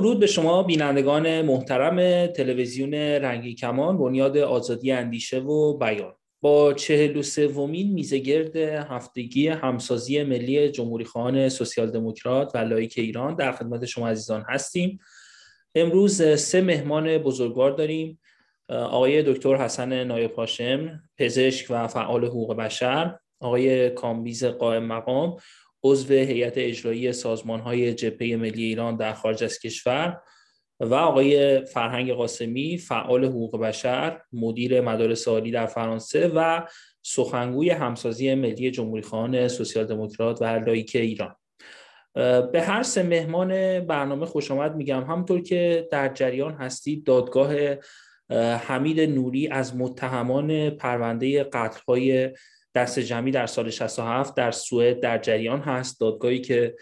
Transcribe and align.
درود 0.00 0.20
به 0.20 0.26
شما 0.26 0.62
بینندگان 0.62 1.42
محترم 1.42 2.26
تلویزیون 2.26 2.94
رنگین 2.94 3.54
کمان 3.54 3.98
بنیاد 3.98 4.36
آزادی 4.36 4.92
اندیشه 4.92 5.38
و 5.38 5.78
بیان. 5.78 6.14
با 6.40 6.72
چهل 6.72 7.16
و 7.16 7.22
سومین 7.22 7.92
میزگرد 7.92 8.56
هفتگی 8.56 9.48
همسازی 9.48 10.22
ملی 10.22 10.68
جمهوری 10.68 11.04
خواهان 11.04 11.48
سوسیال 11.48 11.90
دموکرات 11.90 12.50
و 12.54 12.58
لائیک 12.58 12.94
ایران 12.96 13.34
در 13.34 13.52
خدمت 13.52 13.84
شما 13.84 14.08
عزیزان 14.08 14.44
هستیم. 14.48 14.98
امروز 15.74 16.40
سه 16.40 16.60
مهمان 16.60 17.18
بزرگوار 17.18 17.70
داریم. 17.70 18.20
آقای 18.68 19.22
دکتر 19.22 19.56
حسن 19.56 20.04
نایب 20.04 20.32
پزشک 21.18 21.66
و 21.70 21.88
فعال 21.88 22.24
حقوق 22.24 22.56
بشر 22.56 23.18
آقای 23.40 23.90
کامبیز 23.90 24.44
قائم 24.44 24.84
مقام 24.84 25.36
عضو 25.84 26.14
هیئت 26.14 26.52
اجرایی 26.56 27.12
سازمان 27.12 27.60
های 27.60 27.94
جبهه 27.94 28.36
ملی 28.36 28.64
ایران 28.64 28.96
در 28.96 29.12
خارج 29.12 29.44
از 29.44 29.58
کشور 29.58 30.20
و 30.80 30.94
آقای 30.94 31.60
فرهنگ 31.64 32.12
قاسمی 32.12 32.78
فعال 32.78 33.24
حقوق 33.24 33.60
بشر 33.60 34.20
مدیر 34.32 34.80
مدارس 34.80 35.28
عالی 35.28 35.50
در 35.50 35.66
فرانسه 35.66 36.28
و 36.28 36.60
سخنگوی 37.02 37.70
همسازی 37.70 38.34
ملی 38.34 38.70
جمهوری 38.70 39.02
خواهان 39.02 39.48
سوسیال 39.48 39.86
دموکرات 39.86 40.42
و 40.42 40.44
لایک 40.44 40.96
ایران. 40.96 41.36
به 42.52 42.62
هر 42.62 42.82
سه 42.82 43.02
مهمان 43.02 43.80
برنامه 43.80 44.26
خوش 44.26 44.50
آمد 44.50 44.76
میگم. 44.76 45.04
همطور 45.04 45.42
که 45.42 45.88
در 45.90 46.08
جریان 46.14 46.52
هستید 46.52 47.04
دادگاه 47.04 47.54
حمید 48.56 49.00
نوری 49.00 49.48
از 49.48 49.76
متهمان 49.76 50.70
پرونده 50.70 51.44
قتل‌های 51.44 52.30
دست 52.74 52.98
جمعی 52.98 53.30
در 53.30 53.46
سال 53.46 53.70
67 53.70 54.34
در 54.34 54.50
سوئد 54.50 55.00
در 55.00 55.18
جریان 55.18 55.60
هست. 55.60 56.00
دادگاهی 56.00 56.40
که 56.40 56.74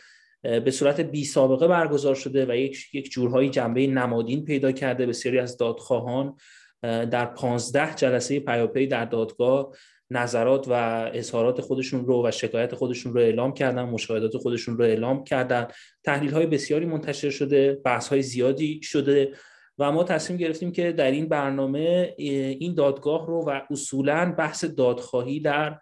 به 0.42 0.70
صورت 0.70 1.00
بی 1.00 1.24
سابقه 1.24 1.68
برگزار 1.68 2.14
شده 2.14 2.46
و 2.46 2.56
یک 2.56 2.94
یک 2.94 3.10
جورهایی 3.10 3.50
جنبه 3.50 3.86
نمادین 3.86 4.44
پیدا 4.44 4.72
کرده. 4.72 5.06
بسیاری 5.06 5.38
از 5.38 5.56
دادخواهان 5.56 6.36
در 6.82 7.26
15 7.26 7.94
جلسه 7.94 8.40
پیاپی 8.40 8.86
در 8.86 9.04
دادگاه 9.04 9.72
نظرات 10.10 10.68
و 10.68 10.72
اظهارات 11.14 11.60
خودشون 11.60 12.06
رو 12.06 12.26
و 12.26 12.30
شکایت 12.30 12.74
خودشون 12.74 13.14
رو 13.14 13.20
اعلام 13.20 13.54
کردن 13.54 13.82
مشاهدات 13.82 14.36
خودشون 14.36 14.78
رو 14.78 14.84
اعلام 14.84 15.24
کردن. 15.24 15.66
تحلیل 16.04 16.30
های 16.30 16.46
بسیاری 16.46 16.86
منتشر 16.86 17.30
شده 17.30 17.80
بحث 17.84 18.08
های 18.08 18.22
زیادی 18.22 18.80
شده. 18.82 19.32
و 19.78 19.92
ما 19.92 20.04
تصمیم 20.04 20.38
گرفتیم 20.38 20.72
که 20.72 20.92
در 20.92 21.10
این 21.10 21.28
برنامه 21.28 22.14
این 22.18 22.74
دادگاه 22.74 23.26
رو 23.26 23.44
و 23.46 23.60
اصولا 23.70 24.34
بحث 24.38 24.64
دادخواهی 24.64 25.40
در 25.40 25.78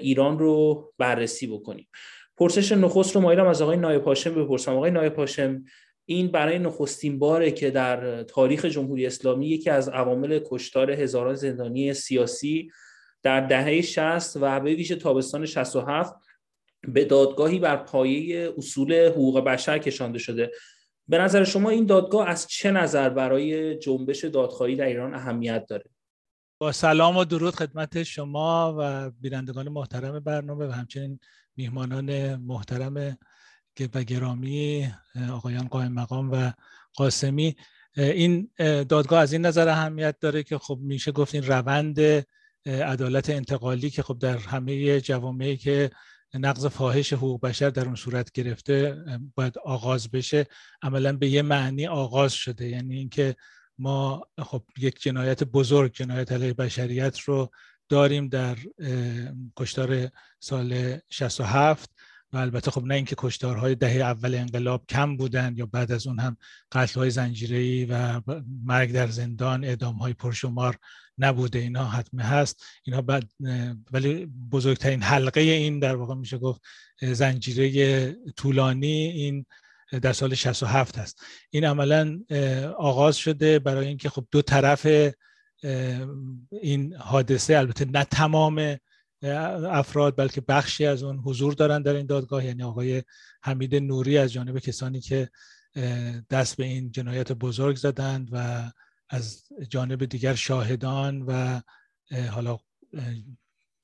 ایران 0.00 0.38
رو 0.38 0.92
بررسی 0.98 1.46
بکنیم. 1.46 1.88
پرسش 2.36 2.72
نخست 2.72 3.14
رو 3.14 3.20
مایلم 3.20 3.46
از 3.46 3.62
آقای 3.62 3.76
نایب 3.76 4.04
هاشم 4.04 4.34
بپرسم. 4.34 4.76
آقای 4.76 4.90
نایب 4.90 5.14
هاشم 5.14 5.64
این 6.06 6.28
برای 6.28 6.58
نخستین 6.58 7.18
باره 7.18 7.50
که 7.50 7.70
در 7.70 8.22
تاریخ 8.22 8.64
جمهوری 8.64 9.06
اسلامی 9.06 9.48
یکی 9.48 9.70
از 9.70 9.88
عوامل 9.88 10.40
کشتار 10.46 10.90
هزاران 10.90 11.34
زندانی 11.34 11.94
سیاسی 11.94 12.70
در 13.22 13.40
دهه 13.40 13.80
60 13.80 14.36
و 14.40 14.60
به 14.60 14.74
ویژه 14.74 14.96
تابستان 14.96 15.46
67 15.46 16.14
به 16.88 17.04
دادگاهی 17.04 17.58
بر 17.58 17.76
پایه 17.76 18.52
اصول 18.58 19.06
حقوق 19.06 19.40
بشر 19.44 19.78
کشانده 19.78 20.18
شده. 20.18 20.50
به 21.12 21.18
نظر 21.18 21.44
شما 21.44 21.70
این 21.70 21.86
دادگاه 21.86 22.28
از 22.28 22.46
چه 22.46 22.70
نظر 22.70 23.08
برای 23.08 23.78
جنبش 23.78 24.24
دادخواهی 24.24 24.76
در 24.76 24.86
ایران 24.86 25.14
اهمیت 25.14 25.66
داره؟ 25.66 25.84
با 26.58 26.72
سلام 26.72 27.16
و 27.16 27.24
درود 27.24 27.54
خدمت 27.54 28.02
شما 28.02 28.76
و 28.78 29.10
بینندگان 29.10 29.68
محترم 29.68 30.20
برنامه 30.20 30.66
و 30.66 30.70
همچنین 30.70 31.20
میهمانان 31.56 32.36
محترم 32.36 33.16
و 33.94 34.02
گرامی 34.02 34.88
آقایان 35.32 35.68
قائم 35.68 35.92
مقام 35.92 36.30
و 36.32 36.50
قاسمی. 36.96 37.56
این 37.96 38.50
دادگاه 38.88 39.20
از 39.20 39.32
این 39.32 39.46
نظر 39.46 39.68
اهمیت 39.68 40.18
داره 40.20 40.42
که 40.42 40.58
خب 40.58 40.78
میشه 40.82 41.12
گفت 41.12 41.34
این 41.34 41.46
روند 41.46 42.26
عدالت 42.66 43.30
انتقالی 43.30 43.90
که 43.90 44.02
خب 44.02 44.18
در 44.18 44.36
همه 44.36 45.00
جوامعی 45.00 45.56
که 45.56 45.90
نقض 46.34 46.66
فاحش 46.66 47.12
حقوق 47.12 47.40
بشر 47.40 47.70
در 47.70 47.84
اون 47.84 47.94
صورت 47.94 48.32
گرفته 48.32 49.04
باید 49.34 49.58
آغاز 49.58 50.10
بشه. 50.10 50.46
عملا 50.82 51.12
به 51.12 51.28
یه 51.28 51.42
معنی 51.42 51.86
آغاز 51.86 52.32
شده. 52.32 52.68
یعنی 52.68 52.98
اینکه 52.98 53.36
ما 53.78 54.26
خب 54.38 54.62
یک 54.78 55.02
جنایت 55.02 55.44
بزرگ 55.44 55.92
جنایت 55.92 56.32
علیه 56.32 56.54
بشریت 56.54 57.18
رو 57.18 57.50
داریم 57.88 58.28
در 58.28 58.56
کشتار 59.56 60.08
سال 60.40 60.98
67 61.10 61.90
و 62.32 62.36
البته 62.36 62.70
خب 62.70 62.84
نه 62.84 62.94
اینکه 62.94 63.14
کشتارهای 63.18 63.74
دهه 63.74 63.96
اول 63.96 64.34
انقلاب 64.34 64.84
کم 64.88 65.16
بودن 65.16 65.54
یا 65.56 65.66
بعد 65.66 65.92
از 65.92 66.06
اون 66.06 66.18
هم 66.18 66.36
قتلهای 66.72 67.10
زنجیره‌ای 67.10 67.84
و 67.84 68.20
مرگ 68.64 68.92
در 68.92 69.06
زندان 69.06 69.64
اعدامهای 69.64 70.12
پرشمار 70.12 70.76
نبوده 71.18 71.58
اینا 71.58 71.84
حتمه 71.84 72.22
هست. 72.22 72.64
اینا 72.84 73.02
بعد 73.02 73.30
ولی 73.92 74.26
بزرگترین 74.26 75.02
حلقه 75.02 75.40
این 75.40 75.78
در 75.78 75.96
واقع 75.96 76.14
میشه 76.14 76.38
گفت 76.38 76.60
زنجیره 77.02 78.16
طولانی 78.36 79.06
این 79.06 79.46
در 80.02 80.12
سال 80.12 80.34
67 80.34 80.98
هست. 80.98 81.22
این 81.50 81.64
عملا 81.64 82.20
آغاز 82.78 83.16
شده 83.16 83.58
برای 83.58 83.86
اینکه 83.86 84.08
خب 84.08 84.26
دو 84.30 84.42
طرف 84.42 84.86
این 86.62 86.94
حادثه 86.94 87.56
البته 87.56 87.84
نه 87.84 88.04
تمام 88.04 88.76
افراد 89.22 90.16
بلکه 90.16 90.40
بخشی 90.40 90.86
از 90.86 91.02
اون 91.02 91.18
حضور 91.18 91.52
دارن 91.52 91.82
در 91.82 91.94
این 91.94 92.06
دادگاه. 92.06 92.44
یعنی 92.44 92.62
آقای 92.62 93.02
حمید 93.42 93.74
نوری 93.74 94.18
از 94.18 94.32
جانب 94.32 94.58
کسانی 94.58 95.00
که 95.00 95.30
دست 96.30 96.56
به 96.56 96.64
این 96.64 96.90
جنایت 96.90 97.32
بزرگ 97.32 97.76
زدند 97.76 98.28
و 98.32 98.70
از 99.08 99.42
جانب 99.68 100.04
دیگر 100.04 100.34
شاهدان 100.34 101.22
و 101.22 101.60
حالا 102.30 102.58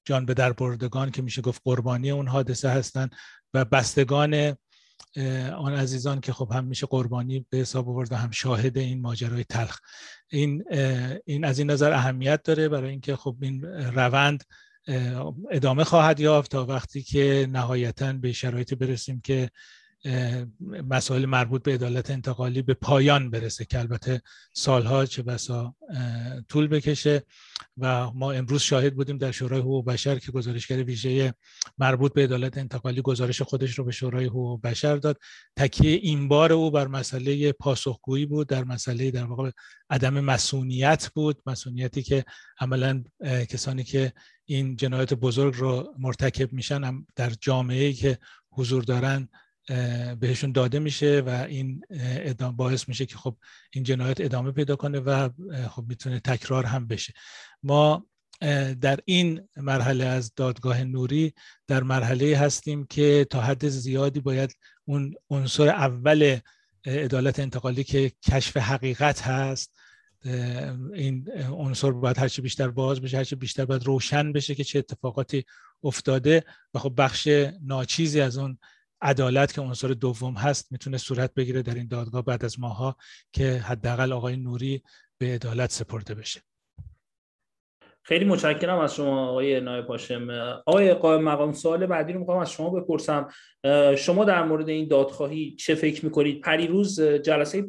جان 0.04 0.27
به 0.27 0.34
در 0.34 0.53
بردگان 0.53 1.10
که 1.10 1.22
میشه 1.22 1.43
گفت 1.43 1.62
قربانی 1.65 2.10
اون 2.10 2.28
حادثه 2.28 2.69
هستند 2.69 3.15
و 3.54 3.65
بستگان 3.65 4.56
آن 5.56 5.75
عزیزان 5.75 6.21
که 6.21 6.32
خب 6.32 6.53
هم 6.53 6.65
میشه 6.65 6.87
قربانی 6.87 7.47
به 7.50 7.59
حساب 7.59 7.88
آورد 7.88 8.12
و 8.12 8.16
هم 8.16 8.31
شاهد 8.31 8.78
این 8.78 9.00
ماجرای 9.00 9.44
تلخ. 9.44 9.78
این 10.31 10.65
این 11.25 11.44
از 11.44 11.59
این 11.59 11.71
نظر 11.71 11.93
اهمیت 11.93 12.43
داره 12.43 12.69
برای 12.69 12.91
اینکه 12.91 13.16
خب 13.16 13.37
این 13.41 13.62
روند 13.65 14.44
ادامه 15.50 15.84
خواهد 15.84 16.21
یافت 16.21 16.50
تا 16.50 16.66
وقتی 16.66 17.03
که 17.03 17.49
نهایتا 17.50 18.12
به 18.12 18.32
شرایط 18.32 18.75
برسیم 18.75 19.21
که 19.21 19.50
مسائل 20.91 21.26
مربوط 21.26 21.62
به 21.62 21.75
عدالت 21.75 22.10
انتقالی 22.10 22.62
به 22.62 22.75
پایان 22.75 23.31
برسه 23.31 23.64
که 23.64 23.78
البته 23.78 24.22
سالها 24.53 25.06
چه 25.06 25.22
بسا 25.22 25.75
طول 26.48 26.66
بکشه 26.66 27.22
و 27.78 28.10
ما 28.10 28.32
امروز 28.32 28.62
شاهد 28.62 28.94
بودیم 28.94 29.19
در 29.19 29.31
شورای 29.31 29.60
حقوق 29.60 29.84
بشر 29.84 30.19
که 30.19 30.32
گزارشگر 30.32 30.84
ویژه 30.84 31.34
مربوط 31.78 32.12
به 32.12 32.22
عدالت 32.22 32.59
انتقالی 32.59 33.03
گزارش 33.03 33.42
خودش 33.42 33.78
رو 33.78 33.84
به 33.84 33.92
شورای 33.92 34.25
حقوق 34.25 34.60
بشر 34.60 34.97
داد. 34.97 35.19
تکیه 35.56 35.91
این 35.91 36.28
بار 36.28 36.53
او 36.53 36.70
بر 36.70 36.86
مسئله 36.86 37.53
پاسخگویی 37.53 38.26
بود 38.26 38.48
در 38.48 38.65
مسئله 38.65 39.10
در 39.10 39.25
واقع 39.25 39.51
عدم 39.91 40.21
مسئولیت 40.21 41.10
بود 41.15 41.42
مسئولیتی 41.47 42.03
که 42.03 42.24
عملا 42.60 43.04
کسانی 43.48 43.84
که 43.84 44.12
این 44.44 44.77
جنایت 44.77 45.15
بزرگ 45.15 45.54
رو 45.56 45.94
مرتکب 45.98 46.53
میشن 46.53 47.06
در 47.16 47.30
جامعه 47.41 47.92
که 47.92 48.18
حضور 48.51 48.83
دارن 48.83 49.28
بهشون 50.20 50.53
داده 50.53 50.78
میشه 50.78 51.22
و 51.26 51.28
این 51.48 51.84
ادامه 51.91 52.56
باعث 52.56 52.88
میشه 52.88 53.06
که 53.06 53.16
خب 53.16 53.36
این 53.72 53.84
جنایت 53.84 54.20
ادامه 54.20 54.53
پیدا 54.53 54.76
کنه 54.76 55.00
و 55.00 55.28
خب 55.68 55.84
می‌تونه 55.88 56.20
تکرار 56.20 56.65
هم 56.65 56.86
بشه. 56.86 57.12
ما 57.62 58.06
در 58.80 58.98
این 59.04 59.48
مرحله 59.56 60.04
از 60.04 60.34
دادگاه 60.34 60.84
نوری 60.84 61.34
در 61.66 61.82
مرحله 61.82 62.36
هستیم 62.36 62.86
که 62.86 63.26
تا 63.30 63.41
حد 63.41 63.68
زیادی 63.68 64.20
باید 64.20 64.56
اون 64.84 65.15
عنصر 65.30 65.68
اول 65.68 66.38
عدالت 66.86 67.41
انتقالی 67.41 67.84
که 67.84 68.12
کشف 68.30 68.56
حقیقت 68.56 69.22
هست 69.22 69.76
این 70.94 71.28
عنصر 71.50 71.91
باید 71.91 72.18
هرچی 72.18 72.42
بیشتر 72.42 72.68
باز 72.68 73.00
بشه 73.00 73.16
هرچی 73.16 73.36
بیشتر 73.36 73.65
باید 73.65 73.84
روشن 73.84 74.32
بشه 74.32 74.54
که 74.54 74.65
چه 74.65 74.78
اتفاقاتی 74.78 75.44
افتاده. 75.82 76.44
و 76.74 76.78
خب 76.78 76.94
بخش 76.97 77.28
ناچیزی 77.62 78.20
از 78.20 78.38
اون 78.38 78.59
عدالت 79.00 79.53
که 79.53 79.60
عنصر 79.60 79.89
دوم 79.89 80.34
هست 80.34 80.72
می‌تونه 80.72 80.97
صورت 80.97 81.34
بگیره 81.34 81.62
در 81.62 81.74
این 81.74 81.89
دادگاه 81.89 82.24
بعد 82.24 82.45
از 82.45 82.60
ماها 82.60 82.97
که 83.33 83.53
حداقل 83.53 84.12
آقای 84.12 84.36
نوری 84.36 84.83
به 85.18 85.27
عدالت 85.27 85.72
سپرده 85.72 86.15
بشه. 86.15 86.41
خیلی 88.03 88.24
متشکرم 88.24 88.78
از 88.78 88.95
شما 88.95 89.28
آقای 89.28 89.60
نایب 89.60 89.86
هاشم. 89.86 90.30
آقای 90.66 90.95
قائم 90.95 91.22
مقام 91.22 91.53
سوال 91.53 91.86
بعدی 91.86 92.12
رو 92.12 92.18
می‌خوام 92.18 92.39
از 92.39 92.53
شما 92.53 92.71
بپرسم. 92.71 93.28
شما 93.97 94.24
در 94.24 94.45
مورد 94.45 94.68
این 94.68 94.89
دادخواهی 94.89 95.56
چه 95.56 95.74
فکر 95.74 96.04
می‌کنید؟ 96.04 96.41
پریروز 96.41 97.01
جلسه 97.01 97.62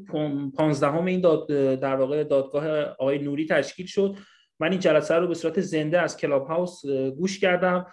15 0.57 0.95
این 0.95 1.21
داد 1.21 1.47
در 1.79 1.95
واقع 1.95 2.23
دادگاه 2.23 2.81
آقای 2.81 3.19
نوری 3.19 3.45
تشکیل 3.45 3.85
شد. 3.85 4.15
من 4.59 4.71
این 4.71 4.79
جلسه 4.79 5.15
رو 5.15 5.27
به 5.27 5.33
صورت 5.33 5.61
زنده 5.61 6.01
از 6.01 6.17
کلاب 6.17 6.47
هاوس 6.47 6.85
گوش 7.17 7.39
کردم. 7.39 7.85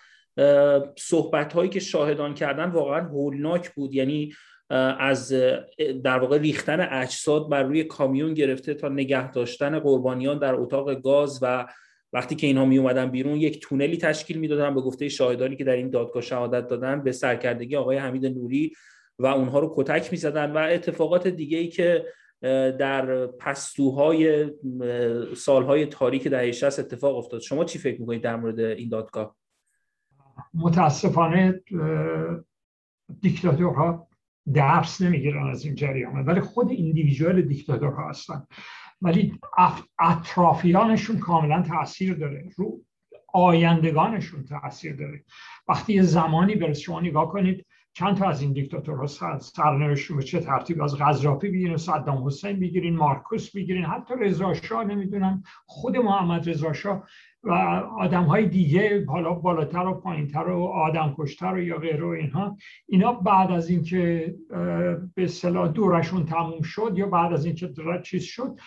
صحبت 0.99 1.53
هایی 1.53 1.71
که 1.71 1.81
شاهدان 1.81 2.35
کردن 2.35 2.71
واقعا 2.71 3.01
هولناک 3.01 3.75
بود. 3.75 3.95
یعنی 3.95 4.33
از 4.99 5.33
در 6.05 6.19
واقع 6.19 6.39
ریختن 6.39 6.89
اجساد 6.91 7.49
بر 7.49 7.63
روی 7.63 7.85
کامیون 7.85 8.35
گرفته 8.35 8.75
تا 8.75 8.89
نگه 8.89 9.33
داشتن 9.33 9.79
قربانیان 9.79 10.39
در 10.39 10.55
اتاق 10.55 10.95
گاز 10.95 11.39
و 11.43 11.67
وقتی 12.13 12.35
که 12.35 12.47
اینها 12.47 12.65
می 12.65 12.79
اومدن 12.79 13.11
بیرون 13.11 13.37
یک 13.37 13.61
تونلی 13.61 13.97
تشکیل 13.97 14.39
می‌دادن 14.39 14.75
به 14.75 14.81
گفته 14.81 15.09
شاهدانی 15.09 15.57
که 15.57 15.65
در 15.65 15.77
این 15.77 15.91
دادگاه 15.91 16.23
شهادت 16.23 16.67
دادن 16.67 17.03
به 17.03 17.13
سرکردگی 17.13 17.77
آقای 17.77 17.97
حمید 17.97 18.27
نوری 18.27 18.73
و 19.19 19.27
اونها 19.27 19.59
رو 19.59 19.75
کتک 19.77 20.13
می‌زدن 20.13 20.53
و 20.53 20.57
اتفاقات 20.57 21.29
دیگه 21.29 21.59
ای 21.59 21.69
که 21.69 22.05
در 22.79 23.27
پستوهای 23.27 24.51
سالهای 25.37 25.87
تاریک 25.87 26.29
دهه 26.29 26.53
60 26.53 26.79
اتفاق 26.79 27.17
افتاد. 27.17 27.41
شما 27.41 27.65
چی 27.65 27.79
فکر 27.79 28.01
می‌کنید 28.01 28.23
در 28.23 28.37
مورد 28.37 28.61
این 28.61 28.89
دادگاه؟ 28.89 29.37
متاسفانه 30.57 31.61
دیکتاتورها 33.21 34.09
درس 34.55 35.03
نمی‌گیرن 35.03 35.51
از 35.51 35.65
این 35.65 35.75
جریان 35.75 36.25
ولی 36.25 36.41
خود 36.41 36.71
ایندیویژوال 36.71 37.43
دیکتاتورها 37.43 38.09
هستن. 38.09 38.47
ولی 39.03 39.41
اطرافیانشون 39.99 41.19
کاملا 41.19 41.63
تاثیر 41.63 42.15
داره. 42.15 42.51
رو 42.57 42.81
آیندگانشون 43.33 44.45
تاثیر 44.45 44.97
داره. 44.97 45.25
وقتی 45.69 45.93
یه 45.93 46.03
زمانی 46.03 46.55
برسه 46.55 46.81
شما 46.81 47.01
نگاه 47.01 47.29
کنید 47.29 47.66
چند 47.97 48.17
تا 48.17 48.29
از 48.29 48.43
این 48.43 48.53
دیکتاتورها 48.53 49.07
سرنوشتشون 49.39 50.17
به 50.17 50.23
چه 50.23 50.41
ترتیب؟ 50.41 50.83
از 50.83 50.99
غزرافی 50.99 51.49
بگیرین 51.49 51.77
صدام 51.77 52.27
حسین 52.27 52.61
بگیرین 52.61 52.97
مارکوس 52.97 53.51
بگیرین 53.51 53.85
حتی 53.85 54.15
رضا 54.21 54.55
شاه 54.55 54.85
نمی‌دونم 54.85 55.43
خود 55.67 55.97
محمد 55.97 56.51
رضا 56.51 56.73
شاه 56.73 57.07
و 57.43 57.53
آدم 57.99 58.23
های 58.23 58.49
دیگه 58.49 59.05
حالا 59.09 59.33
بالاتر 59.33 59.87
و 59.87 59.95
پایینتر 59.95 60.49
و 60.49 60.65
آدم 60.65 61.15
کشتر 61.19 61.55
و 61.55 61.59
یا 61.59 61.79
غیره 61.79 62.05
و 62.05 62.09
اینها. 62.09 62.57
اینا 62.87 63.13
بعد 63.13 63.51
از 63.51 63.71
اینکه 63.71 64.35
به 65.15 65.25
اصطلاح 65.25 65.69
دورشون 65.69 66.25
تموم 66.25 66.63
شد 66.63 66.95
یا 66.97 67.07
بعد 67.07 67.33
از 67.33 67.45
اینکه 67.45 67.73
چیز 68.05 68.23
شد 68.23 68.59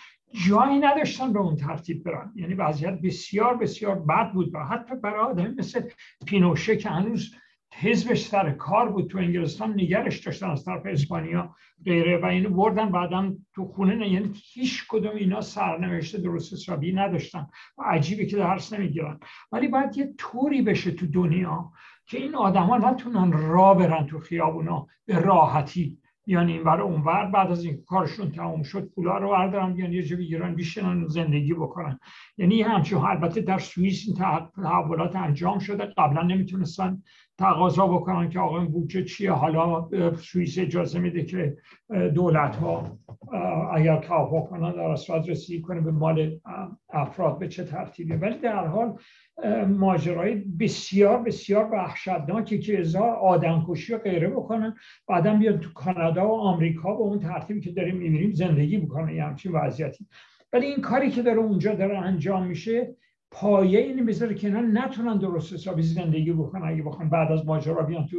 جایی 0.48 0.78
نداشتن 0.78 1.32
به 1.32 1.38
اون 1.38 1.56
ترتیب 1.56 2.04
برن. 2.04 2.32
یعنی 2.36 2.54
وضعیت 2.54 3.00
بسیار 3.00 3.56
بسیار 3.56 3.98
بد 3.98 4.32
بود 4.32 4.54
و 4.54 4.58
حتی 4.58 4.94
برای 4.96 5.20
آدمی 5.20 5.54
مثل 5.58 5.82
پینوشه 6.26 6.76
که 6.76 6.88
هنوز 6.88 7.34
حزبش 7.74 8.24
سر 8.24 8.50
کار 8.50 8.88
بود 8.88 9.10
تو 9.10 9.18
انگلستان 9.18 9.72
نگرش 9.72 10.18
داشتن 10.18 10.50
از 10.50 10.64
طرف 10.64 10.82
اسپانیا 10.86 11.54
غیره 11.84 12.18
و 12.18 12.24
اینو 12.24 12.50
بردن 12.50 12.90
بعدا 12.90 13.34
تو 13.54 13.64
خونه 13.64 13.94
نه 13.94 14.08
یعنی 14.08 14.30
هیچ 14.34 14.84
کدوم 14.88 15.16
اینا 15.16 15.40
سرنوشته 15.40 16.18
درست 16.18 16.52
حسابی 16.52 16.92
نداشتن 16.92 17.46
و 17.78 17.82
عجیبه 17.82 18.26
که 18.26 18.36
درس 18.36 18.72
نمی‌گیرن. 18.72 19.20
ولی 19.52 19.68
باید 19.68 19.96
یه 19.96 20.14
طوری 20.18 20.62
بشه 20.62 20.90
تو 20.90 21.06
دنیا 21.06 21.72
که 22.06 22.18
این 22.18 22.34
آدما 22.34 22.78
نتونن 22.78 23.32
را 23.32 23.74
برن 23.74 24.06
تو 24.06 24.18
خیابونا 24.18 24.86
به 25.06 25.18
راحتی. 25.18 25.98
یعنی 26.26 26.52
این 26.52 26.68
اون 26.68 26.80
اونور 26.80 27.26
بعد 27.26 27.50
از 27.50 27.64
این 27.64 27.84
کارشون 27.86 28.30
تموم 28.30 28.62
شد 28.62 28.90
پولا 28.94 29.18
رو 29.18 29.30
بردارن 29.30 29.74
بیان 29.74 29.92
یه 29.92 30.02
جا 30.02 30.16
بگیرن 30.16 30.54
بیشترن 30.54 31.06
زندگی 31.06 31.54
بکنن. 31.54 31.98
یعنی 32.38 32.62
همچون 32.62 33.04
البته 33.04 33.40
در 33.40 33.58
سوئیس 33.58 34.04
این 34.06 34.16
تحولات 34.56 35.16
انجام 35.16 35.58
شده. 35.58 35.84
قبلا 35.96 36.22
نمی‌تونستن 36.22 37.02
تقاضا 37.38 37.86
بکنن 37.86 38.28
که 38.28 38.40
آقا 38.40 38.60
بودجه 38.60 39.04
چیه. 39.04 39.32
حالا 39.32 39.88
سوئیس 40.16 40.58
اجازه 40.58 40.98
میده 40.98 41.24
که 41.24 41.56
دولت 42.14 42.56
ها 42.56 42.98
اگر 43.74 43.96
توافق 43.96 44.48
کنن 44.48 44.72
در 44.72 44.80
اصل 44.80 45.28
رسیدگی 45.28 45.62
کنه 45.62 45.80
به 45.80 45.90
مال 45.90 46.40
افراد 46.90 47.38
به 47.38 47.48
چه 47.48 47.64
ترتیبی. 47.64 48.12
ولی 48.12 48.38
در 48.38 48.66
حال 48.66 48.98
ماجرای 49.68 50.34
بسیار 50.34 51.22
بسیار 51.22 51.68
وحشتناکی 51.72 52.58
که 52.58 52.80
ازا 52.80 53.04
آدم 53.04 53.64
کشی 53.68 53.94
و 53.94 53.98
غیره 53.98 54.28
بکنن. 54.28 54.76
بعدا 55.08 55.34
بیاد 55.34 55.60
تو 55.60 55.72
کانادا 55.72 56.19
و 56.22 56.32
آمریکا 56.32 56.94
به 56.94 57.00
اون 57.00 57.18
ترتیبی 57.18 57.60
که 57.60 57.72
داریم 57.72 57.96
می‌بینیم 57.96 58.32
زندگی 58.32 58.78
بکنن 58.78 59.14
یه 59.14 59.24
همچین 59.24 59.52
وضعیتی. 59.52 60.06
ولی 60.52 60.66
این 60.66 60.80
کاری 60.80 61.10
که 61.10 61.22
داره 61.22 61.38
اونجا 61.38 61.74
داره 61.74 61.98
انجام 61.98 62.46
میشه 62.46 62.96
پایه 63.32 63.80
اینو 63.80 64.04
می‌ذاره 64.04 64.34
که 64.34 64.46
اینا 64.46 64.60
نتونن 64.60 65.18
درست 65.18 65.52
حسابی 65.52 65.82
زندگی 65.82 66.32
بکنن. 66.32 66.68
اگه 66.68 66.82
بخوان 66.82 67.10
بعد 67.10 67.32
از 67.32 67.46
ماجرا 67.46 67.82
بیان 67.82 68.06
تو 68.06 68.18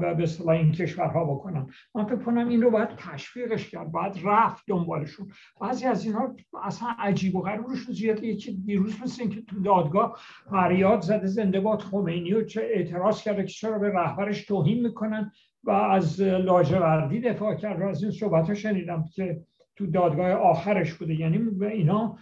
به 0.00 0.22
اصطلاح 0.22 0.56
این 0.56 0.72
کشورها 0.72 1.24
بکنن. 1.24 1.66
من 1.94 2.04
فکر 2.04 2.16
کنم 2.16 2.48
این 2.48 2.62
رو 2.62 2.70
باید 2.70 2.88
تشویقش 2.96 3.70
کرد 3.70 3.92
باید 3.92 4.20
رفت 4.24 4.64
دنبالشون. 4.68 5.30
بعضی 5.60 5.86
از 5.86 6.04
اینها 6.04 6.36
اصلا 6.62 6.88
عجیب 6.98 7.36
و 7.36 7.42
غریبشون 7.42 7.94
زیاده 7.94 8.26
یکی 8.26 8.52
دیروز 8.66 9.02
مثل 9.02 9.22
اینکه 9.22 9.42
تو 9.42 9.60
دادگاه 9.60 10.18
فریاد 10.50 11.00
زده 11.00 11.26
زنده 11.26 11.60
باد 11.60 11.80
خمینی 11.80 12.32
و 12.32 12.44
چه 12.44 12.60
اعتراض 12.60 13.22
کرده 13.22 13.42
که 13.42 13.48
چرا 13.48 13.78
به 13.78 13.88
رهبرش 13.88 14.44
توهین 14.44 14.82
می‌کنن. 14.82 15.32
و 15.66 15.70
از 15.70 16.22
لاجوردی 16.22 17.20
دفاع 17.20 17.54
کرد. 17.54 17.82
از 17.82 18.02
این 18.02 18.12
صحبت 18.12 18.54
شنیدم 18.54 19.04
که 19.14 19.40
تو 19.76 19.86
دادگاه 19.86 20.30
آخرش 20.30 20.94
بوده. 20.94 21.14
یعنی 21.14 21.38
اینا 21.60 22.16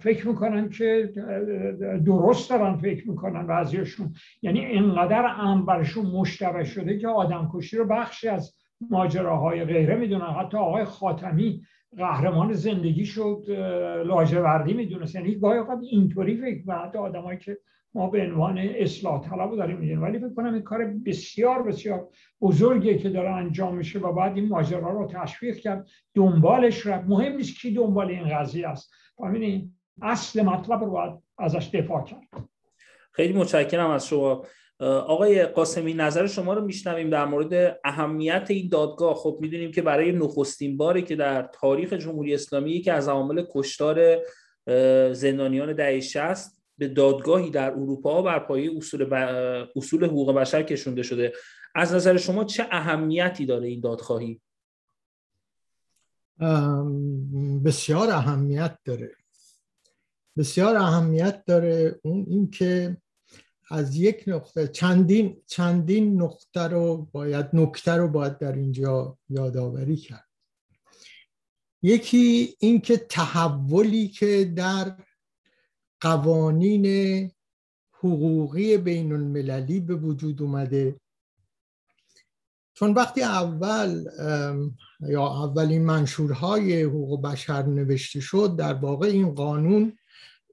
فکر 0.00 0.28
می‌کنن 0.28 0.68
که 0.68 1.12
درست 2.06 2.50
دارن 2.50 2.76
فکر 2.76 3.08
می‌کنن 3.10 3.46
بعضیشون 3.46 4.12
یعنی 4.42 4.64
اینقدر 4.64 5.26
ام 5.38 5.66
برشون 5.66 6.06
مشتبه 6.06 6.64
شده 6.64 6.98
که 6.98 7.08
آدم 7.08 7.50
کشی 7.54 7.76
رو 7.76 7.86
بخشی 7.86 8.28
از 8.28 8.54
ماجراهای 8.90 9.64
غیره 9.64 9.96
می‌دونن. 9.96 10.34
حتی 10.40 10.56
آقای 10.56 10.84
خاتمی 10.84 11.62
قهرمان 11.96 12.52
زندگی 12.52 13.04
شد 13.04 13.44
لاجوردی 14.06 14.74
می‌دونست. 14.74 15.14
یعنی 15.14 15.34
گاهی 15.38 15.60
اینطوری 15.90 16.36
فکر 16.36 16.62
و 16.66 16.72
حتی 16.72 16.98
آدمایی 16.98 17.38
که 17.38 17.58
ما 17.94 18.10
به 18.10 18.22
عنوان 18.22 18.58
اصلاح 18.58 19.28
طلب 19.28 19.56
داریم 19.56 19.76
می‌دونیم 19.76 20.02
ولی 20.02 20.18
فکر 20.18 20.34
کنم 20.34 20.54
این 20.54 20.62
کار 20.62 20.84
بسیار 21.06 21.62
بسیار 21.62 22.08
بزرگیه 22.40 22.98
که 22.98 23.08
داره 23.08 23.30
انجام 23.30 23.76
میشه 23.76 23.98
و 23.98 24.12
بعد 24.12 24.36
این 24.36 24.48
ماجرا 24.48 24.90
رو 24.90 25.06
تشویق 25.06 25.56
کرد. 25.56 25.88
دنبالش 26.14 26.86
رفت. 26.86 27.04
مهم 27.08 27.36
نیست 27.36 27.60
کی 27.60 27.74
دنبال 27.74 28.08
این 28.08 28.38
قضیه 28.38 28.68
است. 28.68 28.92
همین 29.24 29.74
اصل 30.02 30.42
مطلب 30.42 30.84
رو 30.84 30.90
باید 30.90 31.12
ازش 31.38 31.70
دفاع 31.74 32.04
کرد. 32.04 32.48
خیلی 33.12 33.32
متشکرم 33.32 33.90
از 33.90 34.06
شما. 34.06 34.46
آقای 34.80 35.46
قاسمی 35.46 35.94
نظر 35.94 36.26
شما 36.26 36.54
رو 36.54 36.64
میشنویم 36.64 37.10
در 37.10 37.24
مورد 37.24 37.80
اهمیت 37.84 38.46
این 38.48 38.68
دادگاه. 38.68 39.14
خب 39.14 39.38
می‌دونیم 39.40 39.72
که 39.72 39.82
برای 39.82 40.12
نخستین 40.12 40.76
باری 40.76 41.02
که 41.02 41.16
در 41.16 41.42
تاریخ 41.42 41.92
جمهوری 41.92 42.34
اسلامی 42.34 42.80
که 42.80 42.92
از 42.92 43.08
عوامل 43.08 43.44
کشتار 43.54 44.18
زندانیان 45.12 45.72
دهه 45.72 46.00
60 46.00 46.59
به 46.80 46.88
دادگاهی 46.88 47.50
در 47.50 47.70
اروپا 47.70 48.22
بر 48.22 48.38
پایه 48.38 48.76
اصول, 48.76 49.14
اصول 49.76 50.04
حقوق 50.04 50.32
بشر 50.32 50.62
کشونده 50.62 51.02
شده. 51.02 51.32
از 51.74 51.94
نظر 51.94 52.16
شما 52.16 52.44
چه 52.44 52.66
اهمیتی 52.70 53.46
داره 53.46 53.68
این 53.68 53.80
دادخواهی؟ 53.80 54.40
بسیار 57.64 58.10
اهمیت 58.10 58.78
داره. 58.84 59.10
بسیار 60.36 60.76
اهمیت 60.76 61.44
داره 61.44 62.00
اون 62.02 62.26
اینکه 62.28 62.96
از 63.70 63.96
یک 63.96 64.24
نقطه 64.26 64.68
چندین 64.68 65.42
چندین 65.46 66.22
نقطه 66.22 66.60
رو 66.60 67.08
باید 67.12 67.46
نکته 67.52 67.92
رو 67.92 68.08
باید 68.08 68.38
در 68.38 68.52
اینجا 68.52 69.18
یادآوری 69.28 69.96
کرد. 69.96 70.28
یکی 71.82 72.56
اینکه 72.58 72.96
تحولی 72.96 74.08
که 74.08 74.52
در 74.56 74.96
قوانین 76.00 77.30
حقوقی 77.92 78.76
بین 78.76 79.12
المللی 79.12 79.80
به 79.80 79.94
وجود 79.94 80.42
اومده. 80.42 80.96
چون 82.74 82.92
وقتی 82.92 83.22
اول 83.22 84.04
یا 85.00 85.26
اولین 85.26 85.84
منشورهای 85.84 86.82
حقوق 86.82 87.22
بشر 87.22 87.62
نوشته 87.62 88.20
شد 88.20 88.56
در 88.58 88.74
واقع 88.74 89.06
این 89.06 89.34
قانون 89.34 89.98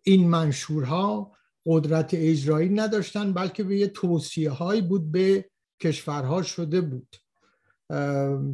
این 0.04 0.30
منشورها 0.30 1.32
قدرت 1.66 2.10
اجرایی 2.14 2.70
نداشتن 2.70 3.34
بلکه 3.34 3.64
به 3.64 3.78
یه 3.78 3.88
توصیه 3.88 4.50
هایی 4.50 4.82
بود 4.82 5.12
به 5.12 5.50
کشورها 5.82 6.42
شده 6.42 6.82
بود. 6.82 7.16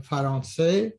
فرانسه 0.03 0.99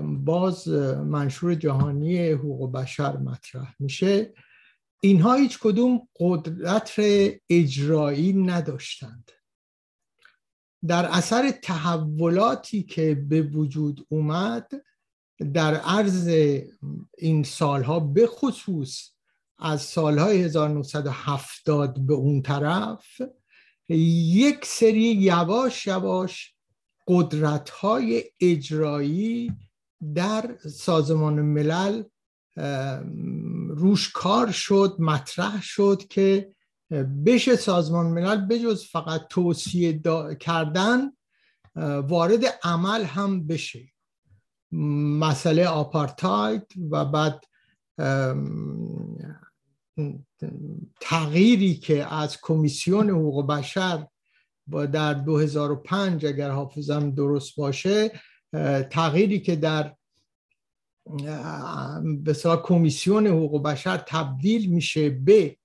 باز 0.02 0.68
منشور 0.68 1.54
جهانی 1.54 2.30
حقوق 2.30 2.72
بشر 2.72 3.16
مطرح 3.16 3.74
میشه. 3.78 4.34
اینها 5.00 5.34
هیچ 5.34 5.58
کدوم 5.58 6.08
قدرت 6.20 7.00
اجرایی 7.50 8.32
نداشتند. 8.32 9.30
در 10.86 11.04
اثر 11.04 11.50
تحولاتی 11.50 12.82
که 12.82 13.14
به 13.14 13.42
وجود 13.42 14.06
اومد 14.08 14.72
در 15.54 15.74
عرض 15.74 16.28
این 17.18 17.42
سالها 17.42 18.00
به 18.00 18.26
خصوص 18.26 19.10
از 19.58 19.82
سالهای 19.82 20.42
1970 20.42 22.06
به 22.06 22.14
اون 22.14 22.42
طرف 22.42 23.22
یک 23.96 24.64
سری 24.64 25.02
یواش 25.02 25.86
یواش 25.86 26.54
قدرت 27.08 27.70
های 27.70 28.24
اجرایی 28.40 29.52
در 30.14 30.58
سازمان 30.58 31.42
ملل 31.42 32.02
روش 33.68 34.12
کار 34.12 34.50
شد 34.50 34.96
مطرح 34.98 35.62
شد 35.62 36.02
که 36.10 36.54
بشه 37.26 37.56
سازمان 37.56 38.06
ملل 38.06 38.46
بجز 38.46 38.84
فقط 38.84 39.26
توصیه 39.30 40.00
کردن 40.40 41.12
وارد 42.08 42.44
عمل 42.62 43.04
هم 43.04 43.46
بشه. 43.46 43.88
مسئله 45.20 45.68
آپارتاید 45.68 46.66
و 46.90 47.04
بعد 47.04 47.44
تغییری 51.00 51.74
که 51.74 52.14
از 52.14 52.38
کمیسیون 52.42 53.10
حقوق 53.10 53.46
بشر 53.46 54.06
با 54.66 54.86
در 54.86 55.14
2005 55.14 56.26
اگر 56.26 56.50
حافظم 56.50 57.10
درست 57.10 57.56
باشه 57.56 58.20
تغییری 58.90 59.40
که 59.40 59.56
در 59.56 59.96
بسیار 62.26 62.62
کمیسیون 62.62 63.26
حقوق 63.26 63.62
بشر 63.62 63.96
تبدیل 63.96 64.70
میشه 64.70 65.10
به 65.10 65.56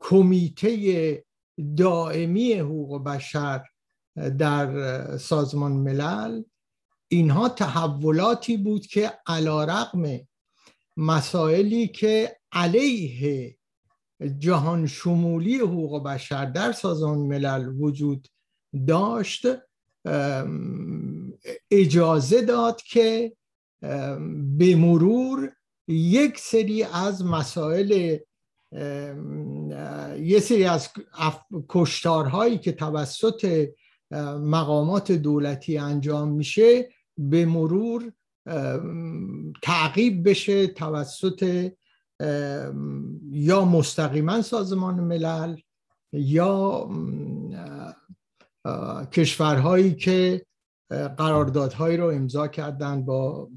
کمیته 0.00 1.24
دائمی 1.76 2.52
حقوق 2.52 3.04
بشر 3.04 3.64
در 4.38 5.16
سازمان 5.16 5.72
ملل 5.72 6.42
اینها 7.08 7.48
تحولاتی 7.48 8.56
بود 8.56 8.86
که 8.86 9.12
علا 9.26 9.64
رقم 9.64 10.20
مسائلی 10.96 11.88
که 11.88 12.36
علیه 12.54 13.56
جهان 14.38 14.86
شمولی 14.86 15.58
حقوق 15.58 16.02
بشر 16.02 16.44
در 16.44 16.72
سازمان 16.72 17.18
ملل 17.18 17.80
وجود 17.80 18.28
داشت 18.86 19.46
اجازه 21.70 22.42
داد 22.42 22.82
که 22.82 23.36
به 24.58 24.76
مرور 24.76 25.52
یک 25.88 26.38
سری 26.38 26.82
از 26.82 27.24
مسائل 27.24 28.18
یه 30.20 30.40
سری 30.40 30.64
از 30.64 30.88
کشتارهایی 31.68 32.58
که 32.58 32.72
توسط 32.72 33.68
مقامات 34.40 35.12
دولتی 35.12 35.78
انجام 35.78 36.32
میشه 36.32 36.88
به 37.18 37.46
مرور 37.46 38.12
تعقیب 39.62 40.28
بشه 40.28 40.66
توسط 40.66 41.70
یا 43.30 43.64
مستقیما 43.64 44.42
سازمان 44.42 44.94
ملل 44.94 45.56
یا 46.12 46.88
کشورهایی 49.12 49.94
که 49.94 50.46
قراردادهایی 50.90 51.96
رو 51.96 52.06
امضا 52.06 52.48
کردن 52.48 53.04
با 53.04 53.48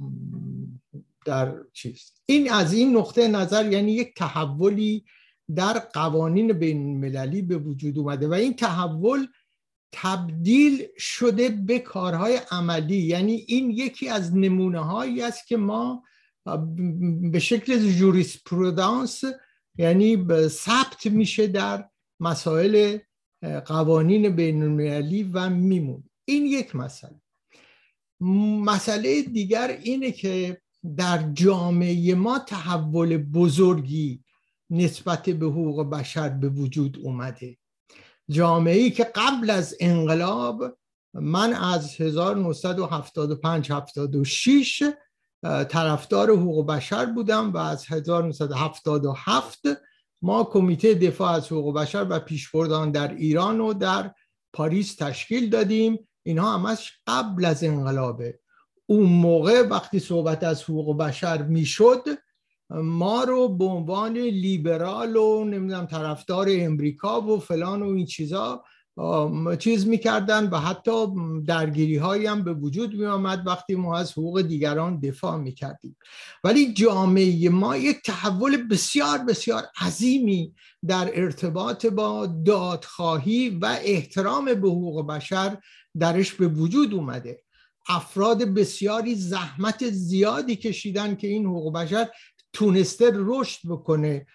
در 1.26 1.56
چیز. 1.74 2.14
این 2.26 2.52
از 2.52 2.74
این 2.74 2.98
نقطه 2.98 3.28
نظر 3.28 3.72
یعنی 3.72 3.92
یک 3.92 4.16
تحولی 4.16 5.06
در 5.56 5.80
قوانین 5.80 6.54
بین 6.54 6.90
المللی 6.90 7.42
به 7.42 7.58
وجود 7.58 8.00
اومده 8.00 8.28
و 8.28 8.34
این 8.34 8.56
تحول 8.56 9.28
تبدیل 9.92 10.88
شده 10.98 11.50
به 11.50 11.80
کارهای 11.80 12.40
عملی. 12.52 12.98
یعنی 12.98 13.34
این 13.48 13.72
یکی 13.72 14.10
از 14.10 14.36
نمونه 14.36 14.80
هایی 14.80 15.22
است 15.22 15.48
که 15.48 15.58
ما 15.58 16.04
به 17.32 17.39
شکل 17.39 17.92
جوریسپرودانس 17.92 19.24
یعنی 19.77 20.25
ثبت 20.48 21.06
میشه 21.06 21.48
در 21.48 21.89
مسائل 22.20 22.98
قوانین 23.66 24.36
بین 24.36 24.63
المللی 24.63 25.24
و 25.24 25.50
میمون. 25.50 26.04
این 26.25 26.46
یک 26.46 26.75
مسئله. 26.75 27.22
مسئله 28.63 29.22
دیگر 29.22 29.77
اینه 29.84 30.12
که 30.12 30.62
در 30.98 31.32
جامعه 31.34 32.16
ما 32.16 32.39
تحول 32.39 33.18
بزرگی 33.18 34.24
نسبت 34.70 35.30
به 35.30 35.46
حقوق 35.46 35.89
بشر 35.89 36.30
به 36.30 36.50
وجود 36.50 37.00
اومده. 37.04 37.58
جامعه 38.30 38.77
ای 38.77 38.92
که 38.92 39.04
قبل 39.04 39.50
از 39.50 39.75
انقلاب 39.80 40.77
من 41.13 41.54
از 41.54 42.01
1975 42.01 43.72
76 43.72 44.84
طرفدار 45.44 46.32
حقوق 46.32 46.67
بشر 46.67 47.06
بودم 47.06 47.53
و 47.53 47.58
از 47.58 47.86
1977 47.89 49.60
ما 50.22 50.44
کمیته 50.44 50.94
دفاع 50.94 51.32
از 51.32 51.48
حقوق 51.48 51.75
بشر 51.75 52.08
و 52.10 52.20
پیشبردان 52.20 52.91
در 52.91 53.15
ایران 53.15 53.60
و 53.60 53.74
در 53.74 54.12
پاریس 54.53 54.96
تشکیل 54.96 55.50
دادیم. 55.50 56.08
اینها 56.24 56.53
همش 56.53 56.91
قبل 57.08 57.46
از 57.46 57.63
انقلابه 57.63 58.39
اون 58.86 59.03
موقع 59.03 59.62
وقتی 59.62 60.00
صحبت 60.00 60.44
از 60.44 60.63
حقوق 60.63 60.98
بشر 60.98 61.41
می‌شد 61.41 62.03
ما 62.70 63.24
رو 63.24 63.50
به 63.50 63.65
عنوان 63.65 64.17
لیبرال 64.17 65.15
و 65.15 65.44
نمی‌دونم 65.44 65.86
طرفدار 65.86 66.48
امریکا 66.50 67.22
و 67.22 67.39
فلان 67.39 67.82
و 67.82 67.86
این 67.86 68.06
چیزا 68.06 68.63
چیز 69.60 69.88
می‌کردن 69.88 70.50
و 70.50 70.58
حتی 70.58 71.08
درگیری 71.48 71.98
هایی 71.98 72.25
هم 72.25 72.44
به 72.44 72.54
وجود 72.54 72.94
می 72.94 73.06
آمد 73.06 73.48
وقتی 73.48 73.75
ما 73.75 73.98
از 73.98 74.12
حقوق 74.12 74.42
دیگران 74.42 75.00
دفاع 75.00 75.38
می‌کردیم. 75.38 75.98
ولی 76.44 76.74
جامعه 76.74 77.50
ما 77.50 77.77
یک 77.77 77.98
تحول 78.06 78.68
بسیار 78.68 79.18
بسیار 79.18 79.63
عظیمی 79.82 80.54
در 80.88 81.12
ارتباط 81.13 81.86
با 81.86 82.25
دادخواهی 82.25 83.50
و 83.50 83.77
احترام 83.82 84.46
به 84.46 84.68
حقوق 84.68 85.08
بشر 85.08 85.58
درش 86.00 86.34
به 86.34 86.48
وجود 86.48 86.94
اومده. 86.94 87.44
افراد 87.89 88.44
بسیاری 88.44 89.16
زحمت 89.16 89.89
زیادی 89.89 90.56
کشیدن 90.56 91.16
که 91.16 91.27
این 91.27 91.46
حقوق 91.46 91.74
بشر 91.74 92.10
تونسته 92.54 93.12
رشد 93.13 93.60
بکنه. 93.70 94.25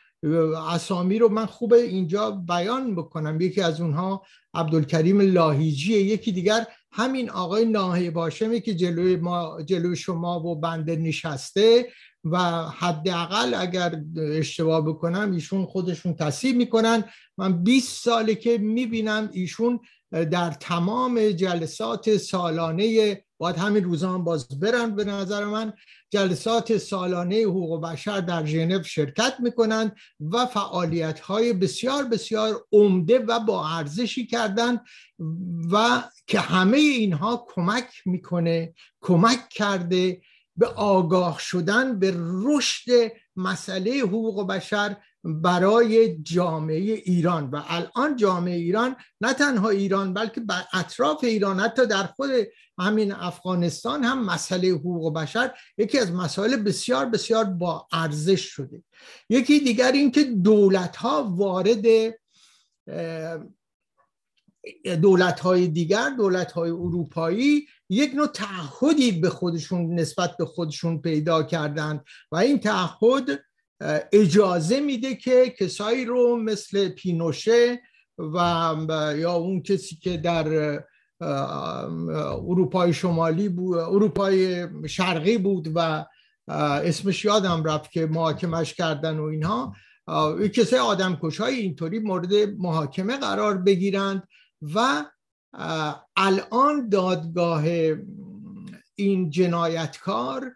اسامی 0.69 1.19
رو 1.19 1.29
من 1.29 1.47
خوبه 1.47 1.77
اینجا 1.77 2.31
بیان 2.31 2.95
بکنم. 2.95 3.41
یکی 3.41 3.61
از 3.61 3.81
اونها 3.81 4.23
عبدالکریم 4.55 5.21
لاهیجیه 5.21 6.03
یکی 6.03 6.33
دیگر 6.33 6.67
همین 6.93 7.31
آقای 7.31 7.65
ناهی 7.65 8.11
باشمی 8.11 8.61
که 8.61 8.75
جلوی, 8.75 9.17
ما 9.17 9.63
جلوی 9.63 9.97
شما 9.97 10.41
و 10.41 10.61
بنده 10.61 10.97
نشسته 10.97 11.89
و 12.25 12.39
حداقل 12.69 13.55
اگر 13.55 14.03
اشتباه 14.17 14.87
بکنم 14.87 15.33
ایشون 15.33 15.67
خودشون 15.67 16.15
تصیب 16.15 16.57
می‌کنن. 16.57 17.05
من 17.39 17.63
20 17.63 18.05
ساله 18.05 18.35
که 18.35 18.59
می‌بینم 18.59 19.31
ایشون 19.33 19.81
در 20.13 20.51
تمام 20.51 21.29
جلسات 21.29 22.17
سالانه 22.17 23.25
باید 23.39 23.57
همین 23.57 23.85
روزان 23.85 24.25
باز 24.25 24.61
برن 24.61 24.95
به 24.95 25.05
نظر 25.05 25.45
من. 25.45 25.73
جلسات 26.11 26.77
سالانه 26.77 27.43
حقوق 27.43 27.83
بشر 27.83 28.21
در 28.21 28.47
ژنو 28.47 28.83
شرکت 28.83 29.35
می‌کنند 29.39 29.97
و 30.21 30.47
فعالیت 30.47 31.21
های 31.21 31.53
بسیار 31.53 32.05
بسیار 32.05 32.65
عمده 32.73 33.19
و 33.19 33.41
با 33.41 33.69
ارزشی 33.69 34.27
کردند 34.27 34.81
و 35.73 36.03
که 36.27 36.41
همه 36.41 36.77
اینها 36.79 37.47
کمک 37.55 37.89
می‌کنه 38.07 38.75
کمک 39.01 39.49
کرده 39.49 40.21
به 40.57 40.67
آگاه 40.67 41.39
شدن 41.39 41.99
به 41.99 42.15
رشد 42.17 43.13
مسئله 43.37 44.01
حقوق 44.01 44.47
بشر 44.47 44.97
برای 45.25 46.19
جامعه 46.23 46.79
ایران 46.79 47.51
و 47.51 47.63
الان 47.67 48.17
جامعه 48.17 48.57
ایران 48.57 48.97
نه 49.21 49.35
تنها 49.35 49.69
ایران 49.69 50.15
بلکه 50.15 50.41
بر 50.41 50.65
اطراف 50.73 51.25
ایران 51.25 51.61
حتی 51.61 51.87
در 51.87 52.03
خود 52.03 52.31
همین 52.79 53.13
افغانستان 53.13 54.05
هم 54.05 54.25
مسئله 54.25 54.69
حقوق 54.69 55.15
بشر 55.15 55.55
یکی 55.79 55.99
از 55.99 56.13
مسائل 56.13 56.57
بسیار 56.57 57.07
بسیار 57.07 57.45
با 57.45 57.89
ارزش 57.93 58.41
شده. 58.41 58.83
یکی 59.29 59.61
دیگر 59.61 59.93
اینکه 59.93 60.25
دولت 60.25 60.97
ها 60.97 61.25
وارد 61.37 61.87
دولت 65.03 65.41
های 65.41 65.69
دیگر 65.69 66.11
دولت 66.11 66.53
های 66.53 66.71
اروپایی 66.71 67.67
یک 67.89 68.15
نوع 68.15 68.27
تعهدی 68.27 69.13
به 69.13 69.31
خودشون 69.31 69.95
نسبت 70.01 70.37
به 70.37 70.45
خودشون 70.45 71.01
پیدا 71.01 71.43
کردند 71.43 72.05
و 72.33 72.37
این 72.37 72.59
تعهد 72.59 73.41
اجازه 74.13 74.81
میده 74.81 75.15
که 75.15 75.55
کسایی 75.59 76.05
رو 76.05 76.37
مثل 76.37 76.89
پینوشه 76.89 77.81
و 78.19 78.77
یا 79.17 79.33
اون 79.33 79.63
کسی 79.63 79.97
که 79.97 80.17
در 80.17 80.79
اروپای 82.49 82.93
شمالی 82.93 83.49
بود 83.49 83.79
اروپای 83.79 84.67
شرقی 84.89 85.39
بود 85.39 85.69
و 85.75 86.05
اسمش 86.49 87.25
یادم 87.25 87.65
رفت 87.65 87.91
که 87.91 88.07
محاکمش 88.07 88.75
کردن 88.75 89.19
و 89.19 89.25
اینها 89.25 89.75
کسای 90.55 90.79
آدمکش 90.79 91.41
های 91.41 91.55
اینطوری 91.55 91.99
مورد 91.99 92.35
محاکمه 92.59 93.17
قرار 93.17 93.59
بگیرند 93.59 94.29
و 94.75 95.05
الان 96.17 96.89
دادگاه 96.89 97.65
این 98.95 99.31
جنایتکار 99.31 100.53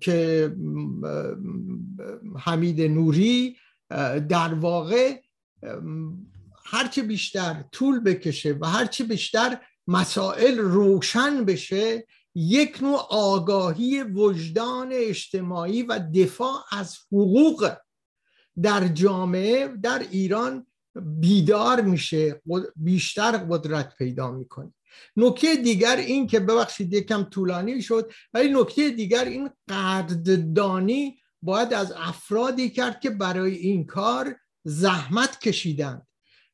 که 0.00 0.52
حمید 2.38 2.80
نوری 2.80 3.56
در 4.28 4.54
واقع 4.54 5.20
هرچه 6.64 7.02
بیشتر 7.02 7.64
طول 7.72 8.00
بکشه 8.00 8.58
و 8.60 8.66
هرچه 8.66 9.04
بیشتر 9.04 9.58
مسائل 9.86 10.58
روشن 10.58 11.44
بشه 11.44 12.06
یک 12.34 12.82
نوع 12.82 13.06
آگاهی 13.10 14.02
وجدان 14.02 14.88
اجتماعی 14.92 15.82
و 15.82 15.98
دفاع 16.14 16.64
از 16.72 16.98
حقوق 17.12 17.72
در 18.62 18.88
جامعه 18.88 19.68
در 19.68 19.98
ایران 20.10 20.66
بیدار 20.94 21.80
میشه 21.80 22.42
بیشتر 22.76 23.36
قدرت 23.36 23.94
پیدا 23.98 24.30
می‌کنه. 24.30 24.72
نکته 25.16 25.56
دیگر 25.56 25.96
این 25.96 26.26
که 26.26 26.40
ببخشید 26.40 26.92
یکم 26.92 27.22
طولانی 27.22 27.82
شد 27.82 28.12
ولی 28.34 28.52
نکته 28.52 28.90
دیگر 28.90 29.24
این 29.24 29.50
قدردانی 29.68 31.20
باید 31.42 31.74
از 31.74 31.92
افرادی 31.96 32.70
کرد 32.70 33.00
که 33.00 33.10
برای 33.10 33.54
این 33.54 33.86
کار 33.86 34.36
زحمت 34.64 35.40
کشیدند. 35.40 36.06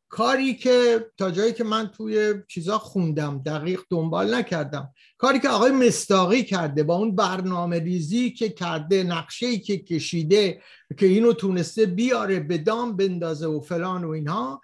کاری 0.08 0.54
که 0.54 1.06
تا 1.16 1.30
جایی 1.30 1.52
که 1.52 1.64
من 1.64 1.86
توی 1.86 2.34
چیزا 2.48 2.78
خوندم 2.78 3.42
دقیق 3.46 3.80
دنبال 3.90 4.34
نکردم. 4.34 4.92
کاری 5.18 5.38
که 5.38 5.48
آقای 5.48 5.70
مستاقی 5.70 6.44
کرده 6.44 6.82
با 6.82 6.94
اون 6.94 7.16
برنامه 7.16 7.78
ریزی 7.78 8.30
که 8.30 8.48
کرده 8.48 9.02
نقشه 9.02 9.58
که 9.58 9.78
کشیده 9.78 10.62
که 10.98 11.06
اینو 11.06 11.32
تونسته 11.32 11.86
بیاره 11.86 12.40
به 12.40 12.58
دام 12.58 12.96
بندازه 12.96 13.46
و 13.46 13.60
فلان 13.60 14.04
و 14.04 14.10
اینها 14.10 14.60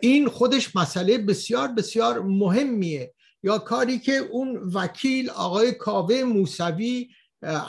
این 0.00 0.28
خودش 0.28 0.76
مسئله 0.76 1.18
بسیار 1.18 1.68
بسیار 1.68 2.22
مهمیه. 2.22 3.14
یا 3.42 3.58
کاری 3.58 3.98
که 3.98 4.16
اون 4.16 4.56
وکیل 4.74 5.30
آقای 5.30 5.72
کاوه 5.72 6.22
موسوی 6.22 7.08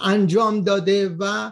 انجام 0.04 0.64
داده 0.64 1.16
و 1.20 1.52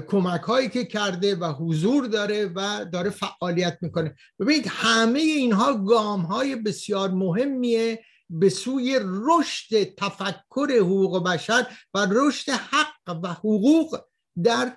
کمک 0.00 0.40
هایی 0.40 0.68
که 0.68 0.84
کرده 0.84 1.34
و 1.34 1.52
حضور 1.52 2.06
داره 2.06 2.52
و 2.54 2.84
داره 2.92 3.10
فعالیت 3.10 3.78
می‌کنه. 3.80 4.14
ببینید 4.40 4.66
همه 4.68 5.18
اینها 5.18 5.74
گام 5.74 6.20
های 6.20 6.56
بسیار 6.56 7.10
مهمیه 7.10 8.04
به 8.30 8.48
سوی 8.48 9.00
رشد 9.02 9.94
تفکر 9.94 10.78
حقوق 10.80 11.24
بشر 11.24 11.66
و 11.94 12.06
رشد 12.10 12.52
حق 12.52 13.22
و 13.22 13.28
حقوق 13.28 14.00
در 14.42 14.76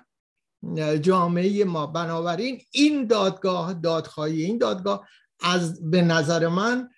جامعه 1.00 1.64
ما. 1.64 1.86
بنابراین 1.86 2.60
این 2.70 3.06
دادگاه 3.06 3.74
دادخواهی 3.74 4.42
این 4.42 4.58
دادگاه 4.58 5.08
از 5.42 5.90
به 5.90 6.02
نظر 6.02 6.48
من 6.48 6.88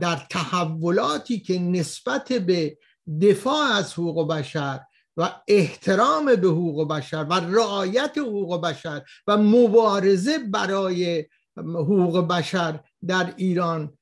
در 0.00 0.26
تحولاتی 0.30 1.40
که 1.40 1.58
نسبت 1.58 2.32
به 2.32 2.78
دفاع 3.22 3.72
از 3.72 3.92
حقوق 3.92 4.28
بشر 4.28 4.80
و 5.16 5.40
احترام 5.48 6.26
به 6.26 6.48
حقوق 6.48 6.88
بشر 6.88 7.26
و 7.30 7.32
رعایت 7.32 8.18
حقوق 8.18 8.60
بشر 8.60 9.02
و 9.26 9.36
مبارزه 9.36 10.38
برای 10.38 11.26
حقوق 11.56 12.28
بشر 12.28 12.80
در 13.06 13.34
ایران 13.36 13.98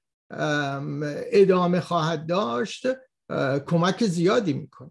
ادامه 1.33 1.81
خواهد 1.81 2.27
داشت 2.27 2.87
کمک 3.67 4.07
زیادی 4.07 4.53
می‌کنه. 4.53 4.91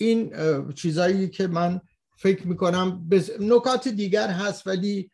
این 0.00 0.34
چیزایی 0.72 1.28
که 1.28 1.46
من 1.46 1.80
فکر 2.24 2.48
می‌کنم 2.48 3.08
نکات 3.40 3.88
دیگر 3.88 4.28
هست 4.28 4.66
ولی 4.66 5.10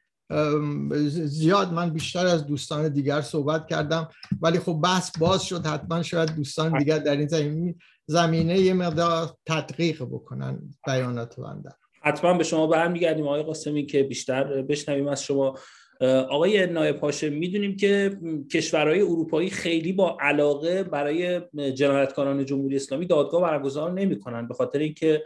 زیاد 1.25 1.73
من 1.73 1.90
بیشتر 1.90 2.27
از 2.27 2.46
دوستان 2.46 2.88
دیگر 2.88 3.20
صحبت 3.20 3.66
کردم. 3.66 4.09
ولی 4.42 4.59
خب 4.59 4.81
بحث 4.85 5.18
باز 5.18 5.44
شد 5.44 5.66
حتما 5.66 6.03
شاید 6.03 6.37
دوستان 6.37 6.79
دیگر 6.79 6.99
در 6.99 7.16
این 7.16 7.29
زمینه 7.29 7.75
زمینه 8.07 8.59
یه 8.59 8.75
مقدار 8.75 9.35
تدقیق 9.46 10.03
بکنن 10.03 10.59
بیانات 10.87 11.40
بنده 11.40 11.70
حتما 12.03 12.38
به 12.38 12.44
شما 12.44 12.66
برمیگردیم 12.66 13.27
آقای 13.27 13.42
قاسمی 13.42 13.87
که 13.87 14.03
بیشتر 14.03 14.62
بشنویم 14.62 15.09
از 15.09 15.23
شما. 15.23 15.59
آقای 16.29 16.66
نایب 16.66 16.96
پاشه 16.96 17.31
می‌دونیم 17.31 17.77
که 17.77 18.18
کشورهای 18.53 19.01
اروپایی 19.01 19.51
خیلی 19.51 19.92
با 19.92 20.18
علاقه 20.20 20.83
برای 20.83 21.40
جنایتکاران 21.75 22.44
جمهوری 22.44 22.77
اسلامی 22.77 23.07
دادگاه 23.07 23.42
برگزار 23.42 23.92
نمی‌کنن 23.92 24.49
به 24.49 24.55
خاطر 24.55 24.79
اینکه 24.79 25.25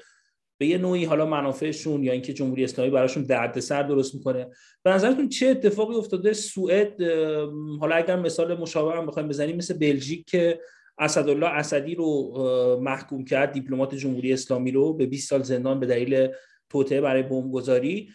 به 0.65 0.71
یه 0.71 0.79
نوعی 0.79 1.05
حالا 1.05 1.27
منافعشون 1.27 2.05
یا 2.05 2.13
اینکه 2.13 2.33
جمهوری 2.33 2.65
اسلامی 2.65 2.91
براشون 2.91 3.23
دردسر 3.23 3.83
درست 3.83 4.15
می‌کنه. 4.15 4.47
به 4.83 4.91
نظرتون 4.91 5.29
چه 5.29 5.47
اتفاقی 5.47 5.95
افتاده؟ 5.95 6.33
سوئد 6.33 7.03
حالا 7.81 7.97
اگر 7.97 8.17
مثال 8.17 8.61
مشابه 8.61 8.97
هم 8.97 9.07
بخوایم 9.07 9.29
بزنیم 9.29 9.57
مثل 9.57 9.79
بلژیک 9.79 10.27
که 10.27 10.61
اسدالله 10.99 11.47
اسدی 11.47 11.95
رو 11.95 12.33
محکوم 12.83 13.25
کرد 13.25 13.53
دیپلمات 13.53 13.95
جمهوری 13.95 14.33
اسلامی 14.33 14.71
رو 14.71 14.93
به 14.93 15.07
20 15.07 15.31
سال 15.31 15.43
زندان 15.43 15.81
به 15.81 15.87
دلیل 15.87 16.29
توطئه 16.71 17.01
برای 17.01 17.23
بمبگذاری. 17.23 18.09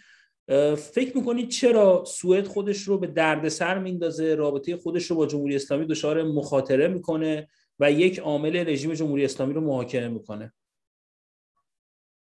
فکر 0.77 1.17
می‌کنید 1.17 1.49
چرا 1.49 2.03
سوئد 2.07 2.47
خودش 2.47 2.81
رو 2.81 2.97
به 2.97 3.07
دردسر 3.07 3.79
میندازه 3.79 4.35
رابطه 4.35 4.77
خودش 4.77 5.05
رو 5.05 5.15
با 5.15 5.25
جمهوری 5.25 5.55
اسلامی 5.55 5.85
دچار 5.85 6.23
مخاطره 6.23 6.87
می‌کنه 6.87 7.47
و 7.79 7.91
یک 7.91 8.19
عامل 8.19 8.69
رژیم 8.69 8.93
جمهوری 8.93 9.25
اسلامی 9.25 9.53
رو 9.53 9.61
محاکمه 9.61 10.07
می‌کنه؟ 10.07 10.53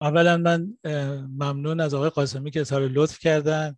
اولا 0.01 0.38
من 0.38 0.77
ممنون 1.27 1.79
از 1.79 1.93
آقای 1.93 2.09
قاسمی 2.09 2.51
که 2.51 2.62
اظهار 2.62 2.81
لطف 2.81 3.19
کردن. 3.19 3.75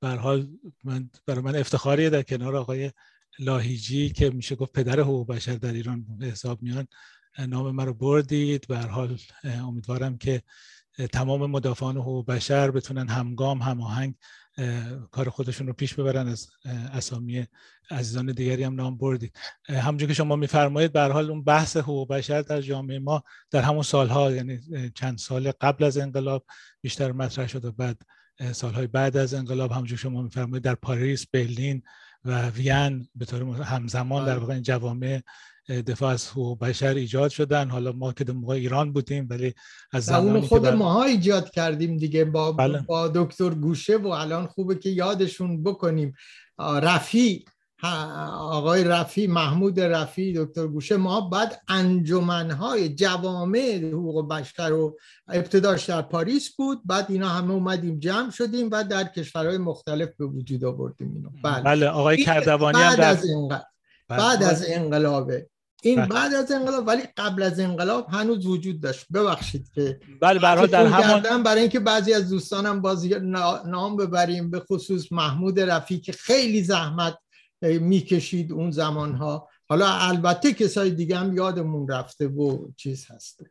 به 0.00 0.08
حال 0.08 0.48
من 0.84 1.10
برای 1.26 1.40
من 1.40 1.56
افتخاریه 1.56 2.10
در 2.10 2.22
کنار 2.22 2.56
آقای 2.56 2.90
لاهیجی 3.38 4.10
که 4.10 4.30
میشه 4.30 4.54
گفت 4.54 4.72
پدر 4.72 5.00
حقوق 5.00 5.26
بشر 5.26 5.54
در 5.54 5.72
ایران 5.72 6.04
به 6.18 6.26
حساب 6.26 6.62
میان 6.62 6.86
نام 7.38 7.70
من 7.70 7.86
رو 7.86 7.94
بردید. 7.94 8.66
به 8.66 8.78
حال 8.78 9.18
امیدوارم 9.44 10.18
که 10.18 10.42
تمام 11.12 11.50
مدافعان 11.50 11.96
حقوق 11.96 12.26
بشر 12.26 12.70
بتونن 12.70 13.08
همگام 13.08 13.62
هماهنگ 13.62 14.14
کار 15.10 15.28
خودشون 15.28 15.66
رو 15.66 15.72
پیش 15.72 15.94
ببرن 15.94 16.28
از 16.28 16.48
اسامی 16.92 17.46
عزیزان 17.90 18.26
دیگری 18.26 18.64
هم 18.64 18.74
نام 18.74 18.98
بردید 18.98 19.36
همونجور 19.68 20.08
که 20.08 20.14
شما 20.14 20.36
میفرمایید 20.36 20.92
به 20.92 21.02
حال 21.02 21.30
اون 21.30 21.44
بحث 21.44 21.76
حقوق 21.76 22.08
بشر 22.08 22.42
در 22.42 22.60
جامعه 22.60 22.98
ما 22.98 23.24
در 23.50 23.62
همون 23.62 23.82
سالها 23.82 24.32
یعنی 24.32 24.60
چند 24.94 25.18
سال 25.18 25.52
قبل 25.60 25.84
از 25.84 25.98
انقلاب 25.98 26.46
بیشتر 26.80 27.12
مطرح 27.12 27.46
شد 27.46 27.64
و 27.64 27.72
بعد 27.72 28.02
سالهای 28.52 28.86
بعد 28.86 29.16
از 29.16 29.34
انقلاب 29.34 29.72
همونجور 29.72 29.98
شما 29.98 30.22
میفرمایید 30.22 30.64
در 30.64 30.74
پاریس 30.74 31.26
برلین 31.26 31.82
و 32.24 32.48
وین 32.48 33.08
به 33.14 33.24
طور 33.24 33.62
همزمان 33.62 34.24
در 34.24 34.32
بله. 34.32 34.40
واقع 34.40 34.54
این 34.54 34.62
جوامع 34.62 35.20
دفاع 35.68 36.12
از 36.12 36.28
حقوق 36.28 36.58
بشر 36.58 36.94
ایجاد 36.94 37.30
شدن. 37.30 37.70
حالا 37.70 37.92
ما 37.92 38.12
که 38.12 38.24
در 38.24 38.32
موقع 38.34 38.54
ایران 38.54 38.92
بودیم 38.92 39.26
ولی 39.30 39.54
از 39.92 40.04
زمانی 40.04 40.40
خود 40.40 40.62
بر... 40.62 40.74
ماها 40.74 41.04
ایجاد 41.04 41.50
کردیم 41.50 41.96
دیگه. 41.96 42.24
با, 42.24 42.52
بله. 42.52 42.80
با 42.80 43.08
دکتر 43.08 43.50
گوشه 43.50 43.96
و 43.96 44.08
الان 44.08 44.46
خوبه 44.46 44.74
که 44.74 44.90
یادشون 44.90 45.62
بکنیم. 45.62 46.14
رفی 46.58 47.44
آقای 47.82 48.84
رفی 48.84 49.26
محمود 49.26 49.80
رفی 49.80 50.32
دکتر 50.36 50.66
گوشه 50.66 50.96
ما 50.96 51.20
بعد 51.20 51.60
انجمنهای 51.68 52.88
جوامع 52.88 53.90
حقوق 53.92 54.28
بشر 54.28 54.68
رو 54.68 54.98
ابتداش 55.28 55.84
در 55.84 56.02
پاریس 56.02 56.56
بود. 56.56 56.80
بعد 56.84 57.06
اینا 57.08 57.28
همه 57.28 57.52
اومدیم 57.52 57.98
جمع 57.98 58.30
شدیم 58.30 58.68
و 58.72 58.84
در 58.84 59.04
کشورهای 59.04 59.58
مختلف 59.58 60.08
به 60.18 60.26
وجود 60.26 60.64
آوردیم 60.64 61.12
اینو. 61.14 61.30
بله, 61.44 61.62
بله 61.62 61.86
آقای 61.86 62.24
کردوانی 62.24 62.78
بعد 62.78 63.00
هم 63.00 63.06
از 63.06 63.26
انقلاب 63.30 63.62
بله. 64.08 64.18
بعد 64.18 64.42
از 64.42 64.64
انقلابه 64.68 65.48
این 65.84 65.96
بله. 65.96 66.08
بعد 66.08 66.34
از 66.34 66.52
انقلاب 66.52 66.86
ولی 66.86 67.02
قبل 67.16 67.42
از 67.42 67.60
انقلاب 67.60 68.06
هنوز 68.10 68.46
وجود 68.46 68.80
داشت 68.80 69.06
ببخشید 69.14 69.70
که 69.74 70.00
بله 70.20 70.38
برای 70.38 70.66
در 70.66 70.86
همون 70.86 71.42
برای 71.42 71.60
اینکه 71.60 71.80
بعضی 71.80 72.14
از 72.14 72.30
دوستانم 72.30 72.80
بازی 72.80 73.14
نام 73.66 73.96
ببریم 73.96 74.50
به 74.50 74.60
خصوص 74.60 75.12
محمود 75.12 75.60
رفی 75.60 76.00
که 76.00 76.12
خیلی 76.12 76.62
زحمت 76.62 77.18
می‌کشید 77.62 78.52
اون 78.52 78.70
زمانها 78.70 79.48
حالا 79.68 79.86
البته 79.88 80.52
کسای 80.52 80.90
دیگه 80.90 81.16
هم 81.16 81.36
یادمون 81.36 81.88
رفته 81.88 82.28
و 82.28 82.68
چیز 82.76 83.06
هسته 83.10 83.44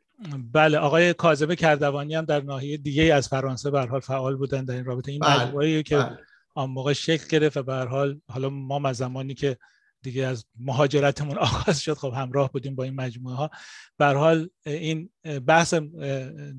بله 0.53 0.77
آقای 0.77 1.13
کاظم 1.13 1.55
کردوانی 1.55 2.15
هم 2.15 2.25
در 2.25 2.41
ناحیه 2.41 2.77
دیگه 2.77 3.03
از 3.03 3.27
فرانسه 3.27 3.71
به 3.71 3.81
حال 3.81 3.99
فعال 3.99 4.35
بودن 4.35 4.65
در 4.65 4.73
این 4.73 4.85
رابطه 4.85 5.11
این 5.11 5.19
بله. 5.19 5.83
که 5.83 5.97
بله. 5.97 6.17
آن 6.55 6.69
موقع 6.69 6.93
شکل 6.93 7.27
گرفت 7.29 7.57
و 7.57 7.63
به 7.63 7.73
حال 7.73 8.21
حالا 8.29 8.49
ما 8.49 8.89
از 8.89 8.97
زمانی 8.97 9.33
که 9.33 9.57
دیگه 10.03 10.25
از 10.25 10.45
مهاجرتمون 10.59 11.37
آغاز 11.47 11.81
شد. 11.81 11.93
خب 11.93 12.13
همراه 12.15 12.51
بودیم 12.51 12.75
با 12.75 12.83
این 12.83 12.95
مجموعه 12.95 13.35
ها 13.35 13.49
به 13.97 14.05
حال 14.05 14.49
این 14.65 15.09
بحث 15.47 15.73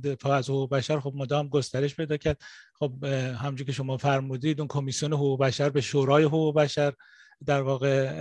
دفاع 0.05 0.37
از 0.37 0.51
حقوق 0.51 0.71
بشر 0.71 1.01
خب 1.01 1.13
مدام 1.17 1.49
گسترش 1.49 1.97
پیدا 1.97 2.17
کرد. 2.17 2.43
خب 2.75 3.05
همونجوری 3.05 3.65
که 3.65 3.73
شما 3.73 3.97
فرمودید 3.97 4.61
اون 4.61 4.69
کمیسیون 4.69 5.13
حقوق 5.13 5.41
بشر 5.41 5.71
به 5.71 5.81
شورای 5.81 6.25
حقوق 6.25 6.57
بشر 6.57 6.93
در 7.47 7.63
واقع 7.63 8.13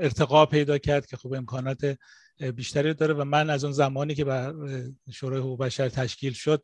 ارتقا 0.00 0.46
پیدا 0.46 0.78
کرد 0.78 1.06
که 1.06 1.16
خب 1.16 1.32
امکانات 1.32 1.96
بیشتری 2.56 2.94
داره. 2.94 3.14
و 3.14 3.24
من 3.24 3.50
از 3.50 3.64
اون 3.64 3.72
زمانی 3.72 4.14
که 4.14 4.24
بر 4.24 4.54
شورای 5.12 5.40
حقوق 5.40 5.60
بشر 5.60 5.88
تشکیل 5.88 6.32
شد 6.32 6.62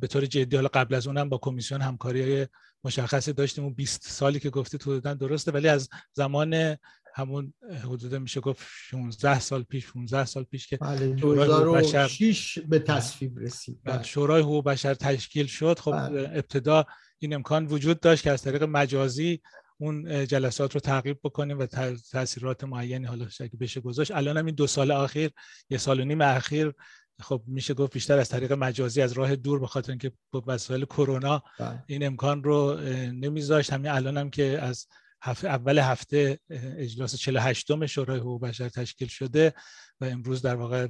به 0.00 0.06
طور 0.06 0.26
جدی 0.26 0.56
حالا 0.56 0.68
قبل 0.68 0.94
از 0.94 1.06
اونم 1.06 1.28
با 1.28 1.38
کمیسیون 1.38 1.80
همکاری 1.80 2.22
های 2.22 2.46
مشخصی 2.84 3.32
داشتیم. 3.32 3.64
اون 3.64 3.74
20 3.74 4.02
سالی 4.02 4.40
که 4.40 4.50
گفتی 4.50 4.78
تو 4.78 5.00
درسته. 5.00 5.52
ولی 5.52 5.68
از 5.68 5.88
زمان 6.12 6.76
همون 7.14 7.54
حدود 7.84 8.14
میشه 8.14 8.40
گفت 8.40 8.66
16 8.70 9.40
سال 9.40 9.62
پیش 9.62 9.92
15 9.92 10.24
سال 10.24 10.44
پیش 10.44 10.66
که 10.66 10.76
بله 10.76 11.06
2006 11.06 12.58
به 12.58 12.78
تصویب 12.78 13.38
رسید 13.38 13.80
بله. 13.84 14.02
شورای 14.02 14.42
حقوق 14.42 14.64
بشر 14.64 14.94
تشکیل 14.94 15.46
شد 15.46 15.78
خب 15.78 15.92
بله. 15.92 16.30
ابتدا 16.32 16.84
این 17.18 17.34
امکان 17.34 17.66
وجود 17.66 18.00
داشت 18.00 18.22
که 18.22 18.30
از 18.30 18.42
طریق 18.42 18.62
مجازی 18.62 19.40
اون 19.78 20.26
جلسات 20.26 20.74
رو 20.74 20.80
تعقیب 20.80 21.18
بکنیم 21.24 21.58
و 21.58 21.66
تاثیرات 22.12 22.64
معینی 22.64 23.06
حالا 23.06 23.26
اگه 23.40 23.56
بشه 23.60 23.80
گذاشت 23.80 24.10
الان 24.10 24.36
هم 24.36 24.46
این 24.46 24.54
دو 24.54 24.66
سال 24.66 24.90
اخیر 24.90 25.30
یه 25.70 25.78
سال 25.78 26.00
و 26.00 26.04
نیم 26.04 26.20
اخیر 26.20 26.72
خب 27.20 27.42
میشه 27.46 27.74
گفت 27.74 27.92
بیشتر 27.92 28.18
از 28.18 28.28
طریق 28.28 28.52
مجازی 28.52 29.02
از 29.02 29.12
راه 29.12 29.36
دور 29.36 29.58
به 29.58 29.66
خاطر 29.66 29.92
اینکه 29.92 30.12
با 30.30 30.44
وسایل 30.46 30.84
کرونا 30.84 31.42
بله. 31.58 31.84
این 31.86 32.06
امکان 32.06 32.44
رو 32.44 32.80
نمیذاشت 33.12 33.72
همین 33.72 33.90
الان 33.90 34.16
هم 34.16 34.30
که 34.30 34.58
از 34.62 34.86
هفته 35.24 35.48
اول 35.48 35.78
هفته 35.78 36.38
اجلاس 36.78 37.16
48 37.16 37.86
شورای 37.86 38.18
حقوق 38.20 38.42
بشر 38.42 38.68
تشکیل 38.68 39.08
شده 39.08 39.54
و 40.00 40.04
امروز 40.04 40.42
در 40.42 40.54
واقع 40.54 40.88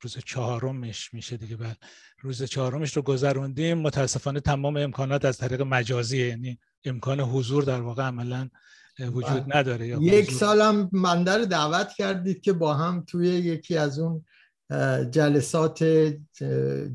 روز 0.00 0.18
چهارمش 0.18 1.14
میشه 1.14 1.36
دیگه. 1.36 1.56
بعد 1.56 1.78
روز 2.20 2.42
چهارمش 2.42 2.96
رو 2.96 3.02
گذروندیم. 3.02 3.78
متاسفانه 3.78 4.40
تمام 4.40 4.76
امکانات 4.76 5.24
از 5.24 5.38
طریق 5.38 5.62
مجازی 5.62 6.26
یعنی 6.28 6.58
امکان 6.84 7.20
حضور 7.20 7.64
در 7.64 7.80
واقع 7.80 8.02
عملا 8.02 8.50
وجود 9.00 9.44
بله. 9.44 9.58
نداره 9.58 9.88
یک 9.88 10.30
سالم 10.30 10.88
منده 10.92 11.36
رو 11.36 11.44
دعوت 11.44 11.92
کردید 11.96 12.40
که 12.40 12.52
با 12.52 12.74
هم 12.74 13.04
توی 13.06 13.28
یکی 13.28 13.76
از 13.76 13.98
اون 13.98 14.24
جلسات 15.10 15.84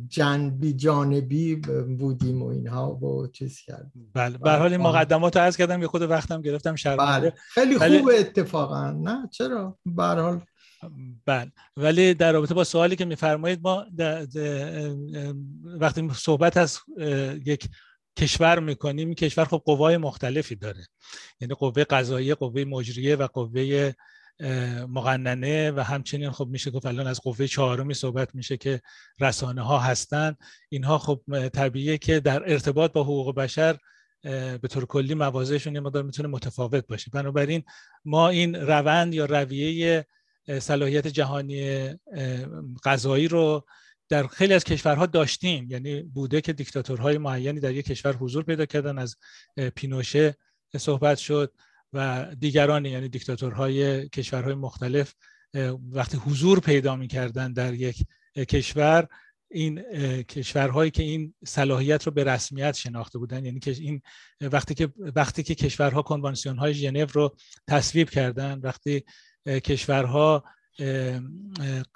جنبی 0.08 0.74
جانبی 0.74 1.56
بودیم 2.00 2.42
و 2.42 2.48
اینها 2.48 2.96
و 2.96 3.28
چیز 3.28 3.60
کردیم. 3.62 4.12
بله 4.14 4.38
به 4.38 4.52
حال 4.52 4.72
این 4.72 4.82
مقدمات 4.82 5.38
رو 5.38 5.44
عرض 5.44 5.58
کردم 5.58 5.82
یه 5.82 5.88
خود 5.88 6.02
وقتم 6.02 6.42
گرفتم 6.42 6.76
شرمنده. 6.76 7.30
بله. 7.30 7.34
خیلی 7.54 7.78
بله. 7.78 8.00
خوب 8.00 8.12
اتفاقا 8.20 8.92
نه؟ 8.92 9.30
چرا؟ 9.32 9.78
به 9.86 10.04
حال. 10.04 10.42
بله. 11.26 11.52
ولی 11.78 12.14
در 12.14 12.32
رابطه 12.32 12.54
با 12.54 12.64
سوالی 12.64 12.96
که 12.96 13.06
میفرمایید 13.06 13.60
ما 13.64 13.86
وقتی 15.64 16.10
صحبت 16.14 16.58
از 16.58 16.80
یک 17.46 17.70
کشور 18.18 18.60
می‌کنیم 18.60 19.14
کشور 19.14 19.46
خب 19.46 19.62
قوای 19.66 19.98
مختلفی 19.98 20.56
داره. 20.56 20.88
یعنی 21.42 21.54
قوه 21.54 21.84
قضاییه 21.84 22.36
قوه 22.36 22.64
مجریه 22.64 23.16
و 23.16 23.28
قوه 23.28 23.94
مقننه 24.88 25.72
و 25.72 25.80
همچنین 25.80 26.32
خب 26.32 26.48
میشه 26.48 26.72
گفت 26.72 26.86
الان 26.86 27.08
از 27.08 27.22
قوه 27.22 27.48
چهارمی 27.48 27.94
صحبت 27.94 28.36
میشه 28.36 28.58
که 28.58 28.82
رسانه 29.20 29.62
ها 29.62 29.80
هستن. 29.80 30.36
اینها 30.70 30.98
خب 30.98 31.22
طبیعیه 31.54 31.98
که 31.98 32.20
در 32.20 32.52
ارتباط 32.52 32.92
با 32.92 33.04
حقوق 33.04 33.36
بشر 33.36 33.78
به 34.62 34.68
طور 34.70 34.86
کلی 34.86 35.14
موازهشون 35.14 35.76
یه 35.76 35.80
مقدار 35.80 36.04
می‌تونه 36.04 36.30
متفاوت 36.30 36.88
باشه. 36.88 37.12
بنابراین 37.14 37.64
ما 38.06 38.30
این 38.30 38.56
روند 38.56 39.14
یا 39.14 39.26
رویه 39.26 40.06
صلاحیت 40.60 41.08
جهانی 41.08 41.90
قضایی 42.84 43.28
رو 43.28 43.66
در 44.10 44.28
خیلی 44.28 44.54
از 44.54 44.64
کشورها 44.64 45.06
داشتیم. 45.06 45.68
یعنی 45.72 46.02
بوده 46.02 46.42
که 46.42 46.54
دیکتاتورهای 46.54 47.18
معینی 47.18 47.60
در 47.60 47.72
یک 47.72 47.86
کشور 47.86 48.16
حضور 48.16 48.44
پیدا 48.44 48.66
کردن. 48.66 48.98
از 48.98 49.16
پینوشه 49.76 50.36
صحبت 50.78 51.18
شد. 51.18 51.54
و 51.94 52.28
دیگران 52.40 52.86
یعنی 52.86 53.10
دیکتاتورهای 53.10 54.10
کشورهای 54.10 54.56
مختلف 54.56 55.14
وقتی 55.92 56.18
حضور 56.18 56.60
پیدا 56.60 56.96
می‌کردن 56.96 57.54
در 57.54 57.74
یک 57.74 58.06
کشور 58.36 59.08
این 59.52 59.82
کشورهایی 60.24 60.92
که 60.92 61.04
این 61.04 61.34
صلاحیت 61.46 62.04
رو 62.04 62.12
به 62.12 62.24
رسمیت 62.24 62.76
شناخته 62.76 63.20
بودن 63.20 63.46
یعنی 63.46 63.60
که 63.60 63.72
این 63.72 64.02
وقتی 64.42 64.74
که 64.74 64.90
وقتی 65.16 65.44
که 65.44 65.56
کشورها 65.56 66.02
کنوانسیون 66.02 66.58
های 66.58 66.74
ژنو 66.74 67.06
رو 67.14 67.36
تصویب 67.68 68.10
کردن 68.10 68.60
وقتی 68.60 69.04
کشورها 69.48 70.44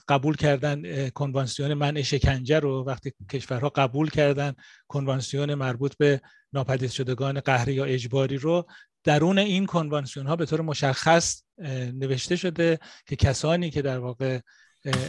قبول 0.08 0.36
کردن 0.36 1.10
کنوانسیون 1.10 1.74
منع 1.74 2.02
شکنجه 2.02 2.60
رو 2.60 2.84
وقتی 2.84 3.14
کشورها 3.32 3.70
قبول 3.70 4.10
کردن 4.10 4.54
کنوانسیون 4.88 5.54
مربوط 5.54 5.98
به 5.98 6.22
ناپدید 6.54 6.90
شدگان 6.90 7.40
قهری 7.40 7.74
یا 7.74 7.86
اجباری 7.86 8.38
رو 8.38 8.68
درون 9.04 9.40
این 9.40 9.66
کنوانسیون 9.66 10.28
ها 10.28 10.36
به 10.36 10.46
طور 10.46 10.62
مشخص 10.62 11.44
نوشته 11.94 12.36
شده 12.36 12.80
که 13.06 13.16
کسانی 13.16 13.70
که 13.70 13.82
در 13.82 14.00
واقع 14.00 14.40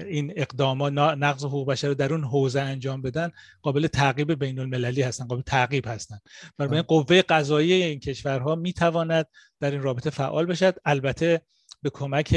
این 0.07 0.33
اقدامات 0.37 0.93
نقض 0.93 1.45
حقوق 1.45 1.69
بشر 1.69 1.89
رو 1.89 1.95
در 1.95 2.13
اون 2.13 2.25
حوزه 2.25 2.61
انجام 2.61 3.03
بدن 3.03 3.31
قابل 3.63 3.87
تعقیب 3.87 4.35
بین 4.35 4.59
المللی 4.59 5.03
هستن 5.03 5.27
قابل 5.27 5.43
تعقیب 5.43 5.87
هستن. 5.89 6.19
برای 6.59 6.83
قوه 6.83 7.23
قضایی 7.23 7.73
این 7.73 8.01
کشورها 8.01 8.55
می‌تواند 8.55 9.27
در 9.61 9.71
این 9.71 9.83
رابطه 9.83 10.11
فعال 10.11 10.47
بشد. 10.47 10.77
البته 10.85 11.43
به 11.83 11.91
کمک 11.91 12.35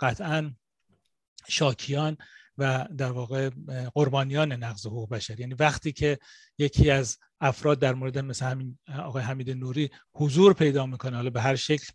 قطعا 0.00 0.52
شاکیان 1.48 2.16
و 2.58 2.88
در 2.96 3.12
واقع 3.12 3.50
قربانیان 3.94 4.52
نقض 4.52 4.86
حقوق 4.86 5.08
بشر. 5.08 5.40
یعنی 5.40 5.54
وقتی 5.54 5.92
که 5.92 6.18
یکی 6.58 6.90
از 6.90 7.18
افراد 7.40 7.78
در 7.78 7.94
مورد 7.94 8.18
مثل 8.18 8.46
همین 8.46 8.78
آقای 8.98 9.22
حمید 9.22 9.50
نوری 9.50 9.90
حضور 10.14 10.52
پیدا 10.52 10.86
می‌کنه 10.86 11.16
حالا 11.16 11.30
به 11.30 11.40
هر 11.40 11.56
شکل 11.56 11.86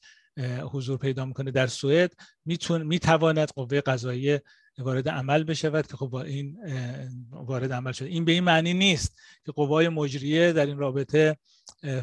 حضور 0.71 0.97
پیدا 0.97 1.25
می‌کنه 1.25 1.51
در 1.51 1.67
سوئد 1.67 2.13
می‌تواند 2.69 3.51
قوه 3.55 3.81
قضاییه 3.81 4.43
وارد 4.77 5.09
عمل 5.09 5.43
بشود 5.43 5.87
که 5.87 5.97
خب 5.97 6.05
با 6.05 6.21
این 6.21 6.57
وارد 7.31 7.73
عمل 7.73 7.91
شده 7.91 8.09
این 8.09 8.25
به 8.25 8.31
این 8.31 8.43
معنی 8.43 8.73
نیست 8.73 9.19
که 9.45 9.51
قوای 9.51 9.89
مجریه 9.89 10.53
در 10.53 10.65
این 10.65 10.77
رابطه 10.77 11.37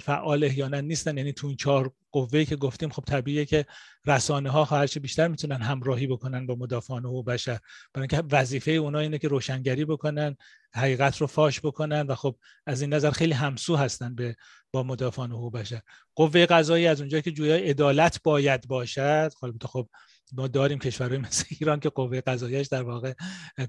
فعال 0.01 0.45
احیانا 0.45 0.81
نیستن. 0.81 1.17
یعنی 1.17 1.33
تو 1.33 1.47
این 1.47 1.57
چهار 1.57 1.93
قوه 2.13 2.45
که 2.45 2.57
گفتیم 2.57 2.89
خب 2.89 3.05
طبیعیه 3.07 3.45
که 3.45 3.67
رسانه 4.07 4.51
ها 4.51 4.65
هرچه 4.65 5.01
بیشتر 5.01 5.29
می‌تونن 5.29 5.63
همراهی 5.63 6.07
بکنن 6.07 6.47
با 6.47 6.55
مدافعان 6.55 7.05
حقوق 7.05 7.27
بشر. 7.27 7.59
برای 7.95 8.09
اینکه 8.11 8.37
وظیفه 8.37 8.71
اونا 8.71 8.99
اینه 8.99 9.19
که 9.19 9.29
روشنگری 9.29 9.85
بکنن 9.85 10.37
حقیقت 10.75 11.17
رو 11.17 11.27
فاش 11.27 11.61
بکنن 11.61 12.01
و 12.01 12.15
خب 12.15 12.37
از 12.67 12.81
این 12.81 12.95
نظر 12.95 13.11
خیلی 13.11 13.33
همسو 13.33 13.77
هستن 13.77 14.15
به 14.15 14.37
با 14.73 14.83
مدافعان 14.83 15.31
حقوق 15.31 15.53
بشر. 15.53 15.81
قوه 16.15 16.47
قضایی 16.47 16.87
از 16.87 17.01
اونجایی 17.01 17.23
که 17.23 17.33
جویای 17.33 17.71
عدالت 17.71 18.21
باید 18.23 18.69
باشد 18.69 19.33
خب 19.63 19.89
ما 20.33 20.49
داریم 20.49 20.79
کشورهای 20.79 21.19
مثل 21.19 21.45
ایران 21.61 21.81
که 21.81 21.89
قوه 21.89 22.21
قضاییش 22.21 22.67
در 22.67 22.83
واقع 22.83 23.13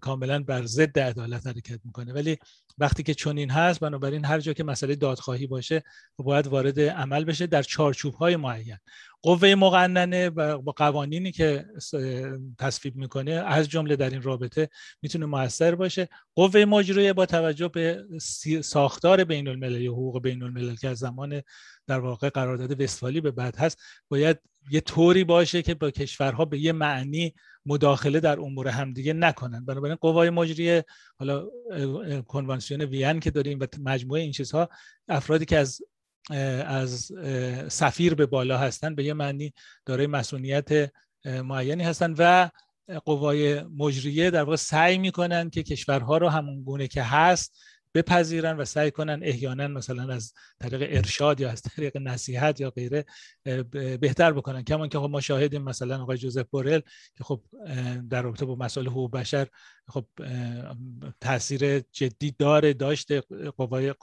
کاملا 0.02 0.44
بر 0.44 0.66
ضد 0.66 1.00
عدالت 1.00 1.48
حرکت 1.48 1.80
می‌کنه. 1.86 2.14
ولی 2.14 2.38
وقتی 2.78 3.04
که 3.04 3.14
چنین 3.14 3.52
هست 3.52 3.80
بنابراین 3.80 4.26
هر 4.26 4.40
جا 4.40 4.54
که 4.54 4.64
مسئله 4.64 4.96
دادخواهی 4.96 5.48
باشه 5.48 5.84
باید 6.18 6.48
وارد 6.48 6.80
عمل 6.80 7.24
بشه 7.24 7.48
در 7.48 7.64
چارچوب 7.64 8.14
های 8.14 8.36
معین. 8.36 8.78
قوه 9.26 9.56
مقننه 9.56 10.30
و 10.30 10.58
با 10.58 10.72
قوانینی 10.72 11.32
که 11.32 11.66
تصویب 12.60 12.96
می‌کنه 12.96 13.32
از 13.32 13.70
جمله 13.70 13.96
در 13.96 14.10
این 14.10 14.22
رابطه 14.22 14.70
می‌تونه 15.02 15.26
موثر 15.26 15.76
باشه. 15.76 16.10
قوه 16.36 16.66
مجریه 16.66 17.14
با 17.14 17.26
توجه 17.26 17.68
به 17.68 18.04
ساختار 18.62 19.24
بین 19.24 19.48
المللی 19.48 19.88
حقوق 19.88 20.22
بین 20.22 20.44
الملل 20.44 20.76
که 20.76 20.88
از 20.90 20.98
زمان 20.98 21.42
در 21.88 22.00
واقع 22.00 22.30
قرارداد 22.30 22.82
وستفالی 22.82 23.22
به 23.22 23.32
بعد 23.32 23.56
هست 23.56 23.82
باید 24.10 24.38
یه 24.72 24.82
طوری 24.82 25.24
باشه 25.24 25.62
که 25.62 25.74
با 25.74 25.92
کشورها 25.92 26.46
به 26.46 26.60
یه 26.60 26.72
معنی 26.72 27.34
مداخله 27.66 28.20
در 28.20 28.40
امور 28.40 28.68
همدیگه 28.68 29.14
نکنن. 29.14 29.66
بنابراین 29.66 29.96
قوای 29.96 30.30
مجریه 30.30 30.86
حالا 31.20 31.48
کنوانسیون 32.28 32.82
وین 32.82 33.20
که 33.20 33.32
داریم 33.32 33.60
و 33.62 33.66
مجموعه 33.80 34.22
این 34.22 34.32
چیزها 34.32 34.70
افرادی 35.08 35.46
که 35.46 35.58
از 35.58 35.82
از 36.66 37.12
سفیر 37.68 38.16
به 38.16 38.26
بالا 38.26 38.58
هستن 38.58 38.96
به 38.96 39.04
یه 39.04 39.14
معنی 39.14 39.54
دارای 39.86 40.08
مسئولیت 40.08 40.92
معینی 41.26 41.84
هستن 41.84 42.16
و 42.18 42.50
قوای 43.06 43.62
مجریه 43.62 44.32
در 44.32 44.44
واقع 44.44 44.56
سعی 44.56 44.98
می‌کنن 44.98 45.50
که 45.50 45.64
کشورها 45.64 46.18
رو 46.18 46.30
همون 46.30 46.64
گونه 46.64 46.88
که 46.88 47.04
هست 47.04 47.58
بپذیرن 47.96 48.58
و 48.58 48.66
سعی 48.66 48.92
کنن 48.92 49.20
احیانا 49.24 49.68
مثلا 49.68 50.14
از 50.14 50.34
طریق 50.60 50.88
ارشاد 50.98 51.40
یا 51.40 51.50
از 51.50 51.62
طریق 51.62 51.98
نصیحت 51.98 52.62
یا 52.62 52.70
غیره 52.70 53.06
بهتر 53.98 54.32
بکنن. 54.32 54.64
کمان 54.64 54.90
که 54.90 55.00
خب 55.00 55.10
ما 55.10 55.22
شاهدیم 55.22 55.62
مثلا 55.62 56.02
آقای 56.02 56.18
جوزف 56.18 56.46
بورل 56.50 56.80
که 57.18 57.24
خب 57.24 57.42
در 58.10 58.22
رابطه 58.22 58.46
با 58.46 58.56
مسائل 58.56 58.88
حقوق 58.88 59.12
بشر 59.12 59.48
خب 59.88 60.06
تاثیر 61.22 61.80
جدی 61.80 62.36
داره 62.40 62.74
داشته 62.74 63.22
قوای 63.58 63.94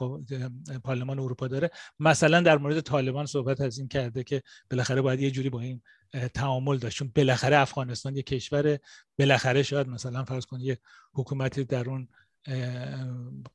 پارلمان 0.83 1.19
اروپا 1.19 1.47
داره. 1.47 1.69
مثلا 1.99 2.41
در 2.41 2.57
مورد 2.57 2.81
طالبان 2.81 3.25
صحبت 3.25 3.61
از 3.61 3.77
این 3.77 3.87
کرده 3.87 4.23
که 4.23 4.41
بالاخره 4.71 5.01
باید 5.01 5.19
یه 5.19 5.31
جوری 5.31 5.49
با 5.49 5.61
این 5.61 5.81
تعامل 6.33 6.77
داشت. 6.77 6.97
چون 6.97 7.11
بالاخره 7.15 7.57
افغانستان 7.57 8.15
یه 8.15 8.21
کشور 8.21 8.79
بالاخره 9.19 9.63
شاید 9.63 9.87
مثلا 9.87 10.23
فرض 10.23 10.45
کنید 10.45 10.65
یه 10.65 10.77
حکومتی 11.13 11.63
در 11.63 11.89
اون 11.89 12.07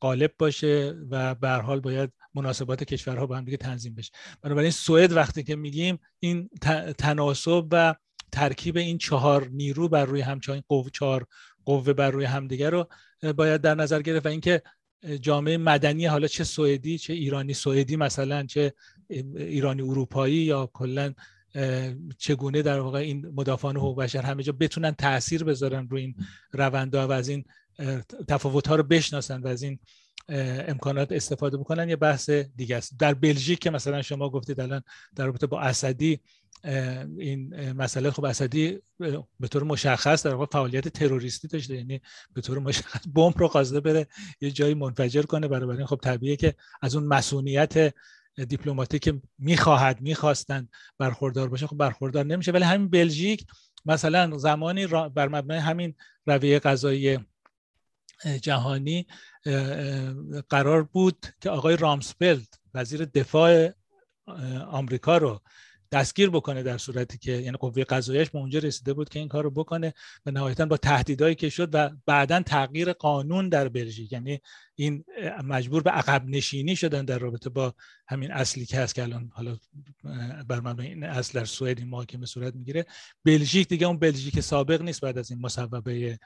غالب 0.01 0.35
باشه 0.38 0.94
و 1.11 1.35
به 1.35 1.51
حال 1.51 1.81
باید 1.81 2.11
مناسبات 2.35 2.85
کشورها 2.85 3.27
با 3.27 3.37
هم 3.37 3.44
دیگه 3.44 3.57
تنظیم 3.57 3.94
بشه. 3.94 4.12
بنابراین 4.42 4.70
سوئد 4.70 5.12
وقتی 5.12 5.42
که 5.42 5.57
میگیم 5.57 5.98
این 6.18 6.51
تناسب 6.98 7.66
و 7.70 7.94
ترکیب 8.33 8.77
این 8.77 8.98
چهار 8.98 9.48
نیرو 9.48 9.88
بر 9.88 10.05
روی 10.05 10.20
همچنین 10.20 10.62
قوه 10.68 10.90
چهار 10.90 11.27
قوه 11.64 11.92
بر 11.92 12.11
روی 12.11 12.24
همدیگه 12.24 12.70
رو 12.70 12.88
باید 13.37 13.61
در 13.61 13.74
نظر 13.74 14.03
گرفت 14.03 14.27
و 14.27 14.29
اینکه 14.29 14.62
جامعه 15.20 15.57
مدنی 15.57 16.07
حالا 16.07 16.27
چه 16.27 16.44
سوئدی 16.44 16.98
چه 16.98 17.12
ایرانی 17.12 17.55
سوئدی 17.55 17.96
مثلا 17.96 18.46
چه 18.46 18.72
ایرانی 19.37 19.83
اروپایی 19.83 20.37
یا 20.37 20.70
کلا 20.72 21.14
چگونه 22.18 22.62
در 22.62 22.81
واقع 22.81 22.98
این 22.98 23.27
مدافعان 23.35 23.77
حقوق 23.77 24.03
بشر 24.03 24.22
همه 24.22 24.42
جا 24.42 24.53
بتونن 24.53 24.92
تاثیر 24.92 25.44
بذارن 25.44 25.88
روی 25.88 26.01
این 26.01 26.14
روندها 26.53 27.09
و 27.09 27.12
از 27.12 27.29
این 27.29 27.44
تفاوت 28.29 28.69
ها 28.69 28.77
رو 28.77 28.83
بشناسن 28.83 29.43
و 29.43 29.49
از 29.49 29.62
این 29.62 29.79
امکانات 30.69 31.12
استفاده 31.12 31.57
بکنن 31.57 31.88
یه 31.88 31.97
بحث 31.97 32.31
دیگه 32.31 32.77
است. 32.77 32.99
در 32.99 33.14
بلژیک 33.14 33.59
که 33.59 33.71
مثلا 33.71 34.03
شما 34.03 34.31
گفتید 34.31 34.61
الان 34.61 34.83
در 35.17 35.27
رابطه 35.27 35.47
با 35.47 35.61
اسدی 35.61 36.21
این 37.19 37.73
مسئله 37.73 38.11
خب 38.11 38.25
اسدی 38.25 38.79
به 39.41 39.49
طور 39.51 39.62
مشخص 39.62 40.27
در 40.27 40.35
واقع 40.35 40.53
فعالیت 40.53 40.88
تروریستی 40.88 41.49
داشته 41.49 41.75
یعنی 41.75 42.01
به 42.35 42.41
طور 42.41 42.59
مشخص 42.59 43.01
بمب 43.14 43.38
رو 43.38 43.49
خواسته 43.49 43.81
بره 43.81 44.07
یه 44.41 44.51
جایی 44.51 44.75
منفجر 44.75 45.23
کنه 45.23 45.49
برای 45.49 45.77
این 45.77 45.87
خب 45.87 45.99
طبیعیه 46.03 46.37
که 46.37 46.55
از 46.83 46.97
اون 46.97 47.05
مسئولیت 47.05 47.95
دیپلماتیک 48.49 49.14
می‌خواهد 49.38 50.01
می‌خواستند 50.01 50.69
برخوردار 50.99 51.49
باشه 51.49 51.67
خب 51.67 51.77
برخوردار 51.77 52.27
نمیشه. 52.27 52.53
ولی 52.53 52.64
همین 52.64 52.88
بلژیک 52.88 53.47
مثلا 53.87 54.38
زمانی 54.38 54.87
بر 54.87 55.29
مبنای 55.29 55.59
همین 55.59 55.95
رویه 56.27 56.59
قضایی 56.59 57.19
جهانی 58.42 59.07
قرار 60.48 60.83
بود 60.83 61.26
که 61.40 61.50
آقای 61.50 61.76
رامسپلد 61.76 62.54
وزیر 62.74 63.04
دفاع 63.04 63.70
آمریکا 64.70 65.18
رو 65.18 65.40
دستگیر 65.92 66.31
بکنه 66.31 66.62
در 66.62 66.78
صورتی 66.78 67.18
که 67.18 67.33
یعنی 67.33 67.57
قوه 67.57 67.85
قضاییش 67.85 68.31
به 68.31 68.38
اونجا 68.38 68.59
رسیده 68.59 68.92
بود 68.92 69.09
که 69.09 69.18
این 69.18 69.28
کار 69.28 69.44
رو 69.44 69.50
بکنه 69.50 69.94
و 70.26 70.31
نهایتا 70.31 70.66
با 70.66 70.76
تهدیدهایی 70.76 71.35
که 71.35 71.48
شد 71.48 71.70
و 71.72 71.90
بعدا 72.07 72.42
تغییر 72.42 72.92
قانون 72.92 73.48
در 73.48 73.68
بلژیک. 73.68 74.12
یعنی 74.12 74.40
این 74.74 75.04
مجبور 75.44 75.83
به 75.83 75.90
عقب 75.90 76.24
نشینی 76.26 76.76
شدن 76.76 77.04
در 77.04 77.18
رابطه 77.18 77.50
با 77.50 77.74
همین 78.09 78.33
اصلی 78.33 78.66
که 78.66 78.81
هست 78.81 78.94
که 78.94 79.02
الان 79.02 79.31
حالا 79.33 79.57
بر 80.48 80.61
مبنای 80.61 80.87
این 80.87 81.04
اصل 81.04 81.38
در 81.38 81.44
سوئد 81.44 81.78
این 81.78 81.88
محاکمه 81.88 82.26
صورت 82.26 82.54
می‌گیره. 82.54 82.87
بلژیک 83.24 83.68
دیگه 83.68 83.87
اون 83.87 83.98
بلژیک 83.98 84.40
سابق 84.40 84.83
نیست 84.83 85.00
بعد 85.00 85.18
از 85.18 85.31
این 85.31 85.40
مصوبه 85.40 86.18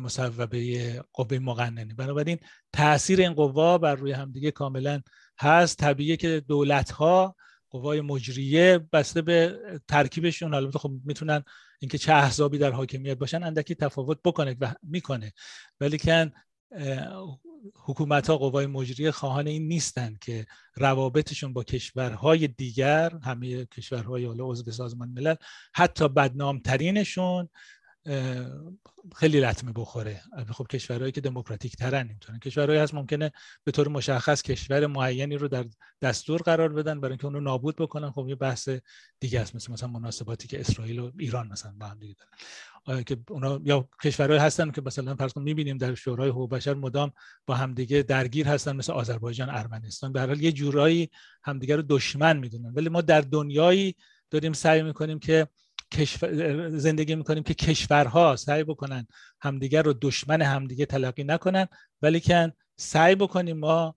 مصوبه 0.00 1.04
قوه 1.12 1.38
مقننه 1.38 1.94
بنابراین 1.94 2.38
تاثیر 2.72 3.20
این 3.20 3.32
قوا 3.32 3.78
بر 3.78 3.94
روی 3.94 4.12
همدیگه 4.12 4.50
کاملا 4.50 5.02
هست. 5.38 5.78
طبیعیه 5.78 6.16
که 6.16 6.42
دولت 6.48 6.90
ها 6.90 7.36
قوای 7.70 8.00
مجریه 8.00 8.78
بسته 8.92 9.22
به 9.22 9.58
ترکیبشون 9.88 10.54
البته 10.54 10.78
خب 10.78 10.92
می‌تونن 11.04 11.44
اینکه 11.80 11.98
چه 11.98 12.12
احزابی 12.12 12.58
در 12.58 12.70
حاکمیت 12.70 13.18
باشن 13.18 13.42
اندکی 13.42 13.74
تفاوت 13.74 14.18
بکنه 14.24 14.56
و 14.60 14.74
می‌کنه. 14.82 15.32
ولی 15.80 15.98
کن 15.98 16.32
حکومت 17.74 18.30
ها 18.30 18.38
قوای 18.38 18.66
مجریه 18.66 19.10
خواهان 19.10 19.46
این 19.46 19.68
نیستند 19.68 20.18
که 20.18 20.46
روابطشون 20.76 21.52
با 21.52 21.64
کشورهای 21.64 22.48
دیگر 22.48 23.12
همه 23.22 23.64
کشورهای 23.64 24.24
حالا 24.24 24.44
عضو 24.44 24.70
سازمان 24.70 25.08
ملل 25.08 25.34
حتی 25.74 26.08
بدنامترینشون 26.08 27.48
خیلی 29.16 29.40
لطمه 29.40 29.72
بخوره. 29.72 30.20
خب 30.52 30.66
کشورهایی 30.66 31.12
که 31.12 31.20
دموکراتیک 31.20 31.76
ترن 31.76 32.06
نمی‌تونن 32.06 32.38
کشورهایی 32.38 32.80
هست 32.80 32.94
ممکنه 32.94 33.32
به 33.64 33.72
طور 33.72 33.88
مشخص 33.88 34.42
کشور 34.42 34.86
معینی 34.86 35.36
رو 35.36 35.48
در 35.48 35.64
دستور 36.02 36.42
قرار 36.42 36.68
بدن 36.68 37.00
برای 37.00 37.12
اینکه 37.12 37.24
اونو 37.24 37.40
نابود 37.40 37.76
بکنن. 37.76 38.10
خب 38.10 38.28
یه 38.28 38.34
بحث 38.34 38.68
دیگه 39.20 39.40
است. 39.40 39.56
مثل 39.56 39.72
مثلا 39.72 39.88
مناسباتی 39.88 40.48
که 40.48 40.60
اسرائیل 40.60 40.98
و 40.98 41.10
ایران 41.18 41.48
مثلا 41.48 41.72
با 41.80 41.86
هم 41.86 41.98
دیگه 41.98 42.14
دارن. 42.14 43.02
که 43.02 43.16
اونا 43.30 43.60
یا 43.64 43.88
کشورهایی 44.02 44.40
هستن 44.40 44.70
که 44.70 44.82
مثلا 44.86 45.14
فرض 45.14 45.32
کن 45.32 45.42
می‌بینیم 45.42 45.78
در 45.78 45.94
شورای 45.94 46.30
حقوق 46.30 46.50
بشر 46.50 46.74
مدام 46.74 47.12
با 47.46 47.54
همدیگه 47.54 48.02
درگیر 48.02 48.48
هستن 48.48 48.76
مثل 48.76 48.92
آذربایجان 48.92 49.50
ارمنستان. 49.50 50.12
به 50.12 50.20
حال 50.20 50.40
یه 50.40 50.52
جورایی 50.52 51.10
همدیگه 51.44 51.76
رو 51.76 51.82
دشمن 51.82 52.36
می‌دونن. 52.38 52.72
ولی 52.74 52.88
ما 52.88 53.00
در 53.00 53.20
دنیایی 53.20 53.94
داریم 54.30 54.52
سعی 54.52 54.82
می‌کنیم 54.82 55.18
که 55.18 55.48
زندگی 56.70 57.14
می‌کنیم 57.14 57.42
که 57.42 57.54
کشورها 57.54 58.36
سعی 58.36 58.64
بکنن 58.64 59.06
همدیگر 59.40 59.82
رو 59.82 59.92
دشمن 59.92 60.42
همدیگه 60.42 60.86
تلقی 60.86 61.24
نکنن 61.24 61.66
ولی 62.02 62.20
که 62.20 62.52
سعی 62.76 63.14
بکنیم 63.14 63.58
ما 63.58 63.94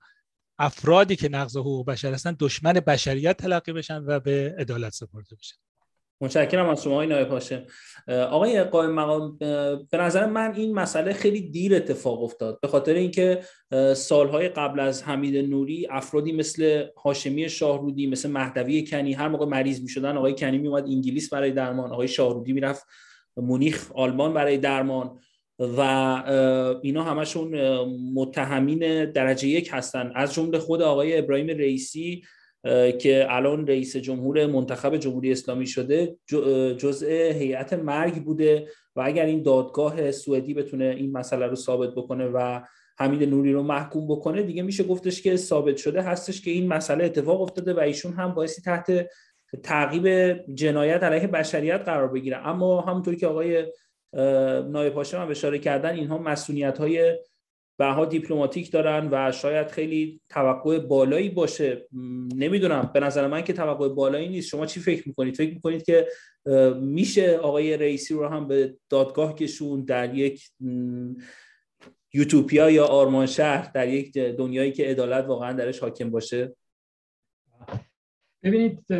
افرادی 0.59 1.15
که 1.15 1.29
نقض 1.29 1.57
حقوق 1.57 1.87
بشر 1.87 2.13
هستن 2.13 2.35
دشمن 2.39 2.73
بشریت 2.73 3.37
تلقی 3.37 3.73
بشن 3.73 4.03
و 4.07 4.19
به 4.19 4.55
عدالت 4.59 4.93
سپرده 4.93 5.35
بشن. 5.35 5.55
متشکرم 6.21 6.69
از 6.69 6.83
شما 6.83 6.93
آقای 6.93 7.07
نایب 7.07 7.39
آقای 8.07 8.63
قائم 8.63 8.91
مقام 8.91 9.37
به 9.91 9.97
نظر 9.97 10.25
من 10.25 10.55
این 10.55 10.73
مسئله 10.73 11.13
خیلی 11.13 11.41
دیر 11.41 11.75
اتفاق 11.75 12.23
افتاد. 12.23 12.59
به 12.61 12.67
خاطر 12.67 12.93
اینکه 12.93 13.41
سالهای 13.95 14.49
قبل 14.49 14.79
از 14.79 15.03
حمید 15.03 15.49
نوری 15.49 15.87
افرادی 15.89 16.31
مثل 16.31 16.85
هاشمی 17.03 17.49
شاهرودی 17.49 18.07
مثل 18.07 18.29
مهدوی 18.29 18.87
کنی 18.87 19.13
هر 19.13 19.27
موقع 19.27 19.45
مریض 19.45 19.81
می 19.81 19.89
شدن 19.89 20.17
آقای 20.17 20.35
کنی 20.35 20.57
می 20.57 20.67
اومد 20.67 20.83
انگلیس 20.83 21.33
برای 21.33 21.51
درمان. 21.51 21.91
آقای 21.91 22.07
شاهرودی 22.07 22.53
می‌رفت 22.53 22.85
مونیخ 23.37 23.91
آلمان 23.95 24.33
برای 24.33 24.57
درمان. 24.57 25.19
و 25.59 25.81
اینا 26.81 27.03
همشون 27.03 27.59
متهمین 28.13 29.11
درجه 29.11 29.47
یک 29.47 29.69
هستن. 29.71 30.11
از 30.15 30.33
جمله 30.33 30.59
خود 30.59 30.81
آقای 30.81 31.17
ابراهیم 31.17 31.47
رئیسی 31.47 32.23
که 32.99 33.27
الان 33.29 33.67
رئیس 33.67 33.97
جمهور 33.97 34.45
منتخب 34.45 34.97
جمهوری 34.97 35.31
اسلامی 35.31 35.67
شده 35.67 36.17
جزء 36.77 37.07
هیئت 37.31 37.73
مرگ 37.73 38.23
بوده 38.23 38.67
و 38.95 39.01
اگر 39.05 39.25
این 39.25 39.43
دادگاه 39.43 40.11
سوئدی 40.11 40.53
بتونه 40.53 40.85
این 40.85 41.11
مسئله 41.11 41.47
رو 41.47 41.55
ثابت 41.55 41.95
بکنه 41.95 42.25
و 42.25 42.61
حمید 42.99 43.29
نوری 43.29 43.53
رو 43.53 43.63
محکوم 43.63 44.07
بکنه 44.07 44.43
دیگه 44.43 44.63
میشه 44.63 44.83
گفتش 44.83 45.21
که 45.21 45.37
ثابت 45.37 45.77
شده 45.77 46.01
هستش 46.01 46.41
که 46.41 46.51
این 46.51 46.67
مسئله 46.67 47.05
اتفاق 47.05 47.41
افتاده 47.41 47.73
و 47.73 47.79
ایشون 47.79 48.13
هم 48.13 48.33
بایستی 48.33 48.61
تحت 48.61 49.07
تعقیب 49.63 50.35
جنایت 50.53 51.03
علیه 51.03 51.27
بشریت 51.27 51.81
قرار 51.81 52.07
بگیره. 52.07 52.47
اما 52.47 52.81
همونطوری 52.81 53.17
که 53.17 53.27
آقای 53.27 53.65
نایب 54.71 54.93
هاشم 54.93 55.21
هم 55.21 55.29
اشاره 55.29 55.59
کردن 55.59 55.95
اینها 55.95 56.17
مسئولیت 56.17 56.77
های 56.77 57.17
بها 57.77 58.05
دیپلماتیک 58.05 58.71
دارن 58.71 59.09
و 59.11 59.31
شاید 59.31 59.67
خیلی 59.67 60.21
توقع 60.29 60.79
بالایی 60.79 61.29
باشه. 61.29 61.87
نمی‌دونم. 62.35 62.91
به 62.93 62.99
نظر 62.99 63.27
من 63.27 63.41
که 63.41 63.53
توقع 63.53 63.89
بالایی 63.89 64.29
نیست. 64.29 64.49
شما 64.49 64.65
چی 64.65 64.79
فکر 64.79 65.07
می‌کنید؟ 65.07 65.35
فکر 65.35 65.53
می‌کنید 65.53 65.83
که 65.83 66.07
میشه 66.81 67.37
آقای 67.37 67.77
رئیسی 67.77 68.13
رو 68.13 68.27
هم 68.27 68.47
به 68.47 68.77
دادگاه 68.89 69.35
کشون 69.35 69.85
در 69.85 70.15
یک 70.15 70.49
یوتوپیا 72.13 72.71
یا 72.71 72.85
آرمان 72.85 73.25
شهر 73.25 73.71
در 73.71 73.87
یک 73.87 74.17
دنیایی 74.17 74.71
که 74.71 74.85
عدالت 74.85 75.25
واقعا 75.25 75.53
درش 75.53 75.79
حاکم 75.79 76.09
باشه؟ 76.09 76.55
ببینید 78.43 78.91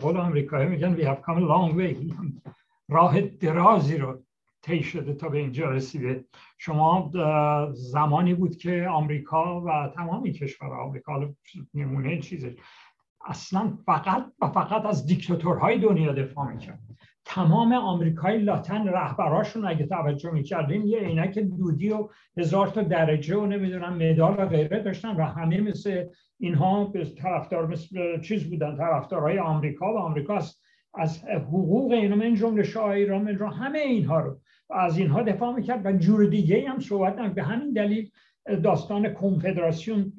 قول 0.00 0.16
آمریکایی 0.16 0.68
میگن 0.68 0.96
we 0.96 1.04
have 1.04 1.22
come 1.22 1.38
a 1.38 1.46
long 1.46 1.76
way. 1.78 2.14
راه 2.94 3.20
درازی 3.20 3.96
رو 3.96 4.22
طی 4.62 4.82
شده 4.82 5.14
تا 5.14 5.28
به 5.28 5.38
اینجا 5.38 5.70
رسیده. 5.70 6.24
شما 6.58 7.10
زمانی 7.72 8.34
بود 8.34 8.56
که 8.56 8.86
آمریکا 8.90 9.60
و 9.60 9.92
تمامی 9.96 10.32
کشور 10.32 10.74
آمریکا 10.74 11.30
نمونه 11.74 12.20
چیزه 12.20 12.56
اصلا 13.24 13.78
فقط 13.86 14.26
و 14.40 14.48
فقط 14.48 14.86
از 14.86 15.06
دیکتاتورهای 15.06 15.78
دنیا 15.78 16.12
دفاع 16.12 16.52
می‌کرد. 16.52 16.78
تمام 17.24 17.72
آمریکای 17.72 18.38
لاتن 18.38 18.88
رهبراشون 18.88 19.66
اگه 19.66 19.86
توجه 19.86 20.30
می‌کردیم 20.30 20.86
یه 20.86 20.98
عینک 20.98 21.38
دودی 21.38 21.90
و 21.90 22.08
هزار 22.36 22.66
تا 22.66 22.82
درجه 22.82 23.36
و 23.36 23.46
نمی‌دونم 23.46 23.96
مدال 23.96 24.34
و 24.38 24.46
غیره 24.46 24.82
داشتن 24.82 25.16
و 25.16 25.22
همه 25.22 25.60
مثل 25.60 26.04
اینها 26.38 26.84
به 26.84 27.04
طرفدار 27.04 27.66
مثل 27.66 28.20
چیز 28.20 28.50
بودن 28.50 28.76
طرفدارهای 28.76 29.38
آمریکا 29.38 29.94
و 29.94 29.98
آمریکا 29.98 30.36
از, 30.36 30.56
از 30.94 31.24
حقوق 31.24 31.92
اینا 31.92 32.16
من 32.16 32.34
جمله 32.34 32.62
شاه 32.62 32.90
ایران 32.90 33.22
من 33.22 33.52
همه 33.52 33.78
اینها 33.78 34.20
رو 34.20 34.40
از 34.70 34.98
اینها 34.98 35.22
دفاع 35.22 35.54
می‌کرد 35.54 35.86
و 35.86 35.92
جور 35.92 36.26
دیگه 36.26 36.68
هم 36.68 36.80
صحبت 36.80 37.18
نکرد. 37.18 37.34
به 37.34 37.42
همین 37.42 37.72
دلیل 37.72 38.10
داستان 38.62 39.14
کنفدراسیون 39.14 40.12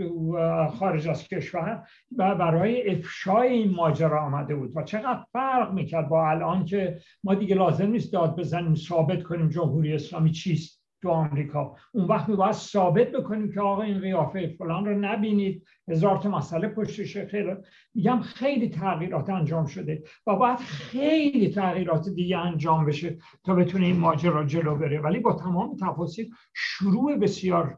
خارج 0.80 1.08
از 1.08 1.28
کشور 1.28 1.88
و 2.18 2.36
برای 2.36 2.92
افشای 2.92 3.48
این 3.48 3.72
ماجرا 3.72 4.22
آمده 4.22 4.56
بود 4.56 4.72
و 4.76 4.84
چقدر 4.84 5.26
فرق 5.32 5.74
می‌کرد 5.74 6.10
با 6.10 6.30
الان 6.30 6.66
که 6.66 7.00
ما 7.24 7.36
دیگه 7.36 7.56
لازم 7.56 7.92
نیست 7.92 8.14
داد 8.14 8.40
بزنیم 8.40 8.76
ثابت 8.76 9.24
کنیم 9.24 9.50
جمهوری 9.50 9.94
اسلامی 9.94 10.32
چیست. 10.32 10.83
تو 11.04 11.10
آمریکا. 11.10 11.76
اون 11.92 12.06
وقت 12.06 12.30
می 12.30 12.36
باید 12.36 12.52
ثابت 12.52 13.12
بکنیم 13.12 13.52
که 13.52 13.62
آقا 13.62 13.82
این 13.82 14.00
قیافه 14.00 14.56
فلان 14.58 14.86
رو 14.86 15.00
نبینید. 15.00 15.64
هزار 15.88 16.18
تا 16.18 16.30
مسئله 16.30 16.68
پشتشه 16.68 17.26
خیلی. 17.26 17.52
میگم 17.96 18.20
خیلی 18.20 18.70
تغییرات 18.70 19.30
انجام 19.30 19.66
شده 19.66 20.04
و 20.28 20.36
باید 20.36 20.58
خیلی 20.58 21.50
تغییرات 21.50 22.10
دیگه 22.10 22.38
انجام 22.38 22.86
بشه 22.86 23.18
تا 23.44 23.56
بتونه 23.56 23.86
این 23.86 24.00
ماجرا 24.00 24.44
جلو 24.44 24.76
بره. 24.76 25.00
ولی 25.02 25.20
با 25.20 25.34
تمام 25.34 25.76
تفاصیل 25.82 26.30
شروع 26.54 27.16
بسیار 27.16 27.78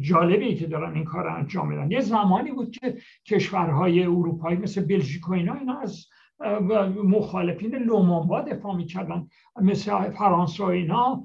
جالبی 0.00 0.54
که 0.54 0.66
دارن 0.66 0.94
این 0.94 1.04
کار 1.04 1.28
انجام 1.28 1.68
میدن. 1.68 1.90
یه 1.90 2.00
زمانی 2.00 2.52
بود 2.52 2.70
که 2.70 2.96
کشورهای 3.26 4.02
اروپایی 4.02 4.58
مثل 4.58 4.86
بلژیک 4.86 5.28
و 5.28 5.32
اینا 5.32 5.54
اینا 5.54 5.80
از 5.80 6.06
مخالفین 7.04 7.74
لومانبا 7.74 8.40
دفاع 8.40 8.76
می‌کردن. 8.76 9.26
مثل 9.62 10.10
فرانسه 10.10 10.64
و 10.64 10.66
اینا. 10.66 11.24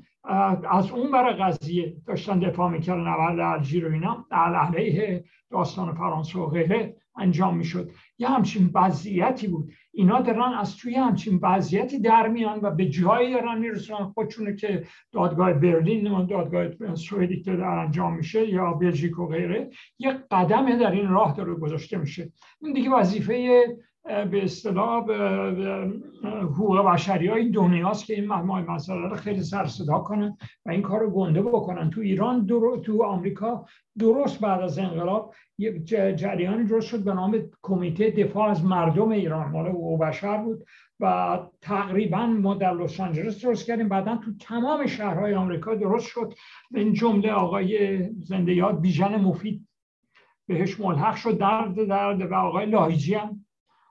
از 0.70 0.92
اون 0.92 1.12
برای 1.12 1.34
قضیه 1.34 1.96
داشتن 2.08 2.40
دفاع 2.40 2.72
می‌کردن 2.72 3.02
نبرد 3.02 3.40
الژیر 3.40 3.88
و 3.88 3.92
اینا 3.92 4.26
علیه 4.32 5.24
داستان 5.52 5.94
فرانسه 5.94 6.40
و 6.40 6.46
غیره 6.46 6.96
انجام 7.18 7.58
می‌شد. 7.58 7.92
یه 8.18 8.28
همچین 8.28 8.72
وضعیتی 8.74 9.48
بود. 9.48 9.72
اینا 9.94 10.22
دارن 10.22 10.54
از 10.54 10.78
توی 10.78 10.96
همچین 10.96 11.40
وضعیتی 11.42 12.00
در 12.00 12.28
میان 12.28 12.60
و 12.62 12.72
به 12.72 12.90
جایی 12.90 13.34
دارن 13.34 13.60
می‌رسن 13.60 14.04
خودشونه 14.04 14.56
که 14.56 14.84
دادگاه 15.12 15.54
برلین 15.54 16.26
دادگاه 16.26 16.96
سوئدی 16.96 17.42
که 17.42 17.56
در 17.56 17.64
انجام 17.64 18.16
میشه 18.16 18.50
یا 18.50 18.74
بلژیک 18.74 19.20
و 19.20 19.28
غیره 19.28 19.70
یه 20.00 20.12
قدمه 20.32 20.78
در 20.78 20.92
این 20.92 21.08
راه 21.08 21.34
داره 21.34 21.56
گذاشته 21.56 21.98
میشه. 21.98 22.32
این 22.62 22.74
دیگه 22.74 22.90
وظیفه 22.90 23.66
به 24.06 24.44
اصطلاح 24.44 25.04
حقوق 26.24 26.86
بشری 26.86 27.28
های 27.28 27.50
دنیاست 27.50 28.06
که 28.06 28.14
این 28.14 28.26
مسئله 28.26 29.10
رو 29.10 29.16
خیلی 29.16 29.44
سر 29.44 29.66
صدا 29.66 30.00
کنن 30.00 30.38
و 30.66 30.70
این 30.70 30.82
کار 30.82 31.00
رو 31.00 31.10
گنده 31.10 31.42
بکنن. 31.42 31.90
تو 31.90 32.02
ایران 32.02 32.48
تو 32.84 33.04
آمریکا 33.04 33.66
درست 34.00 34.40
بعد 34.40 34.62
از 34.62 34.80
انقلاب 34.80 35.34
جریانی 36.16 36.64
درست 36.64 36.88
شد 36.88 37.04
به 37.04 37.14
نام 37.14 37.42
کمیته 37.62 38.10
دفاع 38.12 38.50
از 38.50 38.66
مردم 38.66 39.10
ایران. 39.10 39.52
مال 39.52 39.68
حقوق 39.68 40.02
بشر 40.02 40.38
بود 40.38 40.66
و 41.00 41.40
تقریبا 41.62 42.26
ما 42.26 42.54
در 42.54 42.74
لس 42.74 43.00
آنجلس 43.00 43.46
درست 43.46 43.66
کردیم. 43.66 43.90
بعدا 43.90 44.18
تو 44.18 44.32
تمام 44.40 44.86
شهرهای 44.86 45.36
آمریکا 45.36 45.76
درست 45.76 46.08
شد. 46.08 46.34
این 46.76 46.94
جمله 46.94 47.32
آقای 47.32 48.04
زنده 48.14 48.54
یاد 48.54 48.82
بیژن 48.82 49.16
مفید 49.16 49.68
بهش 50.48 50.80
ملحق 50.80 51.16
شد. 51.16 51.38
درد 51.38 51.88
درد 51.88 52.32
و 52.32 52.34
آقای 52.34 52.66
لاهیجی 52.66 53.14
هم 53.14 53.45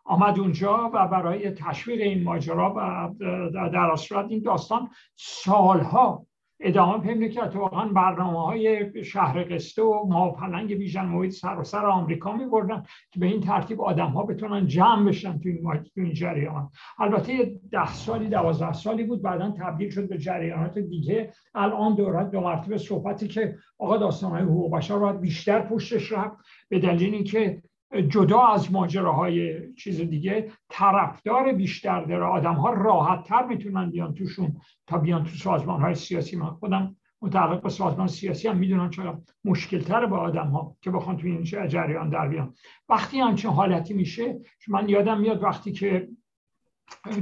آمد 0.04 0.38
اونجا 0.38 0.90
و 0.94 1.08
برای 1.08 1.50
تشویق 1.50 2.00
این 2.00 2.22
ماجرا 2.22 2.74
و 2.76 3.10
در 3.52 3.90
اصورت 3.92 4.26
این 4.28 4.42
داستان 4.42 4.90
سالها 5.16 6.26
ادامه 6.60 6.98
پیدا 6.98 7.28
کرد 7.28 7.56
واقعا 7.56 7.88
برنامه 7.88 8.42
های 8.44 9.04
شهر 9.04 9.42
قسطه 9.42 9.82
و 9.82 10.06
ما 10.06 10.30
پلنگ 10.30 10.74
بیژن 10.74 11.04
محیط 11.04 11.32
سر 11.32 11.58
و 11.58 11.64
سر 11.64 11.86
آمریکا 11.86 12.32
می 12.32 12.46
بردن 12.46 12.82
که 13.12 13.20
به 13.20 13.26
این 13.26 13.40
ترتیب 13.40 13.80
آدم 13.80 14.06
ها 14.06 14.22
بتونن 14.22 14.66
جمع 14.66 15.08
بشن 15.08 15.38
تو 15.38 15.48
این, 15.48 15.84
این 15.96 16.12
جریان. 16.12 16.70
البته 16.98 17.60
ده 17.72 17.92
سالی 17.92 18.28
دوازده 18.28 18.72
سالی 18.72 19.04
بود 19.04 19.22
بعدا 19.22 19.50
تبدیل 19.50 19.90
شد 19.90 20.08
به 20.08 20.18
جریانات 20.18 20.78
دیگه. 20.78 21.32
الان 21.54 21.94
دورت 21.94 22.30
دو 22.30 22.40
مرتبه 22.40 22.78
صحبتی 22.78 23.28
که 23.28 23.56
آقا 23.78 23.96
داستان 23.96 24.30
های 24.30 24.42
حقوق 24.42 24.76
بشر 24.76 24.98
باید 24.98 25.20
بیشتر 25.20 25.60
پشتش 25.60 26.12
رفت 26.12 26.36
به 26.68 26.78
دلیل 26.78 27.14
اینکه 27.14 27.62
جدا 28.08 28.40
از 28.40 28.72
ماجراهای 28.72 29.72
چیز 29.74 30.00
دیگه 30.00 30.52
طرفدار 30.68 31.52
بیشتر 31.52 32.04
داره 32.04 32.24
آدم 32.24 32.54
ها 32.54 32.70
راحت 32.70 33.24
تر 33.24 33.46
می‌تونن 33.46 33.90
بیان 33.90 34.14
توشون 34.14 34.56
تا 34.86 34.98
بیان 34.98 35.24
تو 35.24 35.30
سازمان 35.30 35.80
های 35.80 35.94
سیاسی. 35.94 36.36
من 36.36 36.50
خودم 36.50 36.96
متعلق 37.22 37.62
به 37.62 37.68
سازمان 37.68 38.06
سیاسی 38.06 38.48
هم 38.48 38.56
می‌دونم 38.56 38.90
چقدر 38.90 39.18
مشکل 39.44 39.80
تر 39.80 40.06
با 40.06 40.18
آدم 40.18 40.46
ها 40.46 40.76
که 40.80 40.90
بخوان 40.90 41.16
تو 41.16 41.26
این 41.26 41.42
جریان 41.42 42.08
در 42.08 42.28
بیان. 42.28 42.54
وقتی 42.88 43.20
همچین 43.20 43.50
حالتی 43.50 43.94
میشه 43.94 44.40
من 44.68 44.88
یادم 44.88 45.20
میاد 45.20 45.42
وقتی 45.42 45.72
که 45.72 46.08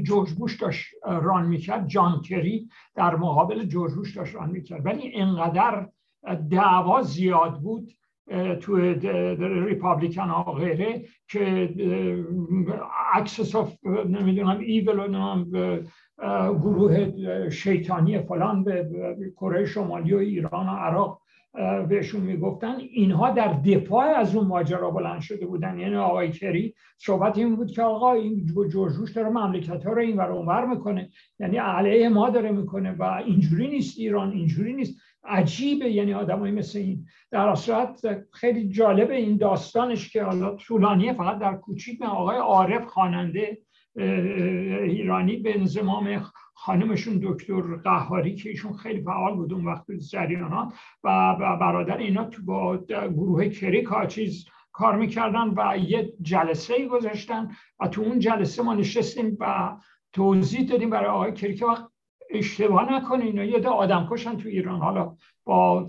جورج 0.02 0.30
بوش 0.30 0.60
داشت 0.60 0.94
ران 1.04 1.46
می‌کرد 1.46 1.88
جان 1.88 2.20
کری 2.20 2.68
در 2.94 3.16
مقابل 3.16 3.64
جورج 3.64 3.94
بوش 3.94 4.16
داشت 4.16 4.34
ران 4.34 4.50
می‌کرد. 4.50 4.86
ولی 4.86 5.14
انقدر 5.14 5.88
دعوا 6.50 7.02
زیاد 7.02 7.60
بود 7.60 7.92
تو 8.60 8.76
ریپابلیکن 9.66 10.28
ها 10.28 10.52
غیره 10.52 11.02
که 11.28 11.74
axis 13.14 13.56
of 13.56 13.74
نمی‌دونم 14.08 14.58
evil 14.58 14.98
و 14.98 15.44
گروه 16.52 17.12
شیطانی 17.50 18.18
فلان 18.18 18.64
به 18.64 18.88
کره 19.36 19.64
شمالی 19.64 20.14
و 20.14 20.18
ایران 20.18 20.66
و 20.66 20.70
عراق 20.70 21.20
بهشون 21.88 22.20
می‌گفتن. 22.20 22.76
اینها 22.78 23.30
در 23.30 23.52
دفاع 23.66 24.04
از 24.04 24.36
اون 24.36 24.46
ماجرا 24.46 24.90
بلند 24.90 25.20
شده 25.20 25.46
بودن. 25.46 25.78
یعنی 25.78 25.96
آقای 25.96 26.30
کری 26.30 26.74
صحبت 26.98 27.38
این 27.38 27.56
بود 27.56 27.70
که 27.70 27.82
آقا 27.82 28.12
این 28.12 28.46
جورج 28.46 28.79
بوش 28.79 29.12
داره 29.12 29.28
مملکت 29.28 29.86
ها 29.86 29.92
رو 29.92 30.00
این 30.00 30.16
ور 30.16 30.32
اونور 30.32 30.66
می‌کنه. 30.66 31.08
یعنی 31.40 31.56
علیه 31.56 32.08
ما 32.08 32.30
داره 32.30 32.52
می‌کنه 32.52 32.92
و 32.92 33.02
اینجوری 33.02 33.68
نیست 33.68 33.98
ایران 33.98 34.32
اینجوری 34.32 34.72
نیست. 34.72 35.00
عجیبه. 35.24 35.90
یعنی 35.90 36.14
آدمایی 36.14 36.52
مثل 36.52 36.78
این 36.78 37.06
در 37.30 37.54
صورت 37.54 38.00
خیلی 38.32 38.68
جالبه 38.68 39.16
این 39.16 39.36
داستانش 39.36 40.12
که 40.12 40.22
حالا 40.22 40.54
طولانیه 40.54 41.12
فقط 41.12 41.38
در 41.38 41.54
کوچیک 41.54 42.02
آقای 42.02 42.36
عارف 42.36 42.86
خواننده 42.86 43.58
ایرانی 43.96 45.36
به 45.36 45.58
انضمام 45.58 46.22
خانمشون 46.54 47.20
دکتر 47.22 47.76
قهاری 47.76 48.34
که 48.34 48.48
ایشون 48.48 48.72
خیلی 48.72 49.02
فعال 49.02 49.34
بود 49.34 49.52
اون 49.52 49.64
وقت 49.64 49.92
جریانات 49.92 50.72
و 51.04 51.36
برادر 51.60 51.96
اینا 51.96 52.24
تو 52.24 52.42
با 52.42 52.76
گروه 52.88 53.48
کری 53.48 53.86
چیز 54.08 54.46
کار 54.72 54.96
می‌کردن 54.96 55.54
و 55.56 55.78
یه 55.78 56.12
جلسه 56.22 56.74
ای 56.74 56.88
گذاشتن 56.88 57.50
و 57.80 57.88
تو 57.88 58.02
اون 58.02 58.18
جلسه 58.18 58.62
ما 58.62 58.74
نشستیم 58.74 59.36
و 59.40 59.76
توضیح 60.12 60.68
دادیم 60.68 60.90
برای 60.90 61.10
آقای 61.10 61.32
کری 61.32 61.54
که 61.54 61.66
اشتباه 62.32 62.92
نکنین. 62.92 63.36
یه 63.36 63.68
آدم 63.68 64.08
کشن 64.10 64.36
تو 64.36 64.48
ایران. 64.48 64.80
حالا 64.80 65.14
با 65.44 65.88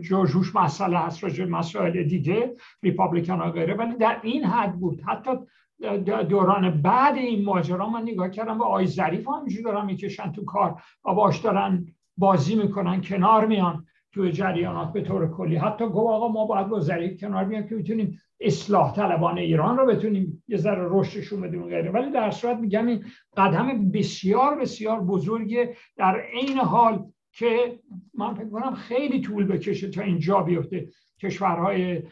جورجوش 0.00 0.56
مسئله 0.56 0.98
هست 0.98 1.24
راجع 1.24 1.44
مسائل 1.44 2.02
دیگه 2.02 2.54
ریپابلیکان 2.82 3.40
ها 3.40 3.50
غیره. 3.50 3.74
ولی 3.74 3.96
در 3.96 4.20
این 4.22 4.44
حد 4.44 4.72
بود. 4.80 5.00
حتی 5.00 5.30
دوران 6.28 6.82
بعد 6.82 7.16
این 7.16 7.44
ماجرا 7.44 7.88
من 7.88 8.02
نگاه 8.02 8.30
کردم 8.30 8.58
و 8.58 8.62
آی 8.62 8.86
ظریف 8.86 9.28
همینجور 9.28 9.64
دارن 9.64 9.86
می‌کشن 9.86 10.32
تو 10.32 10.44
کار. 10.44 10.82
و 11.04 11.14
باش 11.14 11.38
دارن 11.38 11.86
بازی 12.16 12.54
می‌کنن 12.54 13.00
کنار 13.00 13.46
میان. 13.46 13.86
تو 14.12 14.28
جریانات 14.28 14.92
به 14.92 15.00
طور 15.00 15.30
کلی. 15.30 15.56
حتی 15.56 15.84
گفت 15.84 15.96
آقا 15.96 16.28
ما 16.28 16.46
باید 16.46 16.68
با 16.68 16.80
ظریف 16.80 17.20
کنار 17.20 17.44
میان 17.44 17.68
که 17.68 17.74
می‌تونیم 17.74 18.20
اصلاح 18.40 18.94
طلبان 18.94 19.38
ایران 19.38 19.76
رو 19.76 19.86
بتونیم 19.86 20.42
یه 20.48 20.56
ذره 20.56 20.88
رشدشون 20.90 21.40
بدیم 21.40 21.64
غیره. 21.64 21.90
ولی 21.90 22.10
در 22.10 22.30
صورت 22.30 22.56
میگم 22.56 22.86
این 22.86 23.04
قدم 23.36 23.90
بسیار 23.90 24.58
بسیار 24.60 25.00
بزرگه 25.00 25.76
در 25.96 26.20
عین 26.20 26.58
حال 26.58 27.04
که 27.32 27.78
من 28.14 28.34
فکر 28.34 28.48
کنم 28.48 28.74
خیلی 28.74 29.20
طول 29.20 29.46
بکشه 29.46 29.90
تا 29.90 30.02
اینجا 30.02 30.40
بیفته. 30.40 30.88
کشورهای 31.22 32.02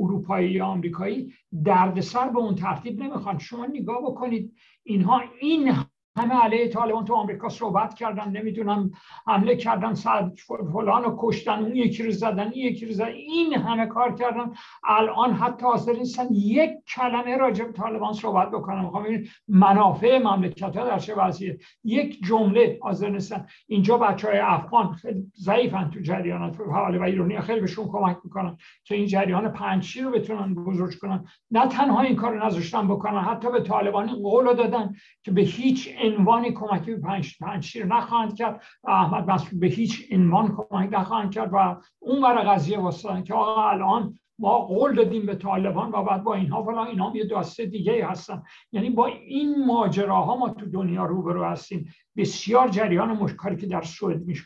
اروپایی 0.00 0.50
یا 0.50 0.66
آمریکایی 0.66 1.32
دردسر 1.64 2.28
به 2.28 2.38
اون 2.38 2.54
ترتیب 2.54 3.02
نمی‌خوان. 3.02 3.38
شما 3.38 3.66
نگاه 3.66 4.02
بکنید 4.02 4.54
اینها 4.82 5.22
این 5.40 5.72
همه 6.18 6.34
علیه 6.34 6.68
طالبان 6.68 7.04
تو 7.04 7.14
آمریکا 7.14 7.48
صحبت 7.48 7.94
کردن 7.94 8.30
نمی‌دونم 8.30 8.90
حمله 9.26 9.56
کردن 9.56 9.94
صد 9.94 10.32
فلان 10.72 11.04
و 11.04 11.16
کشتن 11.18 11.58
اون 11.58 11.76
یکی 11.76 12.02
رو 12.02 12.10
زدن 12.10 12.50
این 12.52 12.66
یکی 12.66 12.86
رو 12.86 12.92
زدن 12.92 13.08
این 13.08 13.54
همه 13.54 13.86
کار 13.86 14.14
کردن. 14.14 14.52
الان 14.84 15.32
حتی 15.32 15.66
حاضر 15.66 15.92
نیستن 15.92 16.26
یک 16.30 16.70
کلمه 16.96 17.36
راجع 17.36 17.64
به 17.64 17.72
طالبان 17.72 18.12
صحبت 18.12 18.50
بکنن. 18.50 18.84
می‌خوام 18.84 19.06
منافع 19.48 20.18
مملکت 20.18 20.76
ها 20.76 20.84
در 20.84 20.98
چه 20.98 21.14
وضعیه. 21.14 21.58
یک 21.84 22.18
جمله 22.24 22.78
حاضر 22.82 23.08
نیستن. 23.08 23.46
اینجا 23.66 23.98
بچه 23.98 24.28
های 24.28 24.38
افغان 24.38 24.92
خیلی 24.92 25.32
ضعیفن 25.36 25.90
تو 25.90 26.00
جریانات 26.00 26.60
حواله 26.60 26.98
و 26.98 27.02
ایرانی 27.02 27.40
خیلی 27.40 27.60
بهشون 27.60 27.88
کمک 27.88 28.16
می‌کنن 28.24 28.56
که 28.84 28.94
این 28.94 29.06
جریان 29.06 29.52
پنجشیر 29.52 30.04
رو 30.04 30.10
بتونن 30.10 30.54
بزرگ 30.54 30.98
کنن. 30.98 31.24
نه 31.50 31.66
تنها 31.66 32.00
این 32.00 32.16
کار 32.16 32.46
نذاشتن 32.46 32.88
بکنن 32.88 33.20
حتی 33.20 33.50
به 33.50 33.60
طالبانی 33.60 34.12
قول 34.12 34.54
دادن 34.54 34.94
که 35.22 35.30
به 35.30 35.40
هیچ 35.40 35.94
عنوان 36.16 36.50
کمکی 36.50 36.96
پنج 36.96 37.38
پنجشیر 37.40 37.86
نخواهند 37.86 38.36
کرد. 38.36 38.62
احمد 38.84 39.30
مسعود 39.30 39.60
به 39.60 39.66
هیچ 39.66 40.12
عنوان 40.12 40.56
کمک 40.56 40.88
نخواهند 40.92 41.32
کرد 41.32 41.50
و 41.52 41.76
اون 41.98 42.22
برای 42.22 42.44
قضیه 42.44 42.78
واسطن 42.78 43.22
که 43.22 43.34
آقا 43.34 43.70
الان 43.70 44.18
ما 44.38 44.58
قول 44.58 44.94
دادیم 44.94 45.26
به 45.26 45.34
طالبان 45.34 45.90
و 45.90 46.02
بعد 46.02 46.22
با 46.22 46.34
اینها 46.34 46.62
فلان 46.62 46.86
اینها 46.86 47.12
یه 47.14 47.24
داسته 47.24 47.66
دیگه 47.66 48.06
هستن. 48.06 48.42
یعنی 48.72 48.90
با 48.90 49.06
این 49.06 49.66
ماجراها 49.66 50.36
ما 50.36 50.48
تو 50.48 50.66
دنیا 50.66 51.04
روبرو 51.04 51.44
هستیم. 51.44 51.88
بسیار 52.16 52.68
جریان 52.68 53.12
مشکاری 53.12 53.56
که 53.56 53.66
در 53.66 53.82
سوئد 53.82 54.26
میشه 54.26 54.44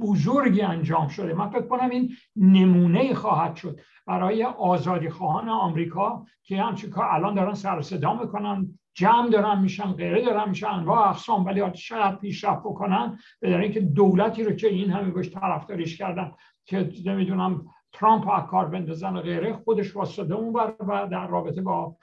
بزرگی 0.00 0.62
انجام 0.62 1.08
شده. 1.08 1.34
من 1.34 1.50
فکر 1.50 1.66
کنم 1.66 1.90
این 1.90 2.10
نمونه 2.36 3.14
خواهد 3.14 3.56
شد. 3.56 3.80
برای 4.06 4.44
آزادی 4.44 5.08
خواهان 5.08 5.48
آمریکا 5.48 6.26
که 6.42 6.62
همچین 6.62 6.94
الان 6.96 7.34
دارن 7.34 7.54
سر 7.54 7.80
صدا 7.80 8.14
می‌کنن. 8.14 8.78
جمع 8.94 9.30
دارن 9.30 9.60
میشن 9.60 9.92
غیره 9.92 10.24
دارن 10.24 10.48
میشن 10.48 10.66
انواع 10.66 11.08
اقسام 11.08 11.44
ولی 11.44 11.62
شاید 11.74 12.18
پیشرفت 12.18 12.60
بکنن 12.60 13.18
به 13.40 13.58
اینکه 13.58 13.80
دولتی 13.80 14.44
رو 14.44 14.52
که 14.52 14.68
این 14.68 14.90
همه 14.90 15.10
باش 15.10 15.30
طرفداریش 15.30 15.98
کردن 15.98 16.32
که 16.66 16.90
نمی‌دونم 17.06 17.66
ترامپ 17.92 18.24
ها 18.24 18.40
کار 18.40 18.68
بندازن 18.68 19.16
و 19.16 19.20
غیره 19.20 19.52
خودش 19.52 19.96
واسطه 19.96 20.34
اون 20.34 20.52
و 20.52 21.08
در 21.10 21.26
رابطه 21.26 21.60
با 21.60 21.96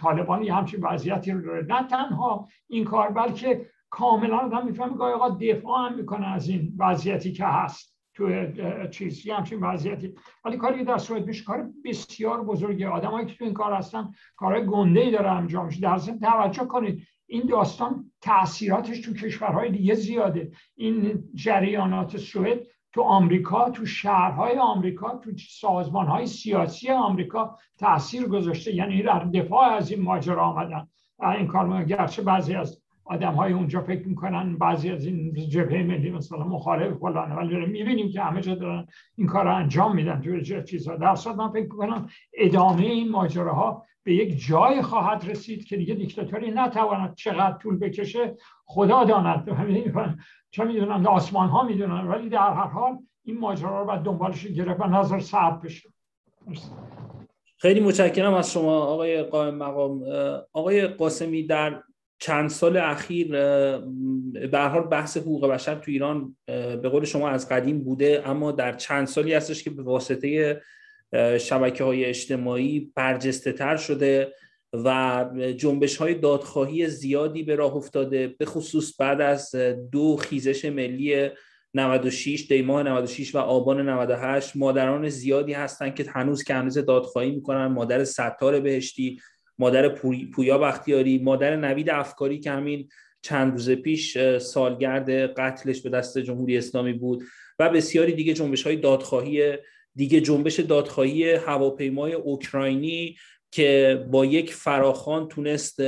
طالبان 0.00 0.42
یه 0.42 0.54
همچین 0.54 0.80
وضعیتی 0.82 1.32
رو 1.32 1.42
داره. 1.42 1.66
نه 1.68 1.86
تنها 1.86 2.48
این 2.68 2.84
کار 2.84 3.10
بلکه 3.10 3.66
کاملا 3.90 4.36
آدم 4.36 4.66
می‌فهمه 4.66 4.96
که 4.96 5.02
آقا 5.02 5.28
دفاع 5.28 5.88
هم 5.88 5.96
می‌کنه 5.96 6.26
از 6.26 6.48
این 6.48 6.72
وضعیتی 6.78 7.32
که 7.32 7.46
هست. 7.46 7.89
تو 8.20 8.86
چیزی 8.90 9.30
همچین 9.30 9.60
وضعیتی. 9.60 10.14
ولی 10.44 10.56
کاری 10.56 10.78
که 10.78 10.84
در 10.84 10.98
سوئد 10.98 11.26
میشه 11.26 11.44
کار 11.44 11.70
بسیار 11.84 12.44
بزرگه 12.44 12.88
آدمایی 12.88 13.26
که 13.26 13.34
تو 13.34 13.44
این 13.44 13.54
کار 13.54 13.72
هستن 13.72 14.14
کارهای 14.36 14.66
گنده 14.66 15.00
ای 15.00 15.10
داره 15.10 15.30
انجام 15.30 15.66
میشه. 15.66 15.80
در 15.80 15.98
ضمن 15.98 16.18
توجه 16.18 16.64
کنید 16.64 17.06
این 17.26 17.42
داستان 17.46 18.12
تاثیراتش 18.20 19.00
تو 19.00 19.14
کشورهای 19.14 19.70
دیگه 19.70 19.94
زیاده. 19.94 20.50
این 20.76 21.24
جریانات 21.34 22.16
سوئد 22.16 22.66
تو 22.92 23.02
آمریکا 23.02 23.70
تو 23.70 23.86
شهرهای 23.86 24.58
آمریکا 24.58 25.18
تو 25.18 25.30
سازمانهای 25.48 26.26
سیاسی 26.26 26.90
آمریکا 26.90 27.58
تاثیر 27.78 28.26
گذاشته. 28.26 28.74
یعنی 28.74 29.02
در 29.02 29.24
دفاع 29.24 29.70
از 29.70 29.90
این 29.90 30.02
ماجرا 30.02 30.44
آمدن. 30.44 30.88
این 31.38 31.46
کار 31.46 31.84
گرچه 31.84 32.22
بعضی 32.22 32.54
از 32.54 32.79
آدم 33.10 33.34
های 33.34 33.52
اونجا 33.52 33.80
فکر 33.80 34.08
می‌کنن 34.08 34.58
بعضی 34.58 34.90
از 34.90 35.06
این 35.06 35.34
جبهه 35.34 35.82
ملی 35.82 36.10
مثلا 36.10 36.44
مخالف 36.44 36.98
فلانه 36.98 37.34
ولی 37.34 37.66
می‌بینیم 37.66 38.10
که 38.10 38.20
همه 38.20 38.40
جا 38.40 38.54
دارن 38.54 38.86
این 39.16 39.26
کار 39.26 39.44
رو 39.44 39.54
انجام 39.54 39.96
میدن 39.96 40.20
توی 40.20 40.64
چیزها. 40.64 40.96
در 40.96 41.14
صورت 41.14 41.36
من 41.36 41.50
فکر 41.50 41.62
می‌کنم 41.62 42.08
ادامه 42.34 42.82
این 42.82 43.10
ماجراها 43.10 43.86
به 44.02 44.14
یک 44.14 44.46
جای 44.46 44.82
خواهد 44.82 45.30
رسید 45.30 45.64
که 45.64 45.76
دیگه 45.76 45.94
دیکتاتوری 45.94 46.50
نتواند 46.50 47.14
چقدر 47.14 47.58
طول 47.58 47.78
بکشه. 47.78 48.36
خدا 48.64 49.04
داند. 49.04 49.48
چه 50.50 50.64
می‌دونم. 50.64 51.06
آسمان 51.06 51.48
ها 51.48 51.62
می‌دونن. 51.62 52.08
ولی 52.08 52.28
در 52.28 52.38
هر 52.38 52.66
حال 52.66 52.98
این 53.24 53.38
ماجرا 53.38 53.80
رو 53.80 53.86
باید 53.86 54.02
دنبالش 54.02 54.46
گرفت 54.46 54.80
و 54.80 54.84
نظر 54.84 55.20
صعب 55.20 55.62
بشه. 55.64 55.88
خیلی 57.56 57.80
متشکرم 57.80 58.34
از 58.34 58.52
شما 58.52 58.76
آقای 58.76 59.22
قائم 59.22 59.54
مقام. 59.54 60.02
آقای 60.52 60.86
قاسمی 60.86 61.46
در 61.46 61.82
چند 62.20 62.50
سال 62.50 62.76
اخیر 62.76 63.28
به 64.50 64.58
حال 64.58 64.82
بحث 64.82 65.16
حقوق 65.16 65.46
بشر 65.48 65.74
تو 65.74 65.90
ایران 65.90 66.36
به 66.46 66.88
قول 66.88 67.04
شما 67.04 67.28
از 67.28 67.48
قدیم 67.48 67.84
بوده 67.84 68.22
اما 68.26 68.52
در 68.52 68.72
چند 68.72 69.06
سالی 69.06 69.34
هستش 69.34 69.62
که 69.62 69.70
به 69.70 69.82
واسطه 69.82 70.60
شبکه 71.38 71.84
های 71.84 72.04
اجتماعی 72.04 72.92
برجسته 72.94 73.52
تر 73.52 73.76
شده 73.76 74.34
و 74.72 75.24
جنبش 75.56 75.96
های 75.96 76.14
دادخواهی 76.14 76.86
زیادی 76.88 77.42
به 77.42 77.54
راه 77.54 77.76
افتاده 77.76 78.28
به 78.38 78.44
خصوص 78.44 79.00
بعد 79.00 79.20
از 79.20 79.54
دو 79.92 80.16
خیزش 80.16 80.64
ملی 80.64 81.30
96 81.74 82.46
دیماه 82.48 82.82
96 82.82 83.34
و 83.34 83.38
آبان 83.38 83.88
98 83.88 84.56
مادران 84.56 85.08
زیادی 85.08 85.52
هستند 85.52 85.94
که 85.94 86.04
هنوز 86.08 86.44
که 86.44 86.54
هنوز 86.54 86.78
دادخواهی 86.78 87.30
می‌کنن 87.30 87.66
مادر 87.66 88.04
ستار 88.04 88.60
بهشتی 88.60 89.20
مادر 89.60 89.88
پویا 90.32 90.58
بختیاری 90.58 91.18
مادر 91.18 91.56
نوید 91.56 91.90
افکاری 91.90 92.40
که 92.40 92.50
همین 92.50 92.88
چند 93.22 93.52
روز 93.52 93.70
پیش 93.70 94.18
سالگرد 94.38 95.10
قتلش 95.10 95.80
به 95.80 95.90
دست 95.90 96.18
جمهوری 96.18 96.58
اسلامی 96.58 96.92
بود 96.92 97.22
و 97.58 97.68
بسیاری 97.68 98.12
دیگه 98.12 98.32
جنبش 98.34 98.62
های 98.62 98.76
دادخواهی 98.76 99.54
دیگه 99.94 100.20
جنبش 100.20 100.60
دادخواهی 100.60 101.32
هواپیمای 101.32 102.12
اوکراینی 102.12 103.16
که 103.52 104.04
با 104.10 104.24
یک 104.24 104.54
فراخان 104.54 105.28
تونست 105.28 105.80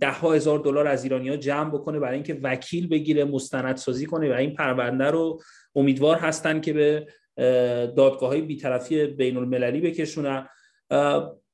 ده 0.00 0.12
هزار 0.22 0.58
دلار 0.58 0.86
از 0.86 1.04
ایرانی 1.04 1.28
ها 1.28 1.36
جمع 1.36 1.70
بکنه 1.70 1.98
برای 1.98 2.14
اینکه 2.14 2.40
وکیل 2.42 2.88
بگیره 2.88 3.24
مستندسازی 3.24 4.06
کنه 4.06 4.30
و 4.30 4.32
این 4.32 4.54
پرونده 4.54 5.04
رو 5.04 5.40
امیدوار 5.74 6.16
هستن 6.16 6.60
که 6.60 6.72
به 6.72 7.06
دادگاه 7.96 8.28
های 8.28 8.40
بیطرفی 8.40 9.06
بین 9.06 9.36
المللی 9.36 9.80
بکشونن 9.80 10.48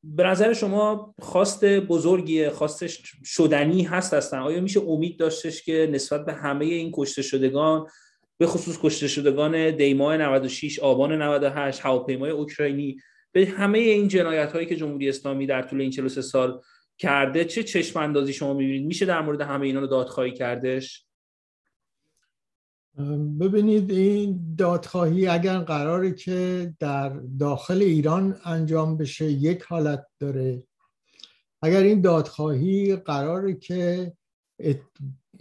به 0.04 0.22
نظر 0.22 0.52
شما 0.52 1.14
خواست 1.20 1.64
بزرگی 1.64 2.48
خواستش 2.48 3.02
شدنی 3.24 3.82
هست 3.82 4.14
هستن 4.14 4.38
آیا 4.38 4.60
میشه 4.60 4.80
امید 4.80 5.16
داشتش 5.16 5.62
که 5.62 5.88
نسبت 5.92 6.24
به 6.24 6.32
همه 6.32 6.64
این 6.64 6.90
کشته 6.94 7.22
شدگان 7.22 7.86
به 8.38 8.46
خصوص 8.46 8.78
کشته 8.82 9.08
شدگان 9.08 9.76
دیماه 9.76 10.16
96 10.16 10.78
آبان 10.78 11.22
98 11.22 11.80
هواپیمای 11.80 12.30
اوکراینی 12.30 12.96
به 13.32 13.46
همه 13.46 13.78
این 13.78 14.08
جنایت 14.08 14.52
هایی 14.52 14.66
که 14.66 14.76
جمهوری 14.76 15.08
اسلامی 15.08 15.46
در 15.46 15.62
طول 15.62 15.80
این 15.80 15.90
43 15.90 16.22
سال 16.22 16.60
کرده 16.98 17.44
چه 17.44 17.62
چشم 17.62 17.98
اندازی 17.98 18.32
شما 18.32 18.54
می‌بینید؟ 18.54 18.86
میشه 18.86 19.06
در 19.06 19.20
مورد 19.20 19.40
همه 19.40 19.66
اینا 19.66 19.80
رو 19.80 19.86
دادخواهی 19.86 20.32
کردش؟ 20.32 21.06
ببینید 23.40 23.90
این 23.90 24.54
دادخواهی 24.58 25.26
اگر 25.26 25.58
قراره 25.58 26.12
که 26.12 26.74
در 26.78 27.08
داخل 27.38 27.82
ایران 27.82 28.36
انجام 28.44 28.96
بشه 28.96 29.24
یک 29.24 29.62
حالت 29.62 30.06
داره. 30.18 30.62
اگر 31.62 31.82
این 31.82 32.00
دادخواهی 32.00 32.96
قراره 32.96 33.54
که 33.54 34.12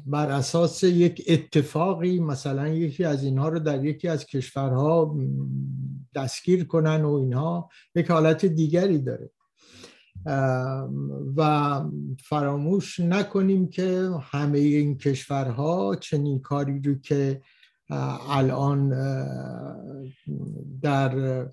بر 0.06 0.32
اساس 0.32 0.84
یک 0.84 1.24
اتفاقی 1.28 2.20
مثلا 2.20 2.68
یکی 2.68 3.04
از 3.04 3.24
اینها 3.24 3.50
رو 3.50 3.60
در 3.60 3.86
یکی 3.86 4.08
از 4.08 4.26
کشورها 4.26 5.18
دستگیر 6.16 6.64
کنن 6.64 7.02
و 7.02 7.14
اینها 7.14 7.70
یک 7.96 8.12
حالت 8.12 8.46
دیگری 8.46 9.00
داره. 9.00 9.30
و 11.38 11.82
فراموش 12.24 13.00
نکنیم 13.00 13.68
که 13.68 14.10
همه 14.22 14.60
این 14.60 14.98
کشورها 14.98 15.96
چنین 15.96 16.40
کاری 16.40 16.82
رو 16.82 16.96
که 16.96 17.42
الان 18.30 18.90
در 20.82 21.46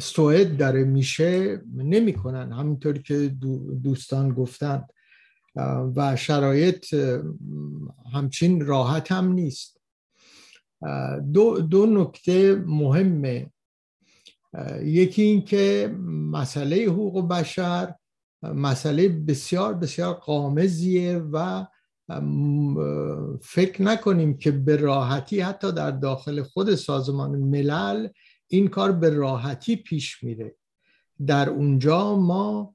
سوئد 0.00 0.56
داره 0.56 0.84
میشه 0.84 1.62
نمی‌کنن. 1.74 2.52
همینطور 2.52 2.98
که 2.98 3.28
دوستان 3.82 4.34
گفتند 4.34 4.90
و 5.96 6.16
شرایط 6.16 6.94
همچین 8.12 8.66
راحت 8.66 9.12
هم 9.12 9.32
نیست. 9.32 9.80
دو, 11.32 11.60
دو 11.60 11.86
نکته 11.86 12.54
مهمه. 12.66 13.50
یکی 14.82 15.22
این 15.22 15.44
که 15.44 15.94
مسئله 16.30 16.84
حقوق 16.84 17.28
بشر 17.28 17.94
مسئله 18.54 19.08
بسیار 19.08 19.74
بسیار 19.74 20.14
قامزیه 20.14 21.18
و 21.32 21.66
فکر 23.42 23.82
نکنیم 23.82 24.36
که 24.38 24.50
به 24.50 24.76
راحتی 24.76 25.40
حتی 25.40 25.72
در 25.72 25.90
داخل 25.90 26.42
خود 26.42 26.74
سازمان 26.74 27.30
ملل 27.30 28.08
این 28.48 28.68
کار 28.68 28.92
به 28.92 29.10
راحتی 29.10 29.76
پیش 29.76 30.24
میره. 30.24 30.56
در 31.26 31.50
اونجا 31.50 32.16
ما 32.16 32.74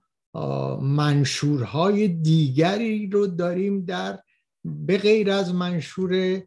منشورهای 0.81 2.07
دیگری 2.07 3.09
رو 3.09 3.27
داریم 3.27 3.85
در 3.85 4.19
به 4.65 4.97
غیر 4.97 5.31
از 5.31 5.53
منشور 5.53 6.41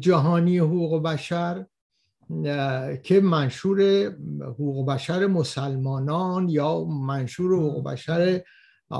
جهانی 0.00 0.58
حقوق 0.58 1.02
بشر 1.02 1.66
که 3.02 3.20
منشور 3.22 4.04
حقوق 4.42 4.86
بشر 4.88 5.26
مسلمانان 5.26 6.48
یا 6.48 6.84
منشور 6.84 7.56
حقوق 7.56 7.84
بشر 7.84 8.42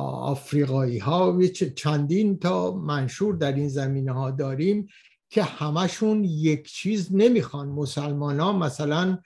آفریقایی 0.00 0.98
ها 0.98 1.40
چندین 1.76 2.38
تا 2.38 2.74
منشور 2.76 3.34
در 3.34 3.52
این 3.52 3.68
زمینه 3.68 4.12
ها 4.12 4.30
داریم 4.30 4.86
که 5.30 5.42
همشون 5.42 6.24
یک 6.24 6.68
چیز 6.68 7.08
نمی‌خوان. 7.14 7.68
مسلمان 7.68 8.40
ها 8.40 8.52
مثلا 8.52 9.18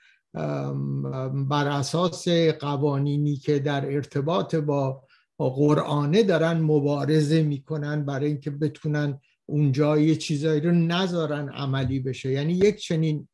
بر 1.49 1.69
اساس 1.69 2.29
قوانینی 2.61 3.37
که 3.37 3.59
در 3.59 3.87
ارتباط 3.87 4.55
با 4.55 5.03
قرآنه 5.39 6.23
دارن 6.23 6.61
مبارزه 6.61 7.43
می‌کنن 7.43 8.05
برای 8.05 8.27
اینکه 8.27 8.51
بتونن 8.51 9.21
اونجا 9.47 9.99
یه 9.99 10.17
چیزایی 10.17 10.61
رو 10.61 10.73
نذارن 10.73 11.49
عملی 11.49 12.01
بشه. 12.01 12.33
یعنی 12.33 12.53
یک 12.53 12.77
چنین 12.77 13.29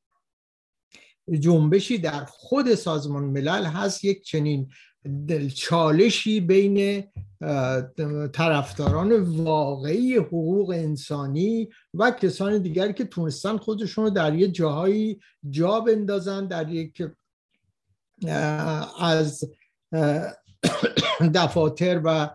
جنبشی 1.40 1.98
در 1.98 2.24
خود 2.24 2.74
سازمان 2.74 3.24
ملل 3.24 3.64
هست 3.64 4.04
یک 4.04 4.22
چنین 4.22 4.70
چالشی 5.54 6.40
بین 6.40 7.04
طرفداران 8.32 9.12
واقعی 9.22 10.16
حقوق 10.16 10.70
انسانی 10.70 11.68
و 11.94 12.10
کسان 12.10 12.58
دیگری 12.58 12.92
که 12.92 13.04
تونستن 13.04 13.56
خودشون 13.56 14.04
رو 14.04 14.10
در 14.10 14.34
یه 14.34 14.48
جاهایی 14.48 15.20
جا 15.50 15.80
بندازن 15.80 16.46
در 16.46 16.70
یک 16.70 17.02
از 19.00 19.44
دفاتر 21.34 22.00
و 22.04 22.30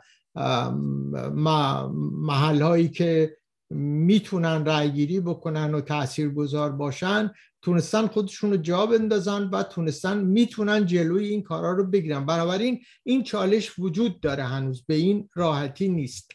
محل 2.11 2.61
هایی 2.61 2.89
که 2.89 3.37
می‌تونن 3.69 4.65
رأیگیری 4.65 5.19
بکنن 5.19 5.73
و 5.73 5.81
تاثیرگذار 5.81 6.71
باشن. 6.71 7.31
تونستن 7.61 8.07
خودشون 8.07 8.51
رو 8.51 8.57
جا 8.57 8.85
بندازن 8.85 9.43
و 9.43 9.63
تونستن 9.63 10.17
می‌تونن 10.17 10.85
جلوی 10.85 11.27
این 11.27 11.43
کارا 11.43 11.71
رو 11.71 11.83
بگیرن. 11.83 12.25
بنابراین 12.25 12.81
این 13.03 13.23
چالش 13.23 13.79
وجود 13.79 14.19
داره 14.19 14.43
هنوز 14.43 14.85
به 14.85 14.93
این 14.93 15.29
راحتی 15.35 15.89
نیست. 15.89 16.31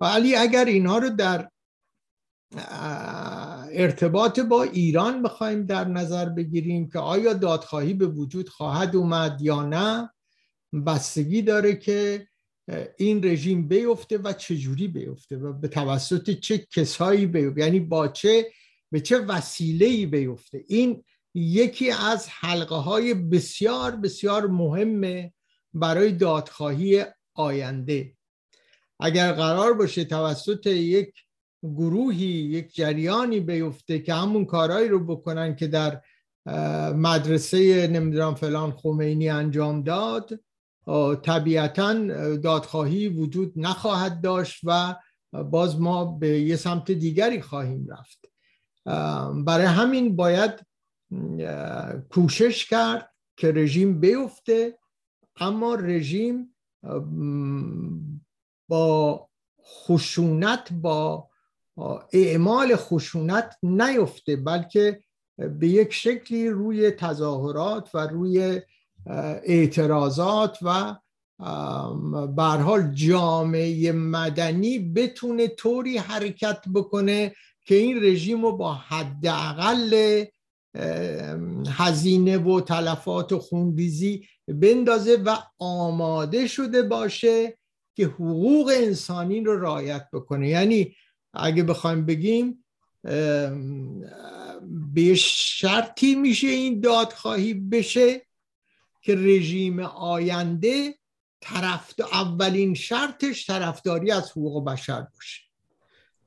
ولی 0.00 0.34
اگر 0.36 0.64
اینها 0.64 0.98
رو 0.98 1.10
در 1.10 1.48
ارتباط 3.72 4.40
با 4.40 4.62
ایران 4.62 5.22
بخوایم 5.22 5.66
در 5.66 5.84
نظر 5.84 6.28
بگیریم 6.28 6.90
که 6.90 6.98
آیا 6.98 7.32
دادخواهی 7.32 7.94
به 7.94 8.06
وجود 8.06 8.48
خواهد 8.48 8.96
اومد 8.96 9.42
یا 9.42 9.62
نه 9.62 10.10
بستگی 10.86 11.42
داره 11.42 11.76
که 11.76 12.26
این 12.98 13.24
رژیم 13.24 13.68
بیفته 13.68 14.18
و 14.18 14.32
چجوری 14.32 14.88
بیفته 14.88 15.36
و 15.36 15.52
به 15.52 15.68
توسط 15.68 16.30
چه 16.30 16.66
کسایی 16.74 17.26
بیفته؟ 17.26 17.60
یعنی 17.60 17.80
با 17.80 18.08
چه 18.08 18.46
به 18.94 19.00
چه 19.00 19.18
وسیله 19.18 19.86
ای 19.86 20.06
بیفته. 20.06 20.64
این 20.68 21.04
یکی 21.34 21.90
از 21.90 22.28
حلقه 22.28 22.74
های 22.74 23.14
بسیار 23.14 23.96
بسیار 23.96 24.46
مهمه 24.46 25.32
برای 25.72 26.12
دادخواهی 26.12 27.04
آینده. 27.34 28.16
اگر 29.00 29.32
قرار 29.32 29.72
باشه 29.72 30.04
توسط 30.04 30.66
یک 30.66 31.14
گروهی 31.62 32.26
یک 32.26 32.74
جریانی 32.74 33.40
بیفته 33.40 33.98
که 33.98 34.14
همون 34.14 34.44
کارهایی 34.44 34.88
رو 34.88 35.06
بکنن 35.06 35.56
که 35.56 35.66
در 35.66 36.00
مدرسه 36.94 37.86
نمی‌دونم 37.86 38.34
فلان 38.34 38.72
خمینی 38.72 39.28
انجام 39.28 39.82
داد 39.82 40.40
طبیعتا 41.22 41.94
دادخواهی 42.36 43.08
وجود 43.08 43.52
نخواهد 43.56 44.20
داشت 44.20 44.60
و 44.64 44.94
باز 45.50 45.80
ما 45.80 46.04
به 46.04 46.40
یه 46.40 46.56
سمت 46.56 46.90
دیگری 46.90 47.40
خواهیم 47.40 47.86
رفت. 47.88 48.33
برای 49.44 49.66
همین 49.66 50.16
باید 50.16 50.66
کوشش 52.10 52.66
کرد 52.66 53.10
که 53.36 53.52
رژیم 53.52 54.00
بیفته 54.00 54.78
اما 55.36 55.74
رژیم 55.74 56.54
با 58.68 59.28
خشونت 59.64 60.72
با 60.72 61.28
اعمال 62.12 62.76
خشونت 62.76 63.56
نیفته 63.62 64.36
بلکه 64.36 65.04
به 65.36 65.68
یک 65.68 65.92
شکلی 65.92 66.48
روی 66.48 66.90
تظاهرات 66.90 67.90
و 67.94 67.98
روی 67.98 68.60
اعتراضات 69.42 70.58
و 70.62 70.96
حال 72.38 72.90
جامعه 72.94 73.92
مدنی 73.92 74.78
بتونه 74.78 75.48
طوری 75.48 75.98
حرکت 75.98 76.64
بکنه 76.74 77.34
که 77.64 77.74
این 77.74 78.02
رژیم 78.02 78.42
رو 78.42 78.56
با 78.56 78.74
حداقل 78.74 80.24
هزینه 81.68 82.38
و 82.38 82.60
تلفات 82.60 83.32
و 83.32 83.38
خونریزی 83.38 84.28
بندازه 84.48 85.16
و 85.16 85.36
آماده 85.58 86.46
شده 86.46 86.82
باشه 86.82 87.58
که 87.96 88.04
حقوق 88.04 88.72
انسانی 88.74 89.40
رو 89.40 89.60
رعایت 89.60 90.08
بکنه. 90.12 90.48
یعنی 90.48 90.96
اگه 91.34 91.62
بخوایم 91.62 92.06
بگیم 92.06 92.64
به 94.94 95.14
شرطی 95.14 96.14
میشه 96.14 96.46
این 96.46 96.80
دادخواهی 96.80 97.54
بشه 97.54 98.26
که 99.02 99.14
رژیم 99.14 99.80
آینده 99.80 100.94
طرف 101.40 101.94
اولین 102.12 102.74
شرطش 102.74 103.46
طرفداری 103.46 104.10
از 104.10 104.30
حقوق 104.30 104.64
بشر 104.64 105.00
باشه. 105.14 105.42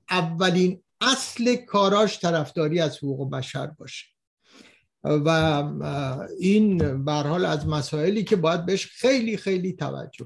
اولین 0.10 0.84
اصل 1.02 1.56
کاراش 1.56 2.20
طرفداری 2.20 2.80
از 2.80 2.98
حقوق 2.98 3.32
بشر 3.32 3.68
باشه. 3.68 4.06
و 5.04 5.30
این 6.40 6.82
حال 7.08 7.46
از 7.46 7.68
مسائلی 7.68 8.24
که 8.24 8.36
باید 8.36 8.66
بهش 8.66 8.86
خیلی 8.86 9.38
خیلی 9.38 9.74
توجه 9.74 10.26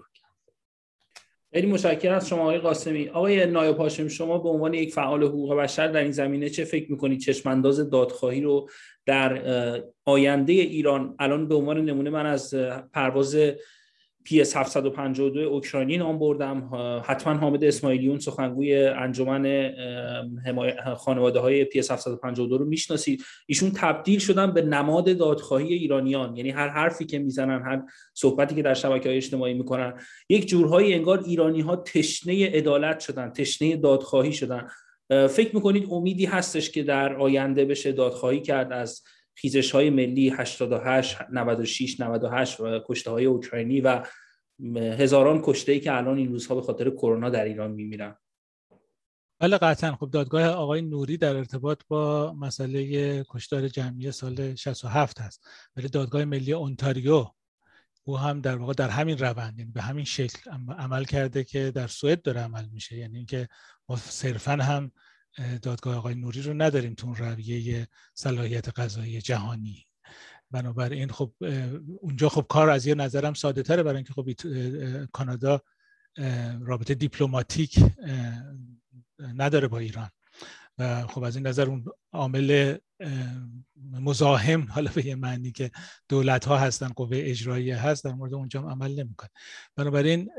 خیلی 1.54 1.68
متشکرم 1.68 2.16
از 2.16 2.28
شما 2.28 2.42
آقای 2.42 2.58
قاسمی. 2.58 3.10
آقای 3.10 3.46
نایب 3.46 3.78
هاشم 3.78 4.08
شما 4.08 4.38
به 4.38 4.50
عنوان 4.50 4.74
یک 4.74 4.94
فعال 4.94 5.24
حقوق 5.24 5.56
بشر 5.56 5.88
در 5.88 6.00
این 6.00 6.12
زمینه 6.12 6.50
چه 6.50 6.66
فکر 6.66 6.92
می‌کنید؟ 6.92 7.20
چشمانداز 7.20 7.90
دادخواهی 7.90 8.42
رو 8.42 8.70
در 9.06 9.42
آینده 10.06 10.54
ایران 10.54 11.16
الان 11.20 11.48
به 11.48 11.56
عنوان 11.56 11.86
نمونه 11.86 12.10
من 12.10 12.26
از 12.26 12.54
پرواز 12.94 13.38
PS 14.26 14.56
752 14.56 15.40
اوکراینی 15.40 15.98
نام 15.98 16.20
بردم. 16.20 16.70
حتما 17.06 17.34
حامد 17.34 17.64
اسماعیلیون 17.64 18.20
سخنگوی 18.20 18.86
انجمن 18.86 19.72
خانواده 20.98 21.40
های 21.40 21.66
PS 21.66 21.92
752 21.92 22.58
رو 22.58 22.66
می‌شناسید. 22.66 23.24
ایشون 23.46 23.72
تبدیل 23.76 24.20
شدن 24.20 24.52
به 24.52 24.62
نماد 24.62 25.18
دادخواهی 25.18 25.74
ایرانیان. 25.74 26.36
یعنی 26.36 26.50
هر 26.50 26.70
حرفی 26.70 27.06
که 27.06 27.20
می‌زنن 27.20 27.62
هر 27.62 27.82
صحبتی 28.14 28.56
که 28.56 28.62
در 28.62 28.74
شبکه 28.74 29.10
های 29.10 29.18
اجتماعی 29.18 29.54
می‌کنن 29.54 29.94
یک 30.30 30.48
جورهایی 30.48 30.94
انگار 30.94 31.24
ایرانی 31.26 31.62
ها 31.62 31.76
تشنه 31.76 32.48
عدالت 32.48 33.00
شدن 33.00 33.30
تشنه 33.30 33.76
دادخواهی 33.76 34.34
شدن. 34.34 34.68
فکر 35.30 35.56
می‌کنید 35.56 35.88
امیدی 35.92 36.26
هستش 36.26 36.72
که 36.72 36.84
در 36.84 37.16
آینده 37.16 37.66
بشه 37.66 37.92
دادخواهی 37.92 38.42
کرد 38.42 38.74
از 38.74 39.02
خیزش 39.42 39.72
های 39.72 39.90
ملی 39.90 40.30
88 40.30 41.18
96 41.32 42.00
98 42.00 42.60
و 42.60 42.80
کشته 42.86 43.12
های 43.12 43.26
اوکراینی 43.26 43.82
و 43.82 44.04
هزاران 44.76 45.42
کشته 45.44 45.72
ای 45.72 45.80
که 45.80 45.94
الان 45.94 46.18
این 46.18 46.32
روزها 46.32 46.56
به 46.56 46.62
خاطر 46.62 46.90
کرونا 46.90 47.30
در 47.30 47.44
ایران 47.44 47.72
میمیرن. 47.72 48.16
بله 49.40 49.58
قطعا. 49.58 49.96
خب 49.96 50.10
دادگاه 50.12 50.44
آقای 50.44 50.82
نوری 50.82 51.18
در 51.18 51.36
ارتباط 51.36 51.82
با 51.88 52.34
مسئله 52.34 53.24
کشتار 53.30 53.68
جمعی 53.68 54.12
سال 54.12 54.56
67 54.56 55.22
هست. 55.22 55.48
ولی 55.76 55.88
دادگاه 55.88 56.26
ملی 56.26 56.54
اونتاریو 56.54 57.26
او 58.04 58.18
هم 58.18 58.42
در 58.42 58.58
واقع 58.58 58.74
در 58.74 58.90
همین 58.90 59.18
روند 59.18 59.60
یعنی 59.60 59.72
به 59.72 59.82
همین 59.82 60.06
شکل 60.06 60.52
عمل 60.78 61.04
کرده 61.04 61.44
که 61.44 61.72
در 61.76 61.88
سوئد 61.88 62.22
داره 62.22 62.42
عمل 62.42 62.66
میشه. 62.74 62.98
یعنی 62.98 63.18
اینکه 63.18 63.48
ما 63.90 63.96
صرفا 63.96 64.52
هم 64.52 64.92
دادگاه 65.62 65.96
آقای 65.96 66.16
نوری 66.16 66.42
رو 66.42 66.54
نداریم 66.54 66.94
تو 66.94 67.08
اون 67.08 67.16
رویه 67.16 67.88
صلاحیت 68.14 68.80
قضایی 68.80 69.22
جهانی. 69.22 69.86
بنابراین 70.52 71.10
خب 71.10 71.34
اونجا 72.02 72.30
خب 72.30 72.46
کار 72.50 72.70
از 72.70 72.86
یه 72.86 72.96
نظرم 72.96 73.34
ساده 73.34 73.64
تره 73.64 73.84
برای 73.84 73.96
اینکه 73.96 74.14
خب 74.14 74.30
کانادا 75.12 75.62
رابطه 76.62 76.94
دیپلماتیک 76.94 77.80
نداره 79.20 79.68
با 79.68 79.80
ایران. 79.80 80.10
و 80.78 81.08
خب 81.08 81.24
از 81.24 81.36
این 81.36 81.48
نظر 81.48 81.66
اون 81.66 81.86
عامل 82.12 82.78
مزاحم 83.92 84.62
حالا 84.62 84.92
به 84.96 85.06
یه 85.06 85.16
معنی 85.16 85.52
که 85.52 85.72
دولت 86.10 86.46
ها 86.46 86.58
هستن 86.58 86.88
قوه 86.88 87.18
اجرایی 87.22 87.72
هست 87.72 88.04
در 88.04 88.12
مورد 88.12 88.34
اونجا 88.34 88.62
عمل 88.62 89.00
نمی‌کنه. 89.00 89.30
بنابراین 89.76 90.30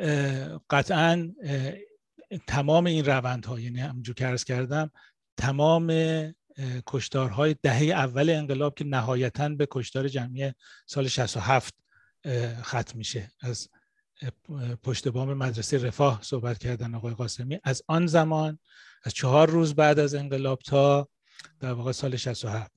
قطعا 0.71 1.33
تمام 2.47 2.87
این 2.87 3.05
روندها 3.05 3.61
یعنی 3.61 3.81
همونجور 3.81 4.15
که 4.15 4.27
عرض 4.27 4.45
کردم 4.45 4.91
تمام 5.37 5.93
کشتارهای 6.87 7.57
دهه 7.63 7.83
اول 7.83 8.31
انقلاب 8.31 8.75
که 8.75 8.85
نهایتا 8.85 9.49
به 9.49 9.69
کشتار 9.71 10.09
جمعی 10.09 10.53
سال 10.87 11.09
67 11.09 11.75
ختم 12.63 12.99
میشه. 12.99 13.33
از 13.41 13.69
پشت 14.83 15.09
بام 15.09 15.35
مدرسه 15.35 15.79
رفاه 15.79 16.21
صحبت 16.23 16.59
کردن 16.59 16.95
آقای 16.95 17.15
قاسمی. 17.15 17.59
از 17.65 17.83
آن 17.87 18.07
زمان 18.07 18.59
از 19.05 19.15
چهار 19.15 19.51
روز 19.51 19.75
بعد 19.75 19.99
از 19.99 20.15
انقلاب 20.15 20.59
تا 20.59 21.09
در 21.61 21.73
واقع 21.73 21.93
سال 21.93 22.17
67 22.17 22.73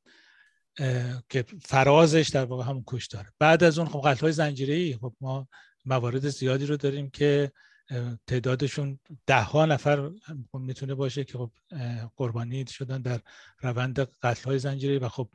که 1.30 1.46
فرازش 1.62 2.30
در 2.34 2.46
واقع 2.46 2.64
همون 2.64 2.84
کشتاره. 2.88 3.28
بعد 3.40 3.64
از 3.64 3.80
اون 3.80 3.88
خب 3.88 4.02
قتل 4.06 4.22
های 4.22 4.32
زنجیری 4.32 4.98
خب 5.02 5.14
ما 5.22 5.48
موارد 5.86 6.30
زیادی 6.30 6.66
رو 6.66 6.78
داریم 6.78 7.10
که 7.10 7.52
تعدادشون 8.28 9.00
ده 9.28 9.42
ها 9.42 9.66
نفر 9.66 10.12
می‌تونه 10.54 10.96
باشه 10.96 11.24
که 11.24 11.38
خب 11.38 11.52
قربانی 12.16 12.66
شدن 12.68 13.02
در 13.02 13.20
روند 13.62 14.00
قتل 14.00 14.44
های 14.44 14.60
زنجیری 14.60 14.98
و 14.98 15.10
خب 15.10 15.30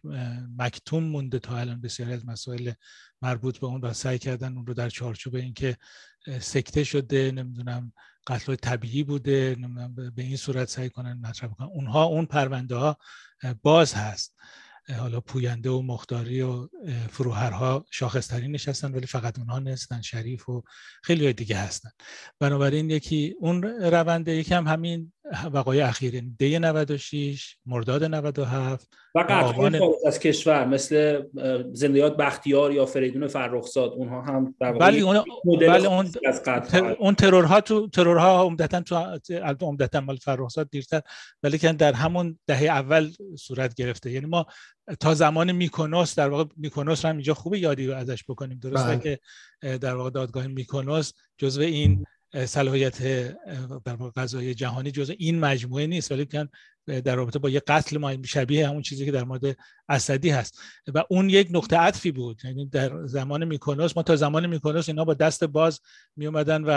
مکتوم 0.59 1.05
مونده 1.05 1.39
تا 1.39 1.57
الان 1.57 1.81
بسیاری 1.81 2.13
از 2.13 2.27
مسائل 2.27 2.73
مربوط 3.23 3.59
به 3.59 3.67
اون 3.67 3.81
و 3.81 3.93
سعی 3.93 4.19
کردن 4.19 4.57
اون 4.57 4.67
رو 4.67 4.75
در 4.75 4.89
چارچوب 4.89 5.35
اینکه 5.35 5.77
سکته 6.41 6.85
شده 6.85 7.31
نمی‌دونم 7.31 7.93
قتل 8.27 8.47
های 8.47 8.57
طبیعی 8.57 9.03
بوده 9.03 9.57
نمی‌دونم 9.59 9.95
به 9.95 10.23
این 10.23 10.37
صورت 10.37 10.69
سعی 10.69 10.91
کنن 10.91 11.13
مطرح 11.13 11.51
کنن 11.51 11.67
اونها 11.67 12.05
اون 12.05 12.27
پرونده 12.27 12.75
ها 12.77 12.99
باز 13.63 13.95
هست. 13.95 14.37
حالا 14.99 15.21
پوینده 15.21 15.71
و 15.71 15.83
مختاری 15.83 16.41
و 16.41 16.69
فروهرها 17.11 17.87
شاخصترین 17.91 18.53
نشستن 18.53 18.93
ولی 18.93 19.07
فقط 19.07 19.39
اونها 19.39 19.59
نیستن 19.59 20.01
شریف 20.01 20.49
و 20.49 20.63
خیلی 21.03 21.33
دیگه 21.33 21.57
هستن. 21.57 21.91
بنابراین 22.39 22.91
یکی 22.91 23.35
اون 23.41 23.63
رونده 23.63 24.37
یکی 24.37 24.55
هم 24.55 24.67
همین 24.67 25.13
وقایع 25.53 25.89
اخیر 25.89 26.25
دی 26.39 26.59
96 26.59 27.57
مرداد 27.67 28.05
97 28.05 28.89
و 29.15 29.19
قطعا 29.19 29.93
از 30.07 30.19
کشور 30.19 30.65
مثل 30.65 31.23
زندیات 31.73 32.17
بختیار 32.17 32.73
یا 32.73 32.87
فریدون 32.87 33.27
فرخزاد 33.27 33.93
اونها 33.93 34.23
هم 34.23 34.55
ولی 34.61 35.01
اون 35.01 35.25
ولی 35.45 35.87
اون 35.87 36.11
اون 36.99 37.15
ترورها 37.15 37.61
تو 37.61 37.89
ترورها 37.89 38.43
عمدتا 38.43 38.81
تو 38.81 39.67
عمدتا 39.67 40.01
مال 40.01 40.17
فرخزاد 40.17 40.71
دیرتر 40.71 41.01
ولی 41.43 41.59
که 41.59 41.73
در 41.73 41.93
همون 41.93 42.39
دهه 42.47 42.63
اول 42.63 43.11
صورت 43.39 43.75
گرفته. 43.75 44.11
یعنی 44.11 44.27
ما 44.27 44.47
تا 45.01 45.15
زمان 45.15 45.53
میکونوس 45.53 46.15
در 46.15 46.29
واقع 46.29 46.45
میکونوس 46.57 47.05
هم 47.05 47.17
اینجا 47.17 47.35
خوبه 47.35 47.59
یادی 47.59 47.93
ازش 47.93 48.25
بکنیم. 48.25 48.59
درسته 48.59 48.97
بله. 48.97 49.19
که 49.63 49.79
در 49.79 49.97
واقع 49.97 50.11
دادگاه 50.11 50.47
میکونوس 50.47 51.13
جزو 51.39 51.61
این 51.61 52.07
صلاحیت 52.47 53.03
در 53.85 53.97
قضای 53.97 54.55
جهانی 54.55 54.91
جزء 54.91 55.15
این 55.19 55.41
مجموعه 55.41 55.87
نیست. 55.87 56.13
ولی 56.13 56.27
که 56.27 56.49
در 56.87 57.17
رابطه 57.17 57.39
با 57.39 57.51
یه 57.51 57.63
قتل 57.67 58.23
شبیه 58.23 58.69
همون 58.69 58.83
چیزی 58.83 59.05
که 59.05 59.13
در 59.13 59.25
مورد 59.25 59.57
اسدی 59.89 60.31
هست. 60.31 60.61
و 60.95 61.05
اون 61.11 61.31
یک 61.31 61.49
نقطه 61.51 61.77
عطفی 61.77 62.11
بود. 62.11 62.41
یعنی 62.45 62.67
در 62.67 63.07
زمان 63.07 63.45
میکنوس 63.45 63.97
ما 63.97 64.03
تا 64.03 64.17
زمان 64.17 64.47
میکنوس 64.47 64.89
اینا 64.89 65.05
با 65.05 65.15
دست 65.15 65.45
باز 65.45 65.81
می 66.17 66.27
اومدن 66.27 66.65
و 66.65 66.71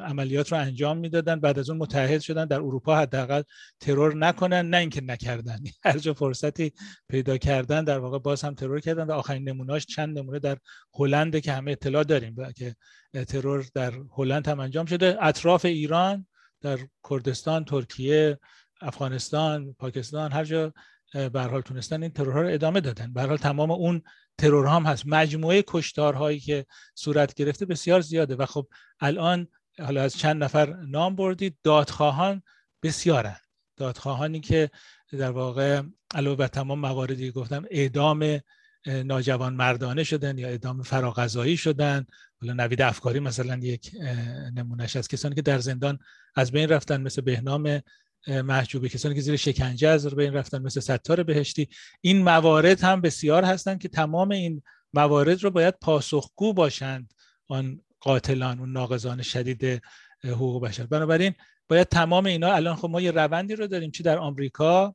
عملیات 0.00 0.52
رو 0.52 0.58
انجام 0.58 0.98
می‌دادن. 0.98 1.40
بعد 1.40 1.58
از 1.58 1.70
اون 1.70 1.78
متحد 1.78 2.20
شدن 2.20 2.44
در 2.44 2.56
اروپا 2.56 2.96
حداقل 2.96 3.42
ترور 3.80 4.16
نکنن 4.16 4.70
نه 4.70 4.76
اینکه 4.76 5.00
نکردن. 5.00 5.58
هر 5.84 5.98
جا 5.98 6.14
فرصتی 6.14 6.72
پیدا 7.08 7.36
کردن 7.36 7.84
در 7.84 7.98
واقع 7.98 8.18
باز 8.18 8.42
هم 8.42 8.54
ترور 8.54 8.80
کردن. 8.80 9.04
و 9.04 9.12
آخرین 9.12 9.48
نمونهاش 9.48 9.86
چند 9.86 10.18
نمونه 10.18 10.38
در 10.38 10.58
هلند 10.94 11.40
که 11.40 11.52
همه 11.52 11.72
اطلاع 11.72 12.04
داریم 12.04 12.36
که 12.56 12.76
ترور 13.24 13.66
در 13.74 13.92
هلند 14.16 14.48
هم 14.48 14.60
انجام 14.60 14.86
شده. 14.86 15.18
اطراف 15.20 15.64
ایران 15.64 16.26
در 16.60 16.78
کردستان 17.10 17.64
ترکیه 17.64 18.38
افغانستان 18.80 19.72
پاکستان 19.78 20.32
هر 20.32 20.44
جا 20.44 20.72
به 21.32 21.42
حال 21.42 21.60
تونستن 21.60 22.02
این 22.02 22.12
ترورها 22.12 22.40
رو 22.40 22.48
ادامه 22.48 22.80
دادن. 22.80 23.12
به 23.12 23.22
حال 23.22 23.36
تمام 23.36 23.70
اون 23.70 24.02
ترور 24.38 24.66
هم 24.66 24.82
هست. 24.82 25.02
مجموعه 25.06 25.64
کشتارهایی 25.66 26.40
که 26.40 26.66
صورت 26.94 27.34
گرفته 27.34 27.66
بسیار 27.66 28.00
زیاده. 28.00 28.36
و 28.36 28.46
خب 28.46 28.66
الان 29.00 29.48
حالا 29.78 30.02
از 30.02 30.16
چند 30.16 30.44
نفر 30.44 30.74
نام 30.74 31.16
بردید 31.16 31.56
دادخواهان 31.62 32.42
بسیارن. 32.82 33.36
دادخواهانی 33.76 34.40
که 34.40 34.70
در 35.12 35.30
واقع 35.30 35.82
علاوه 36.14 36.36
بر 36.36 36.46
تمام 36.46 36.78
مواردی 36.78 37.30
گفتم 37.30 37.64
اعدام 37.70 38.40
ناجوان 38.86 39.54
مردانه 39.54 40.04
شدن 40.04 40.38
یا 40.38 40.48
اعدام 40.48 40.82
فراغذایی 40.82 41.56
شدن. 41.56 42.06
حالا 42.40 42.52
نوید 42.52 42.82
افکاری 42.82 43.20
مثلا 43.20 43.56
یک 43.56 43.90
نمونهش 44.54 44.96
از 44.96 45.08
کسانی 45.08 45.34
که 45.34 45.42
در 45.42 45.58
زندان 45.58 45.98
از 46.34 46.52
بین 46.52 46.68
رفتن 46.68 47.00
مثل 47.00 47.22
بهنام 47.22 47.80
محجوبه 48.28 48.88
کسانی 48.88 49.14
که 49.14 49.20
زیر 49.20 49.36
شکنجه 49.36 49.88
از 49.88 50.06
بین 50.06 50.34
رفتن 50.34 50.62
مثل 50.62 50.80
ستار 50.80 51.22
بهشتی. 51.22 51.68
این 52.00 52.22
موارد 52.22 52.80
هم 52.80 53.00
بسیار 53.00 53.44
هستند 53.44 53.80
که 53.80 53.88
تمام 53.88 54.30
این 54.30 54.62
موارد 54.94 55.44
رو 55.44 55.50
باید 55.50 55.74
پاسخگو 55.80 56.52
باشند 56.52 57.14
آن 57.48 57.80
قاتلان 58.00 58.58
اون 58.58 58.72
ناقضان 58.72 59.22
شدید 59.22 59.82
حقوق 60.24 60.62
بشر. 60.62 60.86
بنابراین 60.86 61.34
باید 61.68 61.88
تمام 61.88 62.26
اینا 62.26 62.52
الان 62.52 62.76
خب 62.76 62.88
ما 62.90 63.00
یه 63.00 63.10
روندی 63.10 63.54
رو 63.54 63.66
داریم 63.66 63.90
چی 63.90 64.02
در 64.02 64.18
آمریکا؟ 64.18 64.94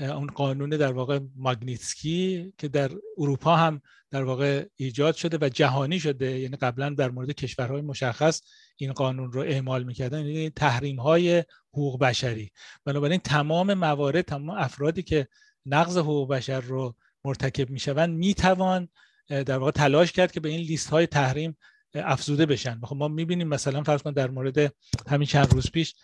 اون 0.00 0.26
قانون 0.26 0.68
در 0.68 0.92
واقع 0.92 1.20
ماگنیتسکی 1.36 2.52
که 2.58 2.68
در 2.68 2.90
اروپا 3.18 3.56
هم 3.56 3.82
در 4.10 4.22
واقع 4.22 4.64
ایجاد 4.76 5.14
شده 5.14 5.38
و 5.40 5.48
جهانی 5.48 6.00
شده. 6.00 6.38
یعنی 6.38 6.56
قبلا 6.56 6.90
در 6.90 7.10
مورد 7.10 7.32
کشورهای 7.32 7.80
مشخص 7.80 8.42
این 8.76 8.92
قانون 8.92 9.32
رو 9.32 9.40
اعمال 9.40 9.82
می‌کردن. 9.82 10.26
یعنی 10.26 10.50
تحریم 10.50 11.00
های 11.00 11.44
حقوق 11.72 12.00
بشری. 12.00 12.50
بنابراین 12.84 13.20
تمام 13.20 13.74
موارد 13.74 14.20
تمام 14.20 14.50
افرادی 14.50 15.02
که 15.02 15.28
نقض 15.66 15.98
حقوق 15.98 16.28
بشر 16.30 16.60
رو 16.60 16.96
مرتکب 17.24 17.70
می‌شوند 17.70 18.18
می‌توان 18.18 18.88
در 19.28 19.58
واقع 19.58 19.70
تلاش 19.70 20.12
کرد 20.12 20.32
که 20.32 20.40
به 20.40 20.48
این 20.48 20.60
لیست 20.60 20.90
های 20.90 21.06
تحریم 21.06 21.56
افزوده 21.94 22.46
بشن. 22.46 22.80
خب 22.82 22.96
ما 22.96 23.08
می‌بینیم 23.08 23.48
مثلا 23.48 23.82
فرض 23.82 24.02
کن 24.02 24.12
در 24.12 24.30
مورد 24.30 24.74
همین 25.06 25.28
چند 25.28 25.52
روز 25.52 25.70
پیش 25.70 25.94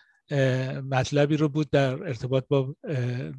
مطلبی 0.90 1.36
رو 1.36 1.48
بود 1.48 1.70
در 1.70 1.92
ارتباط 1.92 2.44
با 2.48 2.74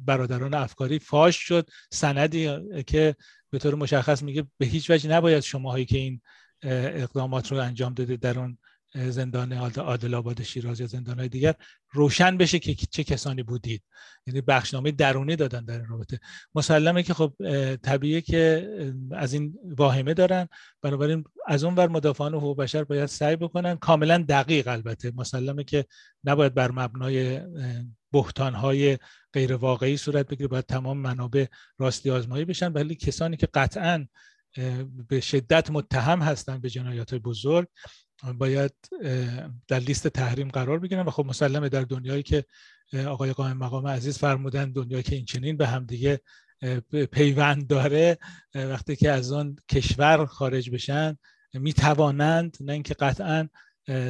برادران 0.06 0.54
افکاری. 0.54 0.98
فاش 0.98 1.36
شد 1.36 1.70
سندی 1.92 2.50
که 2.86 3.16
به 3.50 3.58
طور 3.58 3.74
مشخص 3.74 4.22
میگه 4.22 4.46
به 4.58 4.66
هیچ 4.66 4.90
وجه 4.90 5.10
نباید 5.10 5.40
شماهایی 5.40 5.84
که 5.84 5.98
این 5.98 6.20
اقدامات 6.62 7.52
رو 7.52 7.58
انجام 7.58 7.94
داده 7.94 8.16
در 8.16 8.38
اون 8.38 8.58
زندان 8.94 9.52
عادل 9.52 10.14
آباد 10.14 10.42
شیراز 10.42 10.80
یا 10.80 10.86
زندان 10.86 11.26
دیگر 11.26 11.54
روشن 11.90 12.36
بشه 12.36 12.58
که 12.58 12.74
چه 12.74 13.04
کسانی 13.04 13.42
بودید. 13.42 13.82
یعنی 14.26 14.40
بخشنامه 14.40 14.90
درونی 14.90 15.36
دادن 15.36 15.64
در 15.64 15.78
این 15.78 15.86
رابطه. 15.86 16.20
مسلمه 16.54 17.02
که 17.02 17.14
خب 17.14 17.32
طبیعه 17.76 18.20
که 18.20 18.68
از 19.10 19.32
این 19.32 19.54
واهمه 19.64 20.14
دارن. 20.14 20.48
بنابراین 20.82 21.24
از 21.46 21.64
اون 21.64 21.74
ور 21.74 21.88
مدافعان 21.88 22.34
حقوق 22.34 22.58
بشر 22.58 22.84
باید 22.84 23.06
سعی 23.06 23.36
بکنن. 23.36 23.76
کاملا 23.76 24.24
دقیق 24.28 24.68
البته. 24.68 25.12
مسلمه 25.16 25.64
که 25.64 25.84
نباید 26.24 26.54
بر 26.54 26.70
مبنای 26.70 27.40
بحتان 28.12 28.54
های 28.54 28.98
غیر 29.32 29.54
واقعی 29.54 29.96
صورت 29.96 30.28
بگیره. 30.28 30.48
باید 30.48 30.66
تمام 30.66 30.98
منابع 30.98 31.46
راستی 31.78 32.10
آزمایی 32.10 32.44
بشن. 32.44 32.72
ولی 32.72 32.94
کسانی 32.94 33.36
که 33.36 33.48
قطعا 33.54 34.06
به 35.08 35.20
شدت 35.20 35.70
متهم 35.70 36.22
هستند 36.22 36.62
به 36.62 36.70
جنایات 36.70 37.14
بزرگ 37.14 37.68
باید 38.38 38.72
در 39.68 39.78
لیست 39.78 40.08
تحریم 40.08 40.48
قرار 40.48 40.78
بگیرن 40.78 41.06
و 41.06 41.10
خب 41.10 41.26
مسلمه 41.26 41.68
در 41.68 41.82
دنیایی 41.82 42.22
که 42.22 42.44
آقای 43.06 43.32
قائم 43.32 43.56
مقام 43.56 43.86
عزیز 43.86 44.18
فرمودن 44.18 44.72
دنیایی 44.72 45.02
که 45.02 45.16
این 45.16 45.24
چنین 45.24 45.56
به 45.56 45.66
همدیگه 45.66 46.20
پیوند 47.12 47.66
داره 47.66 48.18
وقتی 48.54 48.96
که 48.96 49.10
از 49.10 49.32
آن 49.32 49.56
کشور 49.70 50.26
خارج 50.26 50.70
بشن 50.70 51.16
می 51.54 51.72
توانند 51.72 52.56
نه 52.60 52.72
اینکه 52.72 52.94
قطعا 52.94 53.48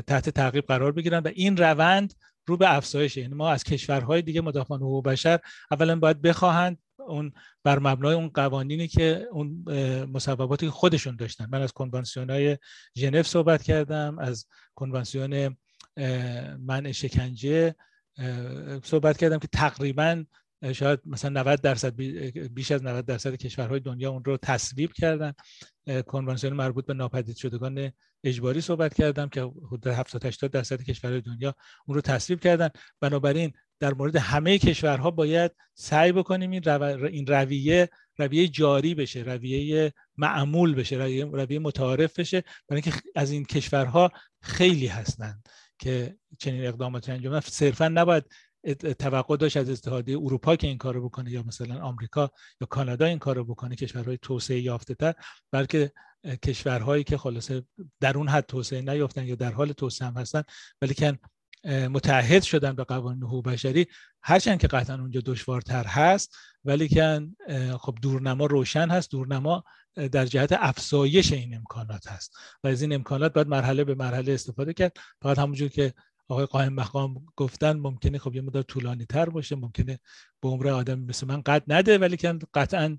تحت 0.06 0.30
تعقیب 0.30 0.66
قرار 0.66 0.92
بگیرن 0.92 1.18
و 1.18 1.30
این 1.34 1.56
روند 1.56 2.14
رو 2.46 2.56
به 2.56 2.74
افزایش 2.74 3.16
یعنی 3.16 3.34
ما 3.34 3.50
از 3.50 3.64
کشورهای 3.64 4.22
دیگه 4.22 4.40
مدافعان 4.40 4.80
حقوق 4.80 5.04
بشر 5.04 5.40
اولا 5.70 5.98
باید 5.98 6.22
بخواهند 6.22 6.78
اون 7.08 7.32
بر 7.64 7.78
مبنای 7.78 8.14
اون 8.14 8.28
قوانینی 8.28 8.88
که 8.88 9.26
اون 9.32 9.64
مصوباتی 10.04 10.66
که 10.66 10.72
خودشون 10.72 11.16
داشتن. 11.16 11.46
من 11.50 11.62
از 11.62 11.72
کنوانسیون 11.72 12.30
های 12.30 12.58
ژنو 12.96 13.22
صحبت 13.22 13.62
کردم 13.62 14.18
از 14.18 14.46
کنوانسیون 14.74 15.56
منع 16.58 16.92
شکنجه 16.92 17.74
صحبت 18.82 19.16
کردم 19.16 19.38
که 19.38 19.48
تقریبا 19.52 20.24
شاید 20.72 21.00
مثلا 21.06 21.40
90 21.40 21.60
درصد 21.60 21.94
بیش 22.54 22.70
از 22.70 22.84
90 22.84 23.06
درصد 23.06 23.34
کشورهای 23.34 23.80
دنیا 23.80 24.10
اون 24.10 24.24
رو 24.24 24.36
تصویب 24.36 24.92
کردن. 24.92 25.32
کنوانسیون 26.06 26.52
مربوط 26.52 26.86
به 26.86 26.94
ناپدید 26.94 27.36
شدگان 27.36 27.92
اجباری 28.24 28.60
صحبت 28.60 28.94
کردم 28.94 29.28
که 29.28 29.42
حدود 29.42 29.86
70 29.86 30.26
80 30.26 30.50
درصد 30.50 30.82
کشورهای 30.82 31.20
دنیا 31.20 31.54
اون 31.86 31.94
رو 31.94 32.00
تصویب 32.00 32.40
کردن. 32.40 32.68
بنابراین 33.00 33.52
در 33.80 33.94
مورد 33.94 34.16
همه 34.16 34.58
کشورها 34.58 35.10
باید 35.10 35.52
سعی 35.74 36.12
بکنیم 36.12 36.50
این, 36.50 36.62
رو... 36.62 37.04
این 37.06 37.26
رویه 37.26 37.88
رویه 38.18 38.48
جاری 38.48 38.94
بشه 38.94 39.20
رویه 39.20 39.92
معمول 40.16 40.74
بشه 40.74 40.96
رویه, 40.96 41.24
رویه 41.24 41.58
متعارف 41.58 42.18
بشه. 42.18 42.44
برای 42.68 42.82
اینکه 42.84 43.02
از 43.16 43.30
این 43.30 43.44
کشورها 43.44 44.12
خیلی 44.42 44.86
هستند 44.86 45.48
که 45.78 46.16
چنین 46.38 46.66
اقداماتی 46.66 47.12
انجام 47.12 47.40
صرفا 47.40 47.88
نباید 47.88 48.24
توقع 48.98 49.36
داشت 49.36 49.56
از 49.56 49.70
اتحادیه 49.70 50.18
اروپا 50.18 50.56
که 50.56 50.66
این 50.66 50.78
کارو 50.78 51.08
بکنه 51.08 51.30
یا 51.30 51.42
مثلا 51.42 51.80
آمریکا 51.80 52.30
یا 52.60 52.66
کانادا 52.70 53.06
این 53.06 53.18
کارو 53.18 53.44
بکنه 53.44 53.76
کشورهای 53.76 54.18
توسعه 54.22 54.60
یافته 54.60 54.94
تر 54.94 55.14
بلکه 55.52 55.92
کشورهایی 56.42 57.04
که 57.04 57.18
خلاصه 57.18 57.64
در 58.00 58.18
اون 58.18 58.28
حد 58.28 58.46
توسعه 58.46 58.80
نیافتن 58.80 59.24
یا 59.24 59.34
در 59.34 59.52
حال 59.52 59.72
توسعه 59.72 60.08
هم 60.08 60.14
هستن 60.14 60.42
ولی 60.82 60.94
که 60.94 61.18
متحد 61.64 62.42
شدن 62.42 62.72
به 62.72 62.84
قوانین 62.84 63.22
حقوق 63.22 63.44
بشری. 63.44 63.86
هرچند 64.22 64.60
که 64.60 64.66
قطعا 64.66 65.00
اونجا 65.00 65.20
دشوارتر 65.24 65.84
هست 65.84 66.36
ولی 66.64 66.88
که 66.88 67.20
خب 67.80 67.98
دورنما 68.02 68.46
روشن 68.46 68.88
هست. 68.88 69.10
دورنما 69.10 69.64
در 70.12 70.26
جهت 70.26 70.52
افزایش 70.52 71.32
این 71.32 71.54
امکانات 71.54 72.08
هست. 72.08 72.36
و 72.64 72.68
از 72.68 72.82
این 72.82 72.92
امکانات 72.92 73.32
باید 73.32 73.48
مرحله 73.48 73.84
به 73.84 73.94
مرحله 73.94 74.32
استفاده 74.32 74.72
کرد. 74.72 74.96
فقط 75.22 75.38
همونجور 75.38 75.68
که 75.68 75.94
آقای 76.30 76.46
قائم 76.46 76.72
مقام 76.72 77.14
گفتن 77.36 77.72
ممکنه 77.72 78.18
خب 78.18 78.34
یه 78.34 78.42
مدار 78.42 78.62
طولانی 78.62 79.04
تر 79.04 79.28
باشه 79.28 79.56
ممکنه 79.56 79.98
به 80.42 80.48
عمر 80.48 80.68
آدم 80.68 80.98
مثل 80.98 81.26
من 81.26 81.40
قد 81.40 81.62
نده 81.68 81.98
ولی 81.98 82.16
که 82.16 82.38
قطعا 82.54 82.98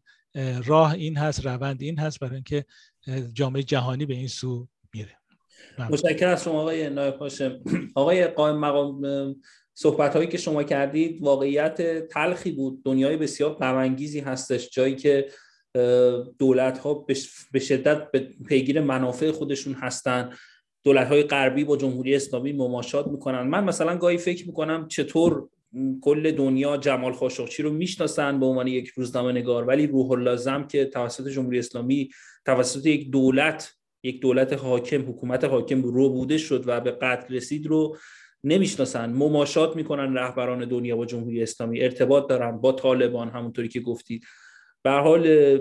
راه 0.66 0.92
این 0.94 1.18
هست 1.18 1.46
روند 1.46 1.82
این 1.82 2.00
هست 2.00 2.20
برای 2.20 2.36
اینکه 2.36 2.66
جامعه 3.34 3.64
جهانی 3.64 4.06
به 4.06 4.14
این 4.14 4.28
سو 4.28 4.68
میره. 4.94 5.18
متشکرم 5.80 6.32
از 6.32 6.44
شما 6.44 6.62
آقای 6.62 6.90
نایب 6.90 7.16
هاشم. 7.16 7.60
آقای 7.96 8.28
قائم 8.28 8.58
مقام 8.60 9.36
صحبت 9.74 10.16
هایی 10.16 10.28
که 10.28 10.38
شما 10.38 10.64
کردید 10.64 11.22
واقعیت 11.22 12.08
تلخی 12.08 12.52
بود. 12.52 12.84
دنیای 12.84 13.18
بسیار 13.18 13.54
غمانگیزی 13.54 14.20
هستش 14.20 14.70
جایی 14.70 14.96
که 14.96 15.28
دولت 16.40 16.78
ها 16.78 17.06
به 17.52 17.60
شدت 17.60 18.12
پیگیر 18.48 18.82
منافع 18.82 19.32
خودشون 19.32 19.74
هستن. 19.74 20.30
دولت 20.84 21.08
های 21.08 21.24
غربی 21.24 21.64
با 21.64 21.78
جمهوری 21.78 22.16
اسلامی 22.16 22.54
مماشات 22.54 23.08
می‌کنن. 23.08 23.42
من 23.42 23.64
مثلا 23.64 23.98
گاهی 23.98 24.18
فکر 24.18 24.48
می‌کنم 24.48 24.88
چطور 24.88 25.50
کل 26.02 26.32
دنیا 26.32 26.78
جمال 26.78 27.14
خاشقچی 27.14 27.64
رو 27.64 27.74
می‌شناسن 27.74 28.40
به 28.40 28.46
عنوان 28.46 28.68
یک 28.68 28.88
روزنامه 28.88 29.32
نگار 29.32 29.64
ولی 29.66 29.88
روح 29.88 30.20
لازم 30.20 30.68
که 30.68 30.86
توسط 30.86 31.28
جمهوری 31.28 31.60
اسلامی 31.60 32.10
توسط 32.46 32.86
یک 32.86 33.12
دولت 33.12 33.74
یک 34.04 34.22
دولت 34.22 34.54
حاکم 34.54 35.10
حکومت 35.10 35.44
حاکم 35.44 35.82
رو 35.82 36.10
بوده 36.10 36.38
شد 36.38 36.64
و 36.68 36.82
به 36.82 36.92
قتل 36.92 37.36
رسید 37.36 37.68
رو 37.68 37.98
نمی‌شناسن. 38.44 39.14
مماشات 39.14 39.76
می‌کنن 39.76 40.18
رهبران 40.18 40.66
دنیا 40.66 40.96
با 40.96 41.06
جمهوری 41.06 41.44
اسلامی. 41.44 41.82
ارتباط 41.82 42.30
دارن 42.30 42.58
با 42.58 42.72
طالبان 42.72 43.30
همونطوری 43.30 43.68
که 43.68 43.80
گفتید. 43.80 44.24
به 44.84 44.92
حال 44.92 45.58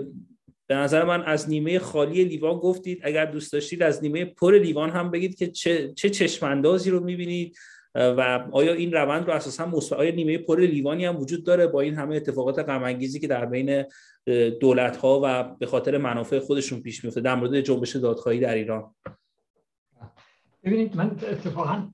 به 0.71 0.77
نظر 0.77 1.03
من 1.03 1.23
از 1.23 1.49
نیمه 1.49 1.79
خالی 1.79 2.23
لیوان 2.23 2.59
گفتید. 2.59 2.99
اگر 3.03 3.25
دوست 3.25 3.53
داشتید 3.53 3.83
از 3.83 4.03
نیمه 4.03 4.25
پر 4.25 4.53
لیوان 4.53 4.89
هم 4.89 5.11
بگید 5.11 5.35
که 5.35 5.47
چه, 5.47 5.93
چه 5.93 6.09
چشماندازی 6.09 6.89
رو 6.89 6.99
می‌بینید 6.99 7.57
و 7.95 8.47
آیا 8.51 8.73
این 8.73 8.91
روند 8.91 9.27
رو 9.27 9.33
اساسا 9.33 9.65
مثبت 9.65 9.99
آیا 9.99 10.15
نیمه 10.15 10.37
پر 10.37 10.59
لیوانی 10.59 11.05
هم 11.05 11.19
وجود 11.19 11.45
داره 11.45 11.67
با 11.67 11.81
این 11.81 11.95
همه 11.95 12.15
اتفاقات 12.15 12.59
غم 12.59 12.99
که 12.99 13.27
در 13.27 13.45
بین 13.45 13.83
دولت 14.61 14.97
ها 14.97 15.21
و 15.23 15.43
به 15.43 15.65
خاطر 15.65 15.97
منافع 15.97 16.39
خودشون 16.39 16.81
پیش 16.81 17.03
میفته 17.03 17.21
در 17.21 17.35
مورد 17.35 17.61
جنبش 17.61 17.95
دادخواهی 17.95 18.39
در 18.39 18.53
ایران؟ 18.53 18.95
ببینید 20.63 20.95
من 20.95 21.11
اتفاقا 21.31 21.87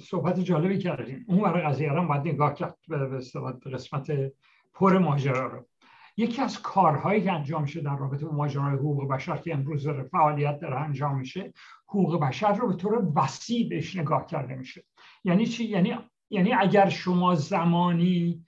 صحبت 0.00 0.40
جالبی 0.40 0.78
کردیم. 0.78 1.24
اون 1.28 1.40
برای 1.40 1.62
قضیه 1.62 1.92
رو 1.92 2.08
باید 2.08 2.22
نگاه 2.26 2.54
کرد 2.54 2.76
به 2.88 3.70
قسمت 3.72 4.32
پر 4.74 4.98
ماجرا 4.98 5.46
رو. 5.46 5.66
یکی 6.16 6.42
از 6.42 6.62
کارهایی 6.62 7.22
که 7.22 7.32
انجام 7.32 7.62
میشه 7.62 7.80
در 7.80 7.96
رابطه 7.96 8.26
با 8.26 8.32
ماجرای 8.32 8.74
حقوق 8.74 9.08
بشر 9.08 9.36
که 9.36 9.54
امروز 9.54 9.84
داره 9.84 10.02
فعالیت 10.02 10.60
داره 10.60 10.80
انجام 10.80 11.18
میشه 11.18 11.52
حقوق 11.88 12.20
بشر 12.20 12.52
رو 12.52 12.68
به 12.68 12.74
طور 12.74 13.12
وسیع 13.16 13.68
بهش 13.68 13.96
نگاه 13.96 14.26
کرده 14.26 14.54
میشه. 14.54 14.84
یعنی 15.24 15.46
چی؟ 15.46 15.64
یعنی 15.64 15.94
یعنی 16.30 16.52
اگر 16.52 16.88
شما 16.88 17.34
زمانی 17.34 18.44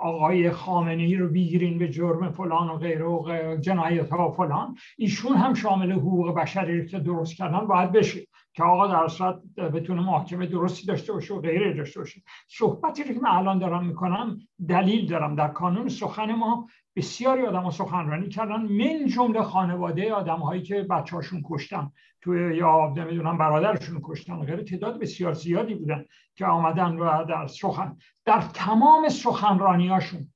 آقای 0.00 0.50
خامنه 0.50 1.02
ای 1.02 1.14
رو 1.14 1.28
بگیرین 1.28 1.78
به 1.78 1.88
جرم 1.88 2.30
فلان 2.30 2.68
و 2.68 2.76
غیره 2.76 3.04
و 3.04 3.56
جنایت 3.60 4.10
ها 4.10 4.28
و 4.28 4.32
فلان 4.32 4.76
ایشون 4.98 5.36
هم 5.36 5.54
شامل 5.54 5.92
حقوق 5.92 6.34
بشری 6.34 6.86
که 6.86 6.98
درست 6.98 7.36
کردن 7.36 7.66
باید 7.66 7.92
بشه. 7.92 8.26
که 8.52 8.62
آقا 8.62 8.86
در 8.86 9.08
صورت 9.08 9.42
بتونه 9.56 10.02
محاکمه 10.02 10.46
درستی 10.46 10.86
داشته 10.86 11.12
باشه 11.12 11.34
و 11.34 11.40
غیره 11.40 11.74
داشته 11.74 12.00
باشه. 12.00 12.22
صحبتی 12.48 13.04
رو 13.04 13.14
که 13.14 13.20
من 13.20 13.30
الان 13.30 13.58
دارم 13.58 13.86
می‌کنم 13.86 14.38
دلیل 14.68 15.06
دارم. 15.06 15.34
در 15.34 15.48
کانون 15.48 15.88
سخن 15.88 16.34
ما 16.34 16.68
بسیاری 16.96 17.46
آدم 17.46 17.62
ها 17.62 17.70
سخنرانی 17.70 18.28
کردن. 18.28 18.62
من 18.62 19.06
جمله 19.06 19.42
خانواده 19.42 20.12
آدم 20.12 20.38
هایی 20.38 20.62
که 20.62 20.82
بچه 20.82 21.16
هاشون 21.16 21.42
کشتن 21.50 21.92
توی 22.20 22.56
یا 22.56 22.92
نمی‌دونم 22.96 23.38
برادرشون 23.38 24.00
کشتن 24.04 24.34
و 24.34 24.44
غیره 24.44 24.64
تعداد 24.64 25.00
بسیار 25.00 25.32
زیادی 25.32 25.74
بودن 25.74 26.04
که 26.34 26.46
آمدن 26.46 26.96
و 26.96 27.24
در 27.24 27.46
سخن 27.46 27.96
در 28.24 28.40
تمام 28.40 29.08
سخنرانی 29.08 29.88
هاشون 29.88 30.32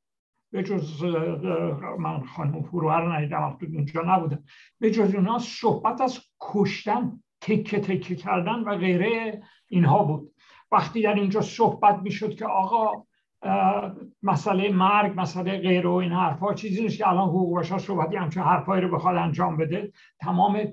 به 0.52 0.62
جز 0.62 1.04
من 1.98 2.24
خانم 2.24 2.62
فروهر 2.62 3.00
رو 3.00 3.12
ندیدم 3.12 3.58
اونجا 3.74 4.02
نبودم. 4.06 4.44
به 4.80 4.90
جز 4.90 5.14
اونها 5.14 5.38
صحبت 5.38 6.00
از 6.00 6.20
کشتن 6.40 7.20
تکه 7.44 7.80
تکه 7.80 8.16
کردن 8.16 8.60
و 8.60 8.76
غیره 8.76 9.42
اینها 9.68 10.04
بود. 10.04 10.30
وقتی 10.72 11.02
در 11.02 11.14
اینجا 11.14 11.40
صحبت 11.40 11.98
می‌شد 12.02 12.34
که 12.34 12.46
آقا 12.46 13.04
مسئله 14.22 14.72
مرگ 14.72 15.12
مسئله 15.16 15.58
غیر 15.58 15.86
و 15.86 15.92
این 15.92 16.12
حرفا 16.12 16.54
چیزی 16.54 16.82
نیست 16.82 16.98
که 16.98 17.08
الان 17.08 17.28
حقوق 17.28 17.58
بشر 17.58 17.78
صحبتی 17.78 18.16
همچون 18.16 18.42
حرفایی 18.42 18.82
رو 18.82 18.96
بخواد 18.96 19.16
انجام 19.16 19.56
بده. 19.56 19.92
تمام 20.20 20.68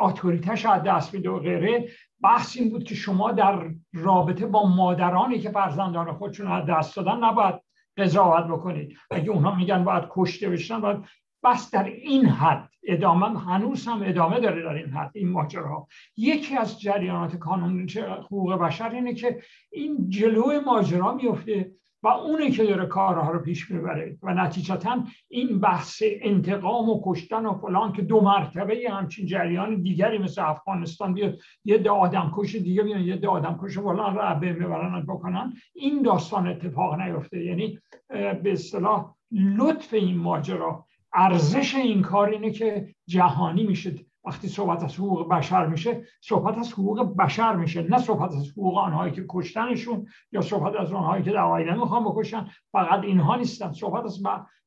اتوریتش 0.00 0.66
از 0.66 0.82
دست 0.82 1.14
میده 1.14 1.30
و 1.30 1.38
غیره. 1.38 1.88
بحث 2.22 2.56
این 2.56 2.70
بود 2.70 2.84
که 2.84 2.94
شما 2.94 3.32
در 3.32 3.70
رابطه 3.94 4.46
با 4.46 4.68
مادرانی 4.68 5.38
که 5.38 5.50
فرزندان 5.50 6.12
خودشون 6.12 6.46
از 6.46 6.66
دست 6.66 6.96
دادن 6.96 7.24
نباید 7.24 7.54
قضاوت 7.96 8.44
بکنید. 8.44 8.96
اگه 9.10 9.30
اونها 9.30 9.54
میگن 9.54 9.84
باید 9.84 10.04
کشته 10.10 10.50
بشن 10.50 10.80
باید 10.80 11.04
بس 11.44 11.70
در 11.70 11.84
این 11.84 12.26
حد 12.26 12.68
ادامه 12.84 13.40
هنوز 13.40 13.86
هم 13.86 14.02
ادامه 14.04 14.40
داره 14.40 14.62
در 14.62 14.74
این 14.74 14.86
حد 14.86 15.10
این 15.14 15.28
ماجراها. 15.28 15.88
یکی 16.16 16.56
از 16.56 16.80
جریانات 16.80 17.36
کانون 17.36 17.88
حقوق 18.24 18.52
بشر 18.52 18.90
اینه 18.90 19.14
که 19.14 19.40
این 19.72 20.10
جلو 20.10 20.60
ماجرا 20.66 21.14
میفته 21.14 21.70
و 22.02 22.08
اونه 22.08 22.50
که 22.50 22.64
داره 22.64 22.86
کارها 22.86 23.30
رو 23.30 23.38
پیش 23.38 23.70
می‌بره 23.70 24.18
و 24.22 24.34
نتیجتا 24.34 25.04
این 25.28 25.60
بحث 25.60 26.02
انتقام 26.02 26.88
و 26.88 27.02
کشتن 27.04 27.46
و 27.46 27.54
فلان 27.54 27.92
که 27.92 28.02
دو 28.02 28.20
مرتبه 28.20 28.80
همچین 28.90 29.26
جریان 29.26 29.82
دیگری 29.82 30.18
مثل 30.18 30.42
افغانستان 30.42 31.14
بیاد 31.14 31.38
یه 31.64 31.78
ده 31.78 31.90
آدم 31.90 32.32
کش 32.36 32.54
دیگه 32.56 32.82
بیان 32.82 33.00
یه 33.00 33.16
ده 33.16 33.28
آدم 33.28 33.58
کش 33.62 33.78
فلان 33.78 34.16
رو 34.16 34.38
می‌برن 34.38 35.06
بکنن. 35.06 35.52
این 35.74 36.02
داستان 36.02 36.46
اتفاق 36.46 37.00
نیفته. 37.00 37.44
یعنی 37.44 37.78
به 38.08 38.52
اصطلاح 38.52 39.14
لطف 39.32 39.94
این 39.94 40.16
ماجرا. 40.16 40.85
ارزش 41.16 41.74
این 41.74 42.02
کار 42.02 42.28
اینه 42.28 42.50
که 42.50 42.94
جهانی 43.08 43.66
میشه. 43.66 43.94
وقتی 44.24 44.48
صحبت 44.48 44.84
از 44.84 44.94
حقوق 44.94 45.28
بشر 45.28 45.66
میشه 45.66 46.04
صحبت 46.20 46.58
از 46.58 46.72
حقوق 46.72 47.16
بشر 47.16 47.56
میشه. 47.56 47.82
نه 47.82 47.98
صحبت 47.98 48.32
از 48.34 48.50
حقوق 48.50 48.78
آنهایی 48.78 49.12
که 49.12 49.24
کشتنشون 49.28 50.06
یا 50.32 50.40
صحبت 50.40 50.76
از 50.80 50.92
آنهایی 50.92 51.22
که 51.22 51.30
در 51.30 51.38
آینده 51.38 51.80
می‌خوان 51.80 52.04
بکشن. 52.04 52.46
فقط 52.72 53.04
اینها 53.04 53.36
نیستن. 53.36 53.72
صحبت 53.72 54.04
از 54.04 54.22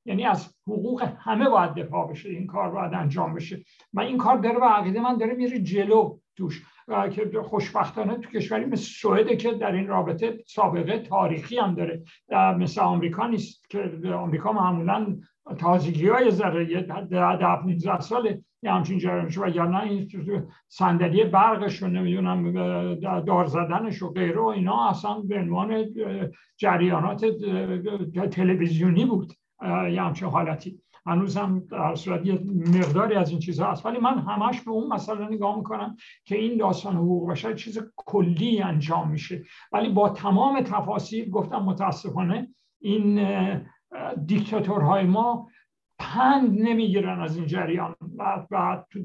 یعنی 0.05 0.25
از 0.25 0.55
حقوق 0.67 1.07
همه 1.19 1.49
باید 1.49 1.73
دفاع 1.73 2.11
بشه. 2.11 2.29
این 2.29 2.47
کار 2.47 2.71
باید 2.71 2.93
انجام 2.93 3.33
بشه. 3.33 3.63
و 3.93 3.99
این 3.99 4.17
کار 4.17 4.37
داره 4.37 4.59
به 4.59 4.65
عقیده 4.65 5.01
من 5.01 5.17
داره 5.17 5.33
میره 5.33 5.59
جلو 5.59 6.17
توش. 6.37 6.63
که 7.11 7.41
خوشبختانه 7.43 8.17
تو 8.17 8.29
کشوری 8.29 8.65
مثل 8.65 8.83
سوئده 8.83 9.35
که 9.35 9.51
در 9.51 9.71
این 9.71 9.87
رابطه 9.87 10.37
سابقه 10.47 10.99
تاریخی 10.99 11.57
هم 11.57 11.75
داره. 11.75 12.03
مثل 12.57 12.81
آمریکا 12.81 13.27
نیست 13.27 13.69
که 13.69 13.91
آمریکا 14.13 14.51
معمولا 14.51 15.17
تازگی 15.57 16.07
های 16.07 16.31
ذره 16.31 16.81
ده 17.09 17.55
15 17.55 17.99
ساله 17.99 18.43
یه 18.63 18.71
همچین 18.71 18.99
جریانش 18.99 19.37
و 19.37 19.47
یا 19.47 19.65
نه 19.65 19.83
این 19.83 20.07
صندلی 20.67 21.23
برقش 21.23 21.81
رو 21.83 21.87
نمی‌دونم 21.87 22.51
دار 23.21 23.45
زدنش 23.45 24.03
و 24.03 24.09
غیره 24.09 24.39
و 24.39 24.45
اینا 24.45 24.89
اصلا 24.89 25.19
به 25.19 25.39
عنوان 25.39 25.85
جریانات 26.57 27.25
تلویزیونی 28.31 29.05
بود 29.05 29.33
یه 29.91 30.01
همچین 30.01 30.27
حالتی. 30.27 30.79
هنوز 31.05 31.37
هم 31.37 31.63
در 31.71 31.95
صورت 31.95 32.25
یه 32.25 32.39
مقداری 32.77 33.15
از 33.15 33.29
این 33.29 33.39
چیزها 33.39 33.71
هست. 33.71 33.85
ولی 33.85 33.99
من 33.99 34.19
همش 34.19 34.61
به 34.61 34.71
اون 34.71 34.93
مسئله 34.93 35.27
نگاه 35.27 35.57
می‌کنم 35.57 35.95
که 36.25 36.37
این 36.37 36.57
داستان 36.57 36.95
حقوق 36.95 37.31
بشر 37.31 37.53
چیز 37.53 37.79
کلی 37.95 38.61
انجام 38.61 39.11
میشه. 39.11 39.43
ولی 39.71 39.89
با 39.89 40.09
تمام 40.09 40.61
تفاصیل 40.61 41.29
گفتم 41.29 41.59
متاسفانه 41.59 42.47
این 42.81 43.19
دیکتاتورهای 44.25 45.03
ما 45.03 45.49
پند 45.99 46.61
نمی‌گیرن 46.61 47.21
از 47.21 47.37
این 47.37 47.45
جریان. 47.45 47.95
و, 48.51 48.83
تو 48.89 48.99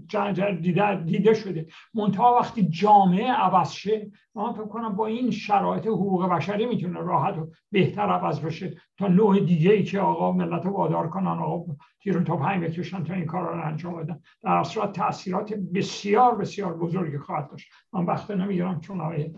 دیده, 0.61 1.05
دیده 1.05 1.35
شده. 1.35 1.67
منتها 1.95 2.35
وقتی 2.35 2.69
جامعه 2.69 3.33
عوض 3.33 3.73
شه 3.73 4.11
من 4.35 4.53
فکر 4.53 4.65
کنم 4.67 4.97
با 4.97 5.07
این 5.07 5.31
شرایط 5.31 5.87
حقوق 5.87 6.29
بشری 6.29 6.67
می‌تونه 6.67 7.01
راحت 7.01 7.39
و 7.39 7.51
بهتر 7.73 8.03
عوض 8.03 8.41
بشه. 8.41 8.77
تا 8.99 9.09
نوع 9.09 9.41
دیگه 9.41 9.73
ای 9.73 9.83
که 9.83 10.01
آقا 10.01 10.33
ملت 10.33 10.67
وادار 10.67 11.09
کنن 11.09 11.27
آقا 11.27 11.75
تیر 12.01 12.21
تا 12.21 12.37
پنج 12.37 12.65
بکشن 12.65 13.05
تا 13.05 13.15
این 13.15 13.27
کار 13.27 13.43
رو 13.43 13.67
انجام 13.67 14.03
بدن. 14.03 14.21
در 14.43 14.63
صورت 14.63 14.93
تاثیرات 14.93 15.55
بسیار 15.75 16.35
بسیار 16.35 16.77
بزرگی 16.77 17.19
خواهد 17.19 17.51
داشت. 17.51 17.73
من 17.93 18.05
وقت 18.05 18.31
نمی‌گیرم 18.31 18.81
چون 18.81 19.01
آقای 19.01 19.33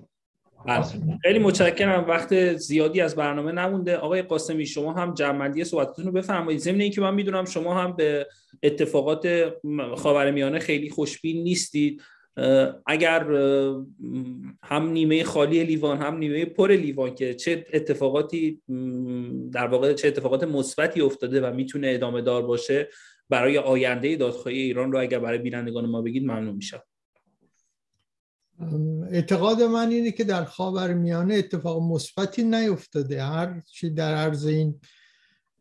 بله. 0.66 0.84
خیلی 1.22 1.38
متشکرم. 1.38 2.04
وقت 2.08 2.56
زیادی 2.56 3.00
از 3.00 3.16
برنامه 3.16 3.52
نمونده. 3.52 3.96
آقای 3.96 4.22
قاسمی 4.22 4.66
شما 4.66 4.92
هم 4.92 5.14
جمعندی 5.14 5.64
صحبتتون 5.64 6.04
رو 6.04 6.12
بفرمایید. 6.12 6.60
ضمن 6.60 6.80
اینکه 6.80 7.00
من 7.00 7.14
می‌دونم 7.14 7.44
شما 7.44 7.74
هم 7.74 7.96
به 7.96 8.26
اتفاقات 8.62 9.52
خاورمیانه 9.96 10.58
خیلی 10.58 10.90
خوشبین 10.90 11.42
نیستید. 11.42 12.02
اگر 12.86 13.30
هم 14.62 14.90
نیمه 14.90 15.24
خالی 15.24 15.64
لیوان 15.64 15.98
هم 15.98 16.16
نیمه 16.16 16.44
پر 16.44 16.72
لیوان 16.72 17.14
که 17.14 17.34
چه 17.34 17.66
اتفاقاتی 17.72 18.62
در 19.52 19.66
واقع 19.66 19.92
چه 19.92 20.08
اتفاقات 20.08 20.44
مثبتی 20.44 21.00
افتاده 21.00 21.40
و 21.40 21.54
می‌تونه 21.54 21.88
ادامه 21.88 22.22
دار 22.22 22.42
باشه 22.42 22.88
برای 23.30 23.58
آینده 23.58 24.16
دادخواهی 24.16 24.58
ایران 24.58 24.92
رو 24.92 25.00
اگر 25.00 25.18
برای 25.18 25.38
بینندگان 25.38 25.86
ما 25.86 26.02
بگید 26.02 26.24
ممنون 26.24 26.54
میشم. 26.54 26.82
اعتقاد 29.10 29.62
من 29.62 29.90
اینه 29.90 30.10
که 30.10 30.24
در 30.24 30.44
خاور 30.44 30.94
میانه 30.94 31.34
اتفاق 31.34 31.82
مثبتی 31.82 32.44
نیفتاده. 32.44 33.22
هر 33.22 33.60
چی 33.60 33.90
در 33.90 34.14
عرض 34.14 34.46
این 34.46 34.80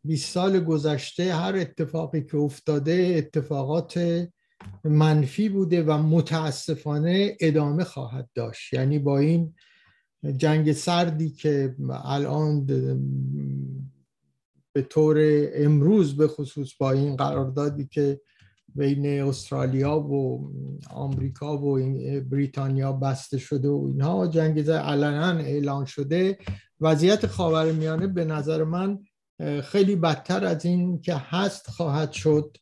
20 0.04 0.32
سال 0.32 0.60
گذشته 0.60 1.34
هر 1.34 1.56
اتفاقی 1.56 2.24
که 2.24 2.36
افتاده 2.36 3.14
اتفاقات 3.18 4.26
منفی 4.84 5.48
بوده 5.48 5.82
و 5.82 5.98
متاسفانه 5.98 7.36
ادامه 7.40 7.84
خواهد 7.84 8.28
داشت. 8.34 8.72
یعنی 8.72 8.98
با 8.98 9.18
این 9.18 9.54
جنگ 10.36 10.72
سردی 10.72 11.30
که 11.30 11.74
الان 12.04 12.66
به 14.72 14.82
طور 14.82 15.16
امروز 15.54 16.16
به 16.16 16.28
خصوص 16.28 16.74
با 16.78 16.90
این 16.90 17.16
قراردادی 17.16 17.86
که 17.86 18.20
بین 18.76 19.22
استرالیا 19.22 19.98
و 19.98 20.50
آمریکا 20.90 21.58
و 21.58 21.78
بریتانیا 22.30 22.92
بسته 22.92 23.38
شده 23.38 23.68
و 23.68 23.84
اینها. 23.88 24.26
جنگ 24.26 24.70
علنا 24.70 25.38
اعلان 25.38 25.84
شده. 25.84 26.38
وضعیت 26.80 27.26
خاورمیانه 27.26 28.06
به 28.06 28.24
نظر 28.24 28.64
من 28.64 28.98
خیلی 29.62 29.96
بدتر 29.96 30.44
از 30.44 30.64
این 30.64 31.00
که 31.00 31.14
هست 31.14 31.70
خواهد 31.70 32.12
شد. 32.12 32.56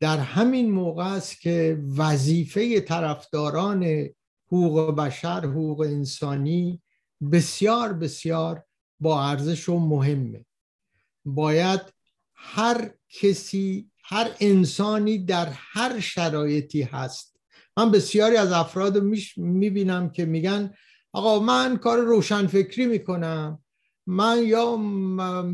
در 0.00 0.18
همین 0.18 0.70
موقع 0.70 1.04
است 1.04 1.40
که 1.40 1.82
وظیفه 1.96 2.80
طرفداران 2.80 4.08
حقوق 4.46 4.96
بشر 4.96 5.40
حقوق 5.46 5.80
انسانی 5.80 6.82
بسیار 7.32 7.92
بسیار 7.92 8.64
با 9.00 9.24
ارزش 9.24 9.68
و 9.68 9.78
مهمه. 9.78 10.44
باید 11.24 11.80
هر 12.34 12.90
کسی 13.08 13.90
هر 14.10 14.30
انسانی 14.40 15.18
در 15.18 15.48
هر 15.52 16.00
شرایطی 16.00 16.82
هست. 16.82 17.36
من 17.76 17.90
بسیاری 17.90 18.36
از 18.36 18.52
افراد 18.52 19.02
می‌بینم 19.36 20.10
که 20.10 20.24
میگن 20.24 20.74
آقا 21.12 21.38
من 21.38 21.76
کار 21.76 21.98
روشنفکری 21.98 22.86
می‌کنم 22.86 23.58
من 24.06 24.42
یا 24.44 24.76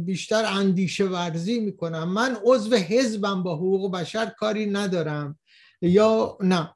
بیشتر 0.04 0.44
اندیشه 0.44 1.04
ورزی 1.04 1.60
می‌کنم 1.60 2.08
من 2.08 2.36
عضو 2.44 2.76
حزبم 2.76 3.42
با 3.42 3.56
حقوق 3.56 3.92
بشر 3.92 4.26
کاری 4.26 4.66
ندارم 4.66 5.38
یا 5.80 6.38
نه. 6.40 6.74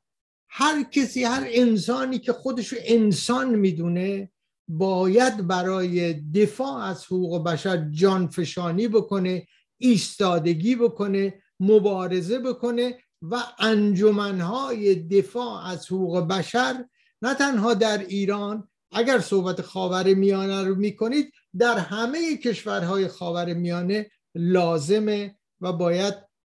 هر 0.49 0.83
کسی 0.83 1.25
هر 1.25 1.47
انسانی 1.47 2.19
که 2.19 2.33
خودشو 2.33 2.77
انسان 2.85 3.55
می‌دونه 3.55 4.31
باید 4.69 5.47
برای 5.47 6.13
دفاع 6.13 6.83
از 6.83 7.05
حقوق 7.05 7.45
بشر 7.45 7.91
جانفشانی 7.91 8.89
بکنه 8.89 9.47
ایستادگی 9.79 10.77
بکنه 10.77 11.40
مبارزه 11.61 12.39
بکنه 12.39 12.99
و 13.23 13.37
انجمنهای 13.59 14.95
دفاع 14.95 15.67
از 15.67 15.87
حقوق 15.87 16.19
بشر 16.19 16.85
نه 17.23 17.35
تنها 17.35 17.75
در 17.75 17.99
ایران 17.99 18.69
اگر 18.93 19.19
صحبت 19.19 19.63
خاور 19.63 20.15
میانه 20.15 20.65
رو 20.65 20.75
می‌کنید 20.75 21.33
در 21.59 21.79
همه 21.79 22.37
کشورهای 22.37 23.09
خاور 23.09 23.55
میانه 23.55 24.11
لازمه 24.35 25.39
و 25.61 25.73
باید 25.73 26.15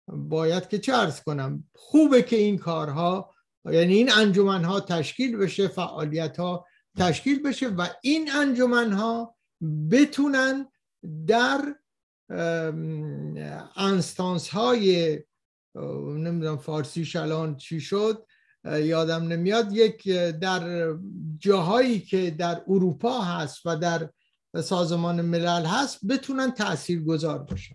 باید 0.08 0.68
که 0.68 0.78
چه 0.78 0.94
ارز 0.94 1.20
کنم 1.20 1.64
خوبه 1.74 2.22
که 2.22 2.36
این 2.36 2.58
کارها 2.58 3.34
یعنی 3.72 3.94
این 3.94 4.12
انجمنها 4.12 4.80
تشکیل 4.80 5.36
بشه 5.36 5.68
فعالیت 5.68 6.36
ها 6.36 6.66
تشکیل 6.98 7.42
بشه 7.42 7.68
و 7.68 7.86
این 8.02 8.32
انجمنها 8.32 9.36
بتونن 9.90 10.68
در 11.26 11.74
انستانس 13.76 14.48
های 14.48 15.18
نمی‌دونم 16.16 16.56
فارسی 16.56 17.04
شلان 17.04 17.56
چی 17.56 17.80
شد 17.80 18.26
یادم 18.64 19.22
نمیاد 19.22 19.72
یک 19.72 20.08
در 20.40 20.94
جاهایی 21.38 22.00
که 22.00 22.30
در 22.30 22.62
اروپا 22.68 23.20
هست 23.20 23.66
و 23.66 23.76
در 23.76 24.10
سازمان 24.62 25.22
ملل 25.22 25.64
هست 25.64 26.06
بتونن 26.06 26.50
تأثیر 26.50 27.04
گذار 27.04 27.38
باشن. 27.38 27.74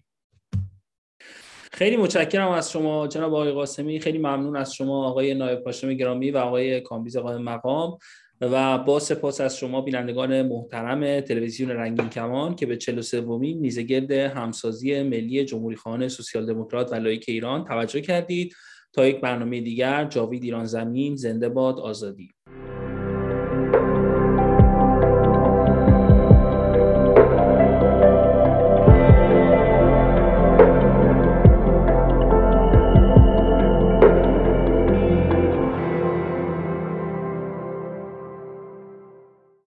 خیلی 1.72 1.98
متشکرم 1.98 2.52
از 2.52 2.72
شما 2.72 3.08
جناب 3.08 3.34
آقای 3.34 3.52
قاسمی. 3.52 4.00
خیلی 4.00 4.18
ممنون 4.18 4.58
از 4.58 4.74
شما 4.74 5.08
آقای 5.08 5.34
نایب 5.34 5.64
هاشم 5.64 5.94
گرامی 5.94 6.32
و 6.32 6.38
آقای 6.38 6.82
کامبیز 6.82 7.18
قائم 7.18 7.38
مقام. 7.38 7.98
و 8.42 8.78
با 8.78 9.00
سپاس 9.00 9.42
از 9.42 9.58
شما 9.58 9.82
بینندگان 9.82 10.42
محترم 10.42 11.22
تلویزیون 11.22 11.70
رنگین 11.70 12.10
کمان 12.10 12.56
که 12.56 12.66
به 12.66 12.78
43 12.78 13.22
ومین 13.22 13.60
میزگرد 13.60 14.12
همسازی 14.12 15.04
ملی 15.04 15.46
جمهوری 15.46 15.76
خواهان 15.76 16.08
سوسیال 16.08 16.46
دموکرات 16.46 16.92
و 16.92 16.96
لائیک 16.96 17.26
ایران 17.28 17.66
توجه 17.66 18.02
کردید. 18.02 18.56
تا 18.94 19.08
یک 19.08 19.22
برنامه 19.22 19.62
دیگر 19.62 20.06
جاوید 20.06 20.44
ایران 20.44 20.66
زمین 20.66 21.16
زنده 21.16 21.50
باد 21.50 21.80
آزادی. 21.80 22.30